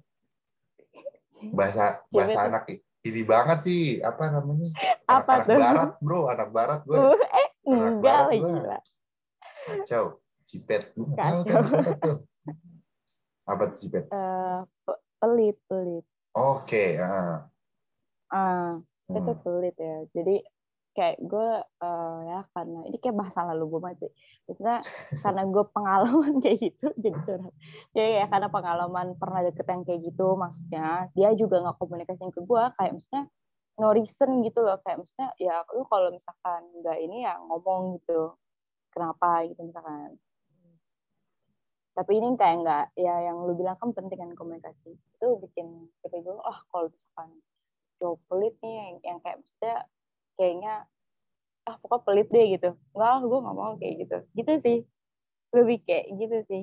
Bahasa 1.53 2.01
bahasa 2.09 2.32
tuh- 2.34 2.47
anak 2.49 2.62
ini 3.03 3.22
banget 3.22 3.59
sih 3.62 3.82
apa 4.01 4.28
namanya? 4.28 4.66
Apa 5.05 5.43
anak, 5.43 5.47
tuh? 5.47 5.53
anak 5.53 5.62
barat 5.62 5.91
bro, 6.01 6.20
anak 6.26 6.49
barat 6.51 6.80
gue. 6.82 6.97
Uh, 6.97 7.14
eh 7.14 7.49
Anak 7.66 7.91
enggak 7.93 8.03
barat 8.03 8.26
lagi 8.26 8.39
gua. 8.41 8.78
Kacau. 9.66 10.05
Cipet. 10.47 10.82
Tahu 10.95 11.39
Kacau. 11.43 11.59
apa 13.47 13.62
tuh. 13.70 13.76
Cipet? 13.76 14.05
Eh, 14.16 14.61
pe- 14.82 15.03
pelit 15.16 15.57
pelit 15.66 16.05
Oke. 16.32 16.99
ah. 16.99 17.47
ah 18.28 18.76
itu 19.07 19.32
Hmm. 19.32 19.41
pelit 19.41 19.76
ya 19.76 19.97
jadi 20.11 20.43
kayak 20.97 21.20
gue 21.20 21.49
eh, 21.61 22.18
ya 22.24 22.40
karena 22.57 22.80
ini 22.88 22.97
kayak 22.97 23.16
bahasa 23.20 23.44
lalu 23.44 23.76
gue 23.76 23.80
banget 23.84 23.99
sih. 24.09 24.12
Maksudnya 24.49 24.78
karena 25.20 25.42
gue 25.44 25.64
pengalaman 25.68 26.32
kayak 26.42 26.59
gitu 26.64 26.86
jadi 26.97 27.18
curhat. 27.20 27.55
Jadi 27.92 28.11
ya 28.16 28.26
karena 28.32 28.49
pengalaman 28.49 29.07
pernah 29.20 29.40
deket 29.44 29.66
yang 29.68 29.82
kayak 29.84 30.01
gitu 30.09 30.26
maksudnya 30.40 31.12
dia 31.12 31.28
juga 31.36 31.61
nggak 31.61 31.76
komunikasiin 31.76 32.32
ke 32.32 32.40
gue 32.40 32.62
kayak 32.80 32.92
maksudnya 32.97 33.22
no 33.76 33.88
reason 33.92 34.30
gitu 34.40 34.59
loh. 34.64 34.80
Kayak 34.80 35.05
maksudnya 35.05 35.28
ya 35.36 35.55
lu 35.76 35.84
kalau 35.84 36.09
misalkan 36.09 36.61
nggak 36.80 36.99
ini 37.05 37.16
ya 37.28 37.36
ngomong 37.44 38.01
gitu. 38.01 38.32
Kenapa 38.88 39.44
gitu 39.44 39.61
misalkan. 39.61 40.16
Tapi 41.92 42.12
ini 42.16 42.32
kayak 42.40 42.57
nggak 42.64 42.84
ya 42.97 43.14
yang 43.28 43.44
lu 43.44 43.53
bilang 43.53 43.76
kan 43.76 43.92
penting 43.92 44.16
kan 44.16 44.32
komunikasi. 44.32 44.97
Itu 44.97 45.36
bikin 45.44 45.92
kayak 46.01 46.24
gue 46.24 46.36
ah 46.40 46.59
kalau 46.72 46.88
misalkan 46.88 47.28
cowok 47.97 48.18
pelit 48.28 48.55
nih 48.61 48.74
yang, 48.76 48.97
yang 49.05 49.18
kayak 49.24 49.36
maksudnya 49.40 49.76
kayaknya 50.37 50.84
ah 51.66 51.76
pokoknya 51.82 52.05
pelit 52.07 52.28
deh 52.30 52.47
gitu 52.55 52.70
enggak 52.95 53.14
gue 53.26 53.39
nggak 53.43 53.57
mau 53.57 53.72
kayak 53.76 53.95
gitu 54.07 54.16
gitu 54.39 54.53
sih 54.57 54.78
lebih 55.51 55.78
kayak 55.82 56.07
gitu 56.14 56.37
sih 56.45 56.62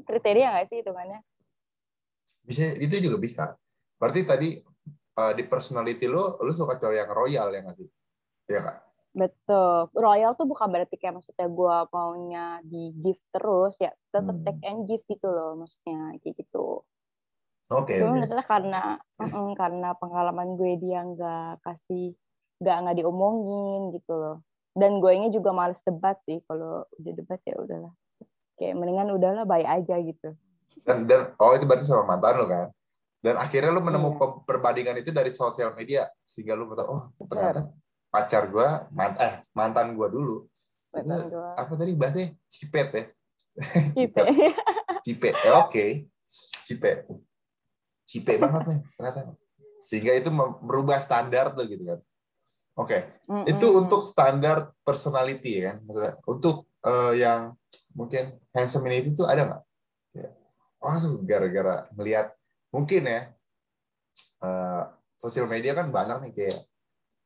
kriteria 0.00 0.46
nggak 0.50 0.66
sih 0.66 0.80
hitungannya 0.82 1.20
Bisa 2.40 2.74
itu 2.76 2.96
juga 2.98 3.16
bisa. 3.20 3.44
Berarti 4.00 4.20
tadi 4.26 4.48
eh, 5.20 5.32
di 5.38 5.44
personality 5.46 6.08
lu, 6.08 6.40
lu 6.40 6.50
suka 6.50 6.80
cowok 6.80 6.94
yang 6.96 7.10
royal 7.12 7.46
ya 7.52 7.60
nggak 7.62 7.76
sih? 7.78 7.88
Iya 8.50 8.60
kak. 8.66 8.76
betul 9.10 9.90
royal 9.90 10.38
tuh 10.38 10.46
bukan 10.46 10.70
berarti 10.70 10.94
kayak 10.94 11.18
maksudnya 11.18 11.50
gue 11.50 11.76
maunya 11.90 12.44
di 12.62 12.94
gift 12.94 13.18
terus 13.34 13.74
ya 13.82 13.90
tetap 14.14 14.38
Hmm. 14.38 14.46
take 14.46 14.62
and 14.62 14.86
give 14.86 15.02
gitu 15.10 15.26
loh 15.26 15.58
maksudnya 15.58 16.14
kayak 16.22 16.38
gitu 16.38 16.86
Oke. 17.70 17.98
Cuma 17.98 18.14
oke. 18.14 18.18
maksudnya 18.22 18.46
karena 18.46 18.82
mm, 19.18 19.50
karena 19.58 19.88
pengalaman 19.98 20.54
gue 20.54 20.78
dia 20.78 21.02
nggak 21.02 21.58
kasih 21.66 22.14
nggak 22.60 22.76
nggak 22.84 22.96
diomongin 23.00 23.96
gitu 23.96 24.12
loh. 24.12 24.36
Dan 24.76 25.02
gue 25.02 25.10
nya 25.18 25.28
juga 25.34 25.50
males 25.50 25.82
debat 25.82 26.14
sih 26.22 26.38
kalau 26.46 26.86
udah 27.00 27.12
debat 27.16 27.40
ya 27.42 27.56
udahlah. 27.58 27.92
Kayak 28.54 28.76
mendingan 28.78 29.10
udahlah 29.16 29.44
baik 29.48 29.66
aja 29.66 29.96
gitu. 29.98 30.36
Dan, 30.86 31.08
dan 31.10 31.34
oh 31.40 31.50
itu 31.56 31.66
berarti 31.66 31.88
sama 31.88 32.14
mantan 32.14 32.38
lo 32.38 32.46
kan? 32.46 32.68
Dan 33.20 33.36
akhirnya 33.36 33.74
lu 33.74 33.84
menemukan 33.84 34.16
pe- 34.16 34.42
perbandingan 34.48 34.96
itu 35.00 35.12
dari 35.12 35.28
sosial 35.28 35.76
media 35.76 36.08
sehingga 36.24 36.56
lu 36.56 36.72
tahu 36.72 36.88
oh 36.88 37.02
ternyata 37.28 37.68
pacar 38.08 38.48
gua 38.48 38.88
mantan 38.88 39.20
eh 39.20 39.34
mantan 39.52 39.92
gua 39.92 40.08
dulu 40.08 40.48
Mantan 40.90 41.30
gue 41.30 41.48
apa 41.54 41.72
tadi 41.76 41.92
bahasnya 41.94 42.26
cipet 42.50 42.88
ya 42.90 43.04
cipe. 43.94 44.20
cipet 45.04 45.34
Ya, 45.44 45.52
oke 45.62 45.86
cipet 46.64 47.06
cipet 48.08 48.38
banget 48.40 48.62
nih 48.72 48.80
ternyata 48.96 49.20
sehingga 49.84 50.12
itu 50.16 50.30
merubah 50.64 50.98
standar 50.98 51.52
tuh 51.52 51.68
gitu 51.68 51.84
kan 51.86 52.00
oke 52.80 52.98
itu 53.44 53.66
Mm-mm. 53.68 53.80
untuk 53.84 54.00
standar 54.00 54.72
personality 54.80 55.60
ya 55.60 55.62
kan 55.70 55.76
Maksudnya, 55.84 56.14
untuk 56.24 56.56
eh, 56.80 57.12
yang 57.20 57.40
mungkin 57.92 58.40
handsome 58.56 58.88
ini 58.88 59.12
itu 59.12 59.22
ada 59.28 59.42
nggak 59.44 59.62
ya. 60.16 60.28
oh 60.80 60.96
gara-gara 61.28 61.86
melihat 61.92 62.32
mungkin 62.72 63.02
ya 63.04 63.20
eh, 64.40 64.82
sosial 65.20 65.44
media 65.44 65.76
kan 65.76 65.92
banyak 65.92 66.18
nih 66.24 66.32
kayak 66.32 66.60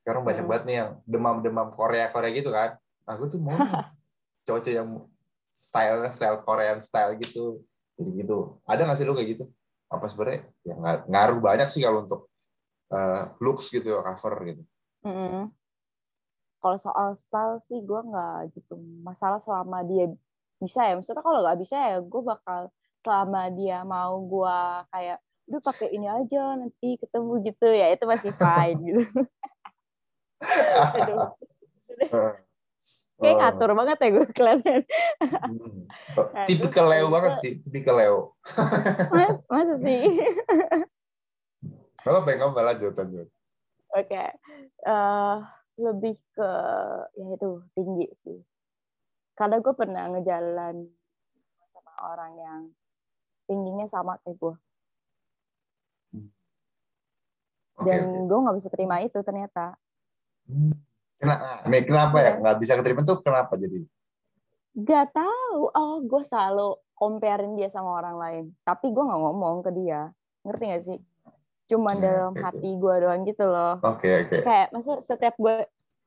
sekarang 0.03 0.23
banyak 0.27 0.45
Mm. 0.45 0.51
banget 0.51 0.65
nih 0.69 0.77
yang 0.83 0.91
demam-demam 1.09 1.69
Korea 1.73 2.11
Korea 2.11 2.31
gitu 2.35 2.51
kan 2.51 2.77
nah 3.07 3.15
gue 3.17 3.29
tuh 3.31 3.41
mau 3.41 3.55
cowok-cowok 4.45 4.75
yang 4.77 4.89
stylenya 5.55 6.11
style 6.11 6.39
Korean 6.43 6.79
style 6.83 7.15
gitu 7.17 7.63
jadi 7.95 8.11
gitu 8.27 8.59
ada 8.67 8.85
nggak 8.85 8.99
sih 8.99 9.07
lu 9.07 9.15
kayak 9.15 9.29
gitu 9.39 9.45
apa 9.89 10.05
sebenarnya 10.11 10.41
ya 10.67 10.75
ngaruh 11.07 11.39
banyak 11.39 11.69
sih 11.71 11.81
kalau 11.81 12.05
untuk 12.05 12.27
eh, 12.91 13.23
looks 13.41 13.71
gitu 13.71 14.03
cover 14.03 14.35
gitu 14.45 14.63
Mm-mm. 15.05 15.53
Kalau 16.65 16.79
soal 16.81 17.09
style 17.21 17.61
sih 17.69 17.85
gue 17.85 18.01
nggak 18.01 18.57
gitu 18.57 18.81
masalah 19.05 19.37
selama 19.39 19.85
dia 19.85 20.09
bisa 20.59 20.81
ya. 20.89 20.97
Maksudnya 20.97 21.21
kalau 21.21 21.45
nggak 21.45 21.61
bisa 21.61 21.77
ya 21.77 21.97
gue 22.01 22.23
bakal 22.25 22.73
selama 23.05 23.53
dia 23.53 23.85
mau 23.85 24.17
gue 24.25 24.59
kayak 24.89 25.21
udah 25.45 25.61
pakai 25.61 25.93
ini 25.93 26.09
aja 26.09 26.57
nanti 26.57 26.97
ketemu 26.97 27.33
gitu 27.45 27.69
ya 27.69 27.93
itu 27.93 28.05
masih 28.09 28.33
fine 28.33 28.81
gitu. 28.81 29.03
Aduh. 30.97 31.29
Kayak 33.15 33.35
Oh. 33.35 33.41
ngatur 33.41 33.71
banget 33.79 33.97
ya 34.03 34.09
gue 34.11 34.27
kelihatan. 34.35 34.81
Hmm. 35.23 35.87
Nah, 36.35 36.47
tipikal 36.51 36.87
Leo 36.91 37.07
banget 37.09 37.33
sih, 37.41 37.53
tipikal 37.63 37.95
Leo. 37.95 38.19
Mas, 39.15 39.39
masa 39.47 39.75
sih? 39.81 40.03
Apa-apa, 42.05 42.29
nggak 42.35 42.51
apa 42.51 42.61
lanjut, 42.75 42.93
lanjut. 42.99 43.29
Oke. 43.95 44.25
Eh, 44.85 45.37
lebih 45.79 46.15
ke 46.35 46.51
ya 47.15 47.27
itu 47.35 47.51
tinggi 47.75 48.07
sih. 48.15 48.39
Karena 49.35 49.59
gue 49.59 49.75
pernah 49.75 50.07
ngejalan 50.11 50.87
sama 51.75 51.93
orang 52.15 52.33
yang 52.39 52.61
tingginya 53.51 53.87
sama 53.91 54.19
kayak 54.23 54.39
gue. 54.39 54.55
Oke, 57.75 57.91
Dan 57.91 58.03
oke. 58.07 58.19
gue 58.31 58.39
nggak 58.39 58.57
bisa 58.63 58.69
terima 58.71 59.03
itu 59.03 59.19
ternyata. 59.27 59.75
Hmm. 60.47 60.75
Kenapa? 61.19 61.67
Kenapa 61.67 62.17
ya? 62.23 62.33
Nggak 62.39 62.57
bisa 62.63 62.73
keterima 62.79 63.03
tuh 63.03 63.19
kenapa 63.23 63.59
jadi? 63.59 63.83
Gak 64.75 65.15
tahu. 65.15 65.71
Oh, 65.71 66.03
gue 66.03 66.23
selalu 66.27 66.79
comparein 66.99 67.55
dia 67.55 67.71
sama 67.71 67.99
orang 67.99 68.17
lain. 68.19 68.45
Tapi 68.67 68.91
gue 68.91 69.03
nggak 69.07 69.23
ngomong 69.23 69.63
ke 69.63 69.71
dia. 69.75 70.11
Ngerti 70.43 70.65
gak 70.67 70.83
sih? 70.83 70.99
Cuman 71.65 71.97
Hmm, 71.97 72.05
dalam 72.05 72.33
oke, 72.33 72.39
oke. 72.39 72.45
hati 72.45 72.71
gue 72.77 72.95
doang 73.01 73.23
gitu 73.25 73.45
loh. 73.49 73.75
Oke, 73.81 74.11
oke. 74.27 74.39
Kayak 74.45 74.69
maksud 74.71 74.99
setiap 75.01 75.35
gue 75.37 75.65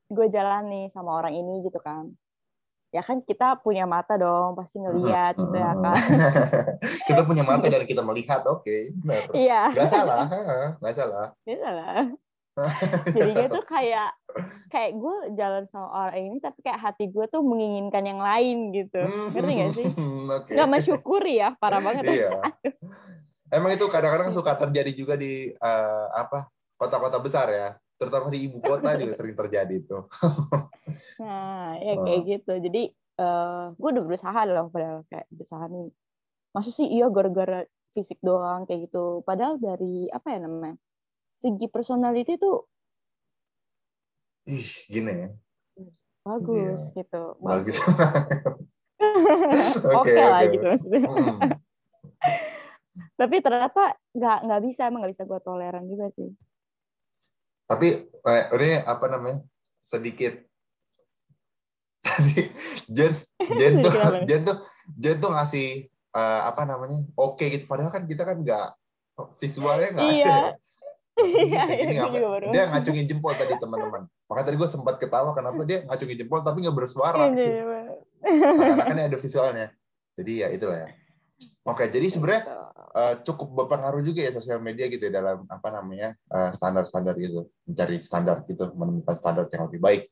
gue 0.08 0.28
jalan 0.32 0.64
nih 0.70 0.86
sama 0.88 1.18
orang 1.18 1.34
ini 1.36 1.66
gitu 1.66 1.82
kan. 1.82 2.14
Ya 2.96 3.04
kan 3.04 3.20
kita 3.20 3.60
punya 3.60 3.84
mata 3.84 4.16
dong, 4.16 4.56
pasti 4.56 4.80
ngeliat 4.80 5.36
gitu 5.36 5.52
ya 5.52 5.76
kan. 5.76 6.00
kita 7.10 7.22
punya 7.28 7.44
mata 7.44 7.68
dan 7.68 7.84
kita 7.84 8.00
melihat, 8.00 8.48
oke. 8.48 8.96
benar. 9.04 9.28
Iya, 9.36 9.62
Nggak 9.76 9.90
salah, 9.92 10.24
nggak 10.80 10.96
salah. 10.96 11.28
bisa 11.44 11.68
lah. 11.68 12.00
Jadinya 13.16 13.46
tuh 13.52 13.64
kayak 13.68 14.10
kayak 14.68 14.92
gue 15.00 15.16
jalan 15.40 15.64
sama 15.64 15.88
orang 15.88 16.28
ini 16.28 16.38
tapi 16.44 16.60
kayak 16.60 16.80
hati 16.80 17.08
gue 17.08 17.26
tuh 17.28 17.40
menginginkan 17.44 18.04
yang 18.08 18.20
lain 18.24 18.72
gitu. 18.72 19.04
Ngerti 19.36 19.52
gak 19.52 19.72
sih? 19.76 19.88
Hmm, 19.92 20.28
Oke. 20.40 20.52
Gak 20.56 20.68
mensyukuri 20.68 21.34
ya, 21.44 21.56
parah 21.60 21.84
banget. 21.84 22.04
Iya. 22.08 22.40
Emang 23.48 23.72
itu 23.72 23.86
kadang-kadang 23.88 24.30
suka 24.30 24.54
terjadi 24.56 24.92
juga 24.92 25.16
di 25.16 25.50
eh, 25.52 26.06
apa 26.14 26.48
kota-kota 26.76 27.18
besar 27.18 27.48
ya, 27.50 27.70
terutama 27.96 28.28
di 28.30 28.46
ibu 28.46 28.60
kota 28.60 28.94
juga 28.96 29.14
sering 29.14 29.36
terjadi 29.36 29.74
itu. 29.74 29.98
Nah, 31.20 31.76
ya 31.82 32.00
kayak 32.00 32.22
gitu. 32.24 32.54
Jadi 32.64 32.84
eh 32.94 33.64
gue 33.74 33.90
udah 33.92 34.04
berusaha 34.06 34.40
loh 34.46 34.70
padahal 34.70 35.04
kayak 35.10 35.28
berusaha 35.28 35.66
nih. 35.68 35.90
Maksud 36.54 36.74
sih 36.74 36.88
iya 36.88 37.10
gara-gara 37.10 37.66
fisik 37.90 38.22
doang 38.22 38.64
kayak 38.64 38.92
gitu 38.92 39.26
padahal 39.26 39.58
dari 39.58 40.06
apa 40.12 40.38
ya 40.38 40.46
namanya 40.46 40.78
segi 41.34 41.66
personality 41.66 42.38
tuh 42.38 42.70
ih 44.46 44.70
gini 44.86 45.12
ya 45.12 45.30
bagus 46.22 46.92
Iya. 46.94 46.98
gitu 47.02 47.24
bagus 47.42 47.78
oke 47.88 47.98
Oke, 50.06 50.14
lah 50.14 50.42
oke. 50.44 50.52
gitu 50.54 50.66
maksudnya 50.68 51.02
Hmm. 51.08 51.40
Tapi 53.18 53.36
ternyata 53.42 53.98
nggak 54.14 54.38
nggak 54.46 54.62
bisa 54.66 54.82
emang 54.90 55.00
nggak 55.06 55.14
bisa 55.14 55.24
gue 55.26 55.40
toleran 55.42 55.86
juga 55.86 56.08
sih. 56.14 56.30
Tapi 57.68 57.88
eh, 58.08 58.44
ini 58.56 58.80
apa 58.82 59.06
namanya? 59.12 59.40
Sedikit. 59.84 60.34
Tadi 62.08 62.40
Jen 62.88 63.14
Jen 63.60 63.74
tuh? 63.86 63.92
Jen 64.24 64.42
tuh 64.48 64.58
Jen 64.96 65.18
tuh 65.20 65.32
ngasih 65.36 65.86
eh, 65.92 66.42
apa 66.48 66.64
namanya? 66.64 67.04
Oke 67.20 67.52
gitu. 67.52 67.68
Padahal 67.68 67.92
kan 67.92 68.08
kita 68.08 68.24
kan 68.24 68.40
nggak 68.40 68.68
visualnya 69.42 69.90
nggak 69.94 70.12
Iya. 70.14 70.28
ada. 70.32 70.52
Iya, 71.18 71.66
gini 71.82 71.98
iya, 71.98 72.06
apa? 72.06 72.46
dia 72.54 72.64
ngacungin 72.70 73.10
jempol 73.10 73.34
tadi 73.34 73.58
teman-teman. 73.58 74.06
Makanya 74.30 74.54
tadi 74.54 74.58
gue 74.62 74.70
sempat 74.70 75.02
ketawa 75.02 75.34
kenapa 75.34 75.66
dia 75.66 75.82
ngacungin 75.90 76.14
jempol 76.14 76.46
tapi 76.46 76.62
nggak 76.62 76.78
bersuara. 76.78 77.34
Iya, 77.34 77.42
iya, 77.42 77.64
iya. 77.66 77.82
seakan-akan 78.54 79.02
ada 79.02 79.18
visualnya. 79.18 79.68
Jadi 80.14 80.46
ya 80.46 80.48
itulah 80.54 80.78
ya. 80.86 80.90
Oke 81.66 81.90
jadi 81.90 82.06
sebenarnya 82.06 82.46
Eh, 82.98 83.16
cukup 83.22 83.54
berpengaruh 83.54 84.02
juga 84.02 84.26
ya 84.26 84.34
sosial 84.34 84.58
media 84.58 84.90
gitu 84.90 85.06
ya 85.06 85.22
dalam 85.22 85.46
apa 85.46 85.70
namanya 85.70 86.18
eh, 86.34 86.50
standar-standar 86.50 87.14
gitu 87.22 87.46
mencari 87.70 88.02
standar 88.02 88.42
gitu 88.50 88.74
menemukan 88.74 89.14
standar 89.14 89.46
yang 89.54 89.70
lebih 89.70 89.82
baik 89.82 90.04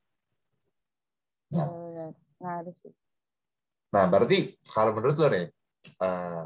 Nah. 1.55 1.69
Ngaruh 2.41 2.73
sih. 2.83 2.93
nah 3.89 4.05
berarti 4.05 4.53
kalau 4.69 4.91
menurut 4.93 5.17
lo 5.17 5.27
nih 5.33 5.45
eh, 5.97 6.45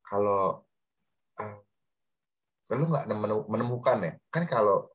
kalau 0.00 0.64
eh, 1.40 1.60
lo 2.72 2.84
nggak 2.88 3.04
menemu- 3.12 3.48
menemukan 3.52 3.96
ya 4.00 4.12
kan 4.32 4.48
kalau 4.48 4.88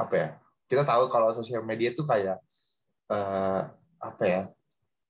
apa 0.00 0.14
ya 0.16 0.28
kita 0.64 0.88
tahu 0.88 1.12
kalau 1.12 1.36
sosial 1.36 1.60
media 1.60 1.92
tuh 1.92 2.08
kayak 2.08 2.40
eh, 3.12 3.60
apa 4.00 4.22
ya 4.24 4.40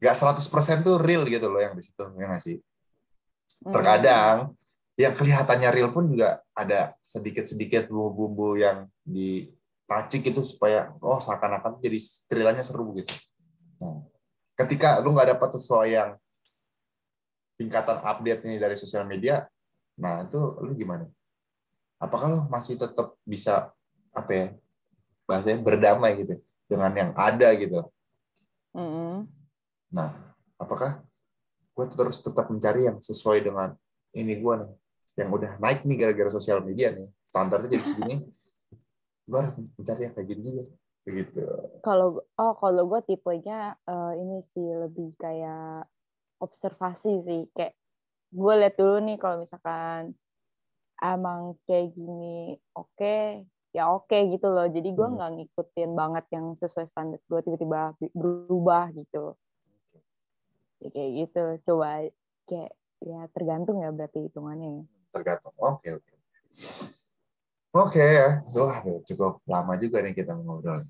nggak 0.03 0.15
100% 0.19 0.83
tuh 0.83 0.99
real 0.99 1.23
gitu 1.31 1.47
loh 1.47 1.63
yang 1.63 1.79
di 1.79 1.83
situ 1.87 2.03
ya 2.19 2.27
nggak 2.27 2.43
sih. 2.43 2.59
Terkadang 3.63 4.55
yang 4.99 5.15
kelihatannya 5.15 5.71
real 5.71 5.91
pun 5.95 6.11
juga 6.11 6.43
ada 6.51 6.99
sedikit-sedikit 7.03 7.87
bumbu-bumbu 7.87 8.59
yang 8.59 8.91
diracik 9.07 10.27
itu 10.27 10.43
supaya 10.43 10.91
oh 10.99 11.23
seakan-akan 11.23 11.79
jadi 11.79 11.99
trilannya 12.27 12.67
seru 12.67 12.91
gitu. 12.99 13.15
Nah, 13.79 14.03
ketika 14.59 14.99
lu 14.99 15.15
nggak 15.15 15.39
dapat 15.39 15.49
sesuai 15.55 15.89
yang 15.95 16.11
tingkatan 17.55 18.03
update 18.03 18.43
nih 18.43 18.59
dari 18.59 18.75
sosial 18.75 19.07
media, 19.07 19.47
nah 19.95 20.27
itu 20.27 20.39
lu 20.63 20.75
gimana? 20.75 21.07
Apakah 22.03 22.27
lu 22.31 22.41
masih 22.51 22.79
tetap 22.79 23.15
bisa 23.23 23.71
apa 24.11 24.31
ya 24.35 24.47
bahasanya 25.31 25.63
berdamai 25.63 26.19
gitu 26.19 26.43
dengan 26.67 26.91
yang 26.95 27.11
ada 27.15 27.55
gitu? 27.55 27.87
Mm-mm. 28.75 29.31
Nah, 29.95 30.11
apakah 30.59 31.07
gue 31.79 31.87
terus 31.95 32.19
tetap 32.19 32.51
mencari 32.51 32.91
yang 32.91 32.99
sesuai 32.99 33.47
dengan 33.47 33.71
ini 34.19 34.35
gue 34.43 34.55
nih, 34.67 34.73
yang 35.23 35.31
udah 35.31 35.63
naik 35.63 35.87
nih 35.87 35.95
gara-gara 35.95 36.31
sosial 36.35 36.59
media 36.67 36.91
nih, 36.91 37.07
standarnya 37.23 37.79
jadi 37.79 37.85
segini, 37.87 38.17
gue 39.31 39.43
mencari 39.79 40.11
yang 40.11 40.15
kayak 40.19 40.27
gitu 40.35 40.41
juga, 40.51 40.65
begitu. 41.07 41.39
Kalau 41.87 42.27
oh 42.35 42.55
kalau 42.59 42.83
gue 42.91 43.01
tipenya 43.07 43.79
eh, 43.87 44.13
ini 44.19 44.43
sih 44.43 44.67
lebih 44.67 45.15
kayak 45.23 45.87
observasi 46.43 47.13
sih 47.23 47.43
kayak 47.55 47.79
gue 48.35 48.55
lihat 48.59 48.75
dulu 48.75 48.99
nih 49.07 49.17
kalau 49.17 49.47
misalkan 49.47 50.19
emang 50.99 51.55
kayak 51.67 51.95
gini 51.95 52.59
oke 52.75 53.47
ya 53.73 53.89
oke 53.91 54.19
gitu 54.35 54.47
loh 54.51 54.67
jadi 54.67 54.91
gue 54.91 55.07
Hmm. 55.07 55.17
nggak 55.19 55.31
ngikutin 55.39 55.91
banget 55.95 56.25
yang 56.35 56.53
sesuai 56.59 56.87
standar 56.91 57.19
gue 57.25 57.41
tiba-tiba 57.43 57.95
berubah 58.13 58.91
gitu 58.95 59.39
ya, 60.83 60.89
kayak 60.91 61.11
gitu 61.25 61.45
coba 61.67 62.07
kayak 62.49 62.71
ya 62.99 63.21
tergantung 63.31 63.79
ya 63.83 63.91
berarti 63.95 64.27
hitungannya 64.27 64.83
ya. 64.83 64.85
Tergantung. 65.15 65.55
Oke, 65.59 65.89
oke. 65.99 66.15
Oke 67.69 68.01
ya, 68.01 68.43
wah 68.57 68.81
cukup 69.05 69.45
lama 69.45 69.77
juga 69.77 70.01
nih 70.03 70.17
kita 70.17 70.35
ngobrol. 70.35 70.83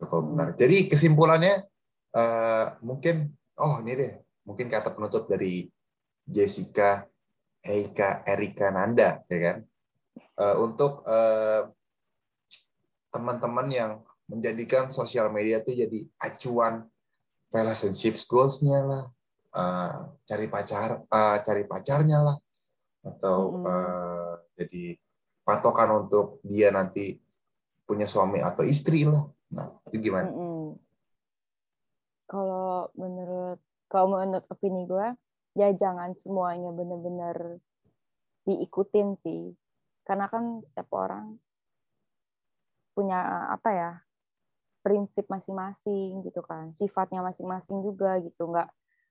Cukup 0.00 0.22
Hmm. 0.24 0.30
menarik. 0.34 0.56
Jadi 0.58 0.76
kesimpulannya 0.90 1.68
eh, 2.12 2.66
mungkin, 2.84 3.32
oh 3.56 3.80
ini 3.80 3.92
deh, 3.96 4.12
mungkin 4.44 4.68
kata 4.68 4.92
penutup 4.92 5.24
dari 5.32 5.64
Jessica, 6.28 7.08
Eika, 7.64 8.20
Erika 8.28 8.68
Nanda, 8.68 9.24
ya 9.32 9.38
kan? 9.40 9.56
Eh, 10.16 10.56
untuk 10.60 11.06
eh, 11.08 11.72
teman-teman 13.08 13.68
yang 13.72 13.92
menjadikan 14.28 14.92
sosial 14.92 15.32
media 15.32 15.60
itu 15.64 15.72
jadi 15.72 16.00
acuan 16.20 16.88
relationship 17.52 18.16
goals-nya 18.26 18.80
lah, 18.82 19.04
eh, 19.52 19.94
cari 20.24 20.46
pacar, 20.48 21.04
eh, 21.04 21.36
cari 21.44 21.62
pacarnya 21.68 22.18
lah, 22.24 22.36
atau 23.04 23.36
Mm-mm. 23.54 23.68
eh, 23.68 24.34
jadi 24.56 24.84
patokan 25.44 26.06
untuk 26.06 26.40
dia 26.42 26.72
nanti 26.72 27.18
punya 27.84 28.08
suami 28.08 28.40
atau 28.40 28.64
istri 28.64 29.04
lah. 29.04 29.28
Nah, 29.52 29.68
itu 29.92 30.00
gimana? 30.00 30.32
Mm-mm. 30.32 30.80
Kalau 32.26 32.88
menurut 32.96 33.60
kalau 33.92 34.16
menurut 34.16 34.48
opini 34.48 34.88
gue, 34.88 35.12
ya 35.52 35.68
jangan 35.76 36.16
semuanya 36.16 36.72
benar-benar 36.72 37.60
diikutin 38.48 39.20
sih. 39.20 39.52
Karena 40.08 40.32
kan 40.32 40.64
setiap 40.64 40.88
orang 40.96 41.36
punya 42.96 43.48
apa 43.52 43.68
ya 43.72 43.90
prinsip 44.84 45.24
masing-masing 45.30 46.26
gitu 46.26 46.42
kan, 46.44 46.74
sifatnya 46.76 47.22
masing-masing 47.24 47.80
juga 47.86 48.18
gitu. 48.20 48.50
Nggak 48.50 48.68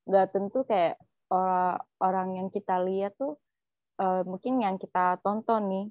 nggak 0.08 0.28
tentu 0.36 0.60
kayak 0.68 1.00
orang 1.32 1.80
orang 2.04 2.30
yang 2.38 2.48
kita 2.52 2.76
lihat 2.84 3.16
tuh 3.16 3.40
eh, 4.00 4.24
mungkin 4.28 4.60
yang 4.60 4.76
kita 4.78 5.18
tonton 5.24 5.64
nih 5.72 5.88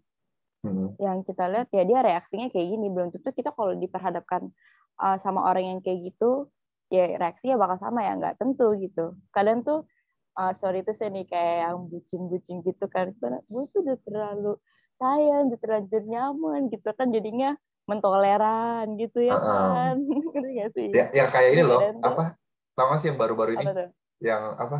Hmm. 0.60 0.92
yang 1.00 1.24
kita 1.24 1.48
lihat 1.48 1.72
ya 1.72 1.88
dia 1.88 2.04
reaksinya 2.04 2.52
kayak 2.52 2.68
gini 2.76 2.92
belum 2.92 3.08
tentu 3.16 3.32
kita 3.32 3.48
kalau 3.56 3.72
diperhadapkan 3.80 4.52
uh, 5.00 5.16
sama 5.16 5.48
orang 5.48 5.72
yang 5.72 5.80
kayak 5.80 6.12
gitu 6.12 6.52
ya 6.92 7.16
reaksinya 7.16 7.56
bakal 7.56 7.80
sama 7.80 8.04
ya 8.04 8.12
nggak 8.20 8.36
tentu 8.36 8.76
gitu 8.76 9.16
kadang 9.32 9.64
tuh 9.64 9.88
uh, 10.36 10.52
sorry 10.52 10.84
itu 10.84 10.92
saya 10.92 11.16
nih 11.16 11.24
kayak 11.24 11.56
yang 11.64 11.88
bucin-bucin 11.88 12.60
gitu 12.60 12.84
kan 12.92 13.08
gue 13.48 13.64
tuh 13.72 13.80
udah 13.80 13.96
terlalu 14.04 14.52
sayang 15.00 15.48
udah 15.48 15.58
terlanjur 15.64 16.02
nyaman 16.04 16.68
gitu 16.68 16.90
kan 16.92 17.08
jadinya 17.08 17.56
mentoleran 17.90 18.86
gitu 18.94 19.18
ya 19.20 19.34
Uh-uh. 19.34 19.68
kan 19.74 19.96
ngerti 20.30 20.50
nggak 20.54 20.70
sih 20.72 20.88
Ya, 20.94 21.04
yang 21.10 21.28
kayak 21.28 21.50
ini 21.52 21.62
loh, 21.66 21.80
apa? 22.00 22.38
Tahu 22.72 22.86
nggak 22.86 23.00
sih 23.02 23.08
yang 23.10 23.18
baru-baru 23.18 23.50
ini? 23.58 23.66
apa 23.66 23.90
Yang 24.22 24.42
apa? 24.56 24.78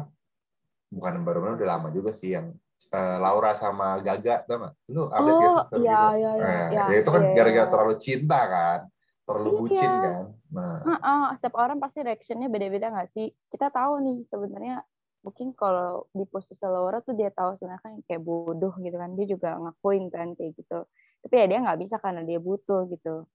Bukan 0.91 1.11
yang 1.19 1.25
baru-baru, 1.27 1.53
udah 1.59 1.69
lama 1.69 1.89
juga 1.91 2.11
sih 2.11 2.33
yang 2.33 2.55
eh, 2.89 3.17
Laura 3.19 3.53
sama 3.53 3.99
Gaga, 4.01 4.47
tau 4.47 4.57
nggak? 4.57 4.75
Lu 4.89 5.03
update 5.07 5.37
oh 5.37 5.59
story 5.67 5.83
iya 5.85 6.01
gitu? 6.01 6.17
iya 6.17 6.31
Nah, 6.41 6.67
iya, 6.71 6.85
ya 6.89 6.97
itu 7.03 7.11
kan 7.11 7.23
iya, 7.27 7.33
gara-gara 7.37 7.67
iya. 7.67 7.73
terlalu 7.73 7.95
cinta 8.01 8.41
kan, 8.47 8.79
terlalu 9.27 9.51
Iya. 9.51 9.59
bucin 9.61 9.93
kan. 10.01 10.25
Nah, 10.51 10.77
Heeh, 10.83 11.23
setiap 11.39 11.55
orang 11.59 11.79
pasti 11.79 11.99
reactionnya 12.01 12.49
beda-beda 12.49 12.87
nggak 12.91 13.11
sih? 13.11 13.27
Kita 13.53 13.69
tahu 13.71 13.93
nih 14.03 14.19
sebenarnya 14.27 14.77
mungkin 15.21 15.53
kalau 15.53 16.09
di 16.17 16.25
posisi 16.25 16.65
Laura 16.65 17.05
tuh 17.05 17.13
dia 17.13 17.29
tahu 17.29 17.53
sebenarnya 17.53 17.85
kan 17.85 17.95
kayak 18.09 18.23
bodoh 18.25 18.73
gitu 18.81 18.97
kan 18.97 19.13
dia 19.15 19.27
juga 19.29 19.61
ngakuin 19.61 20.09
kan 20.09 20.33
kayak 20.33 20.57
gitu. 20.57 20.81
Tapi 21.21 21.35
ya 21.37 21.47
dia 21.47 21.59
nggak 21.61 21.81
bisa 21.81 21.97
karena 22.01 22.25
dia 22.25 22.41
butuh 22.41 22.89
gitu. 22.89 23.29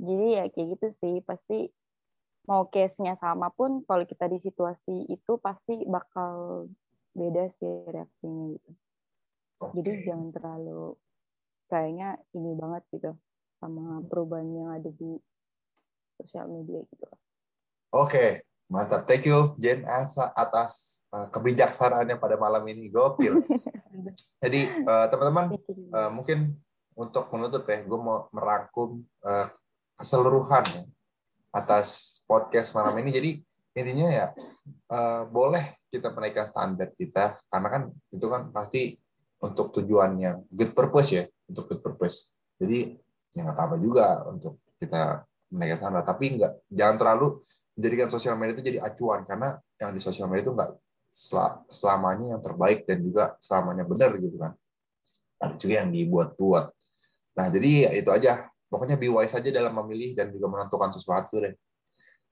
Jadi 0.00 0.26
ya 0.34 0.44
kayak 0.48 0.68
gitu 0.78 0.86
sih 0.90 1.14
pasti 1.22 1.70
mau 2.48 2.66
case-nya 2.66 3.14
sama 3.14 3.52
pun 3.52 3.84
kalau 3.84 4.04
kita 4.08 4.26
di 4.26 4.40
situasi 4.40 5.06
itu 5.06 5.32
pasti 5.38 5.84
bakal 5.86 6.66
beda 7.14 7.50
sih 7.52 7.84
reaksinya 7.90 8.54
gitu. 8.56 8.70
oke. 9.60 9.72
Jadi 9.78 9.90
jangan 10.08 10.30
terlalu 10.32 10.96
kayaknya 11.70 12.18
ini 12.34 12.50
banget 12.58 12.82
gitu 12.90 13.12
sama 13.60 14.00
perubahan 14.08 14.48
yang 14.50 14.70
ada 14.72 14.90
di 14.90 15.20
sosial 16.18 16.48
media 16.48 16.80
gitu. 16.88 17.06
Oke, 17.92 18.46
mantap. 18.70 19.04
Thank 19.04 19.28
you 19.28 19.52
Jen 19.60 19.84
Asa 19.84 20.32
atas 20.32 21.04
eh, 21.12 21.28
kebijaksanaannya 21.28 22.16
pada 22.16 22.40
malam 22.40 22.64
ini. 22.66 22.88
Gokil. 22.88 23.44
Jadi 24.42 24.60
eh, 24.70 25.06
teman-teman 25.12 25.54
eh, 25.70 26.10
mungkin 26.10 26.56
untuk 27.00 27.32
menutup 27.32 27.64
ya, 27.64 27.80
gue 27.80 27.98
mau 27.98 28.28
merangkum 28.36 29.00
eh, 29.24 29.48
keseluruhan 29.96 30.64
ya, 30.68 30.82
atas 31.56 32.20
podcast 32.28 32.76
malam 32.76 32.92
ini. 33.00 33.10
Jadi 33.10 33.30
intinya 33.72 34.08
ya 34.12 34.26
eh, 34.68 35.22
boleh 35.24 35.80
kita 35.88 36.12
menaikkan 36.12 36.44
standar 36.44 36.92
kita 36.92 37.40
karena 37.48 37.68
kan 37.72 37.82
itu 38.12 38.26
kan 38.28 38.42
pasti 38.52 39.00
untuk 39.40 39.72
tujuan 39.80 40.20
yang 40.20 40.36
good 40.52 40.76
purpose 40.76 41.16
ya, 41.16 41.24
untuk 41.48 41.72
good 41.72 41.80
purpose. 41.80 42.36
Jadi 42.60 43.00
ya 43.32 43.48
nggak 43.48 43.56
apa-apa 43.56 43.76
juga 43.80 44.28
untuk 44.28 44.60
kita 44.76 45.24
menaikkan 45.48 45.80
standar, 45.80 46.04
tapi 46.04 46.36
nggak 46.36 46.52
jangan 46.68 46.96
terlalu 47.00 47.40
menjadikan 47.80 48.08
sosial 48.12 48.36
media 48.36 48.52
itu 48.52 48.64
jadi 48.76 48.78
acuan 48.84 49.24
karena 49.24 49.56
yang 49.80 49.90
di 49.96 50.00
sosial 50.04 50.28
media 50.28 50.44
itu 50.44 50.52
nggak 50.52 50.72
selamanya 51.72 52.36
yang 52.36 52.42
terbaik 52.44 52.84
dan 52.84 53.02
juga 53.02 53.34
selamanya 53.42 53.82
benar 53.82 54.14
gitu 54.20 54.38
kan 54.38 54.54
ada 55.40 55.56
juga 55.56 55.74
yang 55.82 55.90
dibuat-buat 55.90 56.64
nah 57.40 57.48
jadi 57.48 57.88
ya 57.88 57.90
itu 57.96 58.10
aja 58.12 58.52
pokoknya 58.68 59.00
be 59.00 59.08
wise 59.08 59.32
saja 59.32 59.48
dalam 59.48 59.72
memilih 59.80 60.12
dan 60.12 60.28
juga 60.28 60.52
menentukan 60.52 60.92
sesuatu 60.92 61.40
deh 61.40 61.56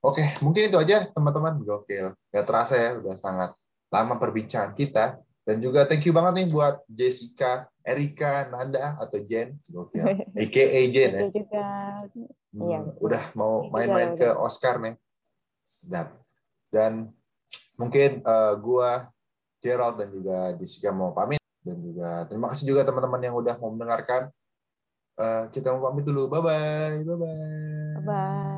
oke 0.05 0.21
mungkin 0.45 0.69
itu 0.69 0.77
aja 0.77 1.09
teman-teman 1.09 1.57
gokil 1.65 2.13
nggak 2.29 2.45
terasa 2.45 2.77
ya 2.77 2.89
udah 3.01 3.17
sangat 3.17 3.57
lama 3.89 4.21
perbincangan 4.21 4.77
kita 4.77 5.17
dan 5.49 5.57
juga 5.57 5.81
thank 5.89 6.05
you 6.05 6.13
banget 6.13 6.45
nih 6.45 6.47
buat 6.53 6.85
Jessica, 6.85 7.65
Erika, 7.81 8.45
Nanda 8.53 8.93
atau 9.01 9.17
Jen, 9.17 9.57
gokil, 9.65 10.05
AKA 10.45 10.81
Jen 10.93 11.09
ya. 11.09 11.21
Juga. 11.33 11.65
Hmm, 12.53 12.69
iya. 12.69 12.79
Udah 13.01 13.23
mau 13.33 13.65
main-main 13.73 14.13
ke 14.13 14.29
Oscar 14.37 14.77
nih, 14.77 14.93
sedap. 15.65 16.21
Dan 16.69 17.09
mungkin 17.81 18.21
uh, 18.21 18.53
gua 18.61 19.09
Gerald 19.57 19.97
dan 19.97 20.13
juga 20.13 20.53
Jessica 20.61 20.93
mau 20.93 21.17
pamit 21.17 21.41
dan 21.65 21.81
juga 21.81 22.29
terima 22.29 22.53
kasih 22.53 22.69
juga 22.69 22.85
teman-teman 22.85 23.17
yang 23.17 23.33
udah 23.33 23.57
mau 23.57 23.73
mendengarkan. 23.73 24.29
Uh, 25.19 25.51
kita 25.51 25.75
mau 25.75 25.91
pamit 25.91 26.07
dulu. 26.07 26.31
Bye 26.31 26.41
bye. 26.41 26.95
Bye 27.03 27.17
bye. 27.19 27.39
Bye 27.93 28.03
bye. 28.07 28.48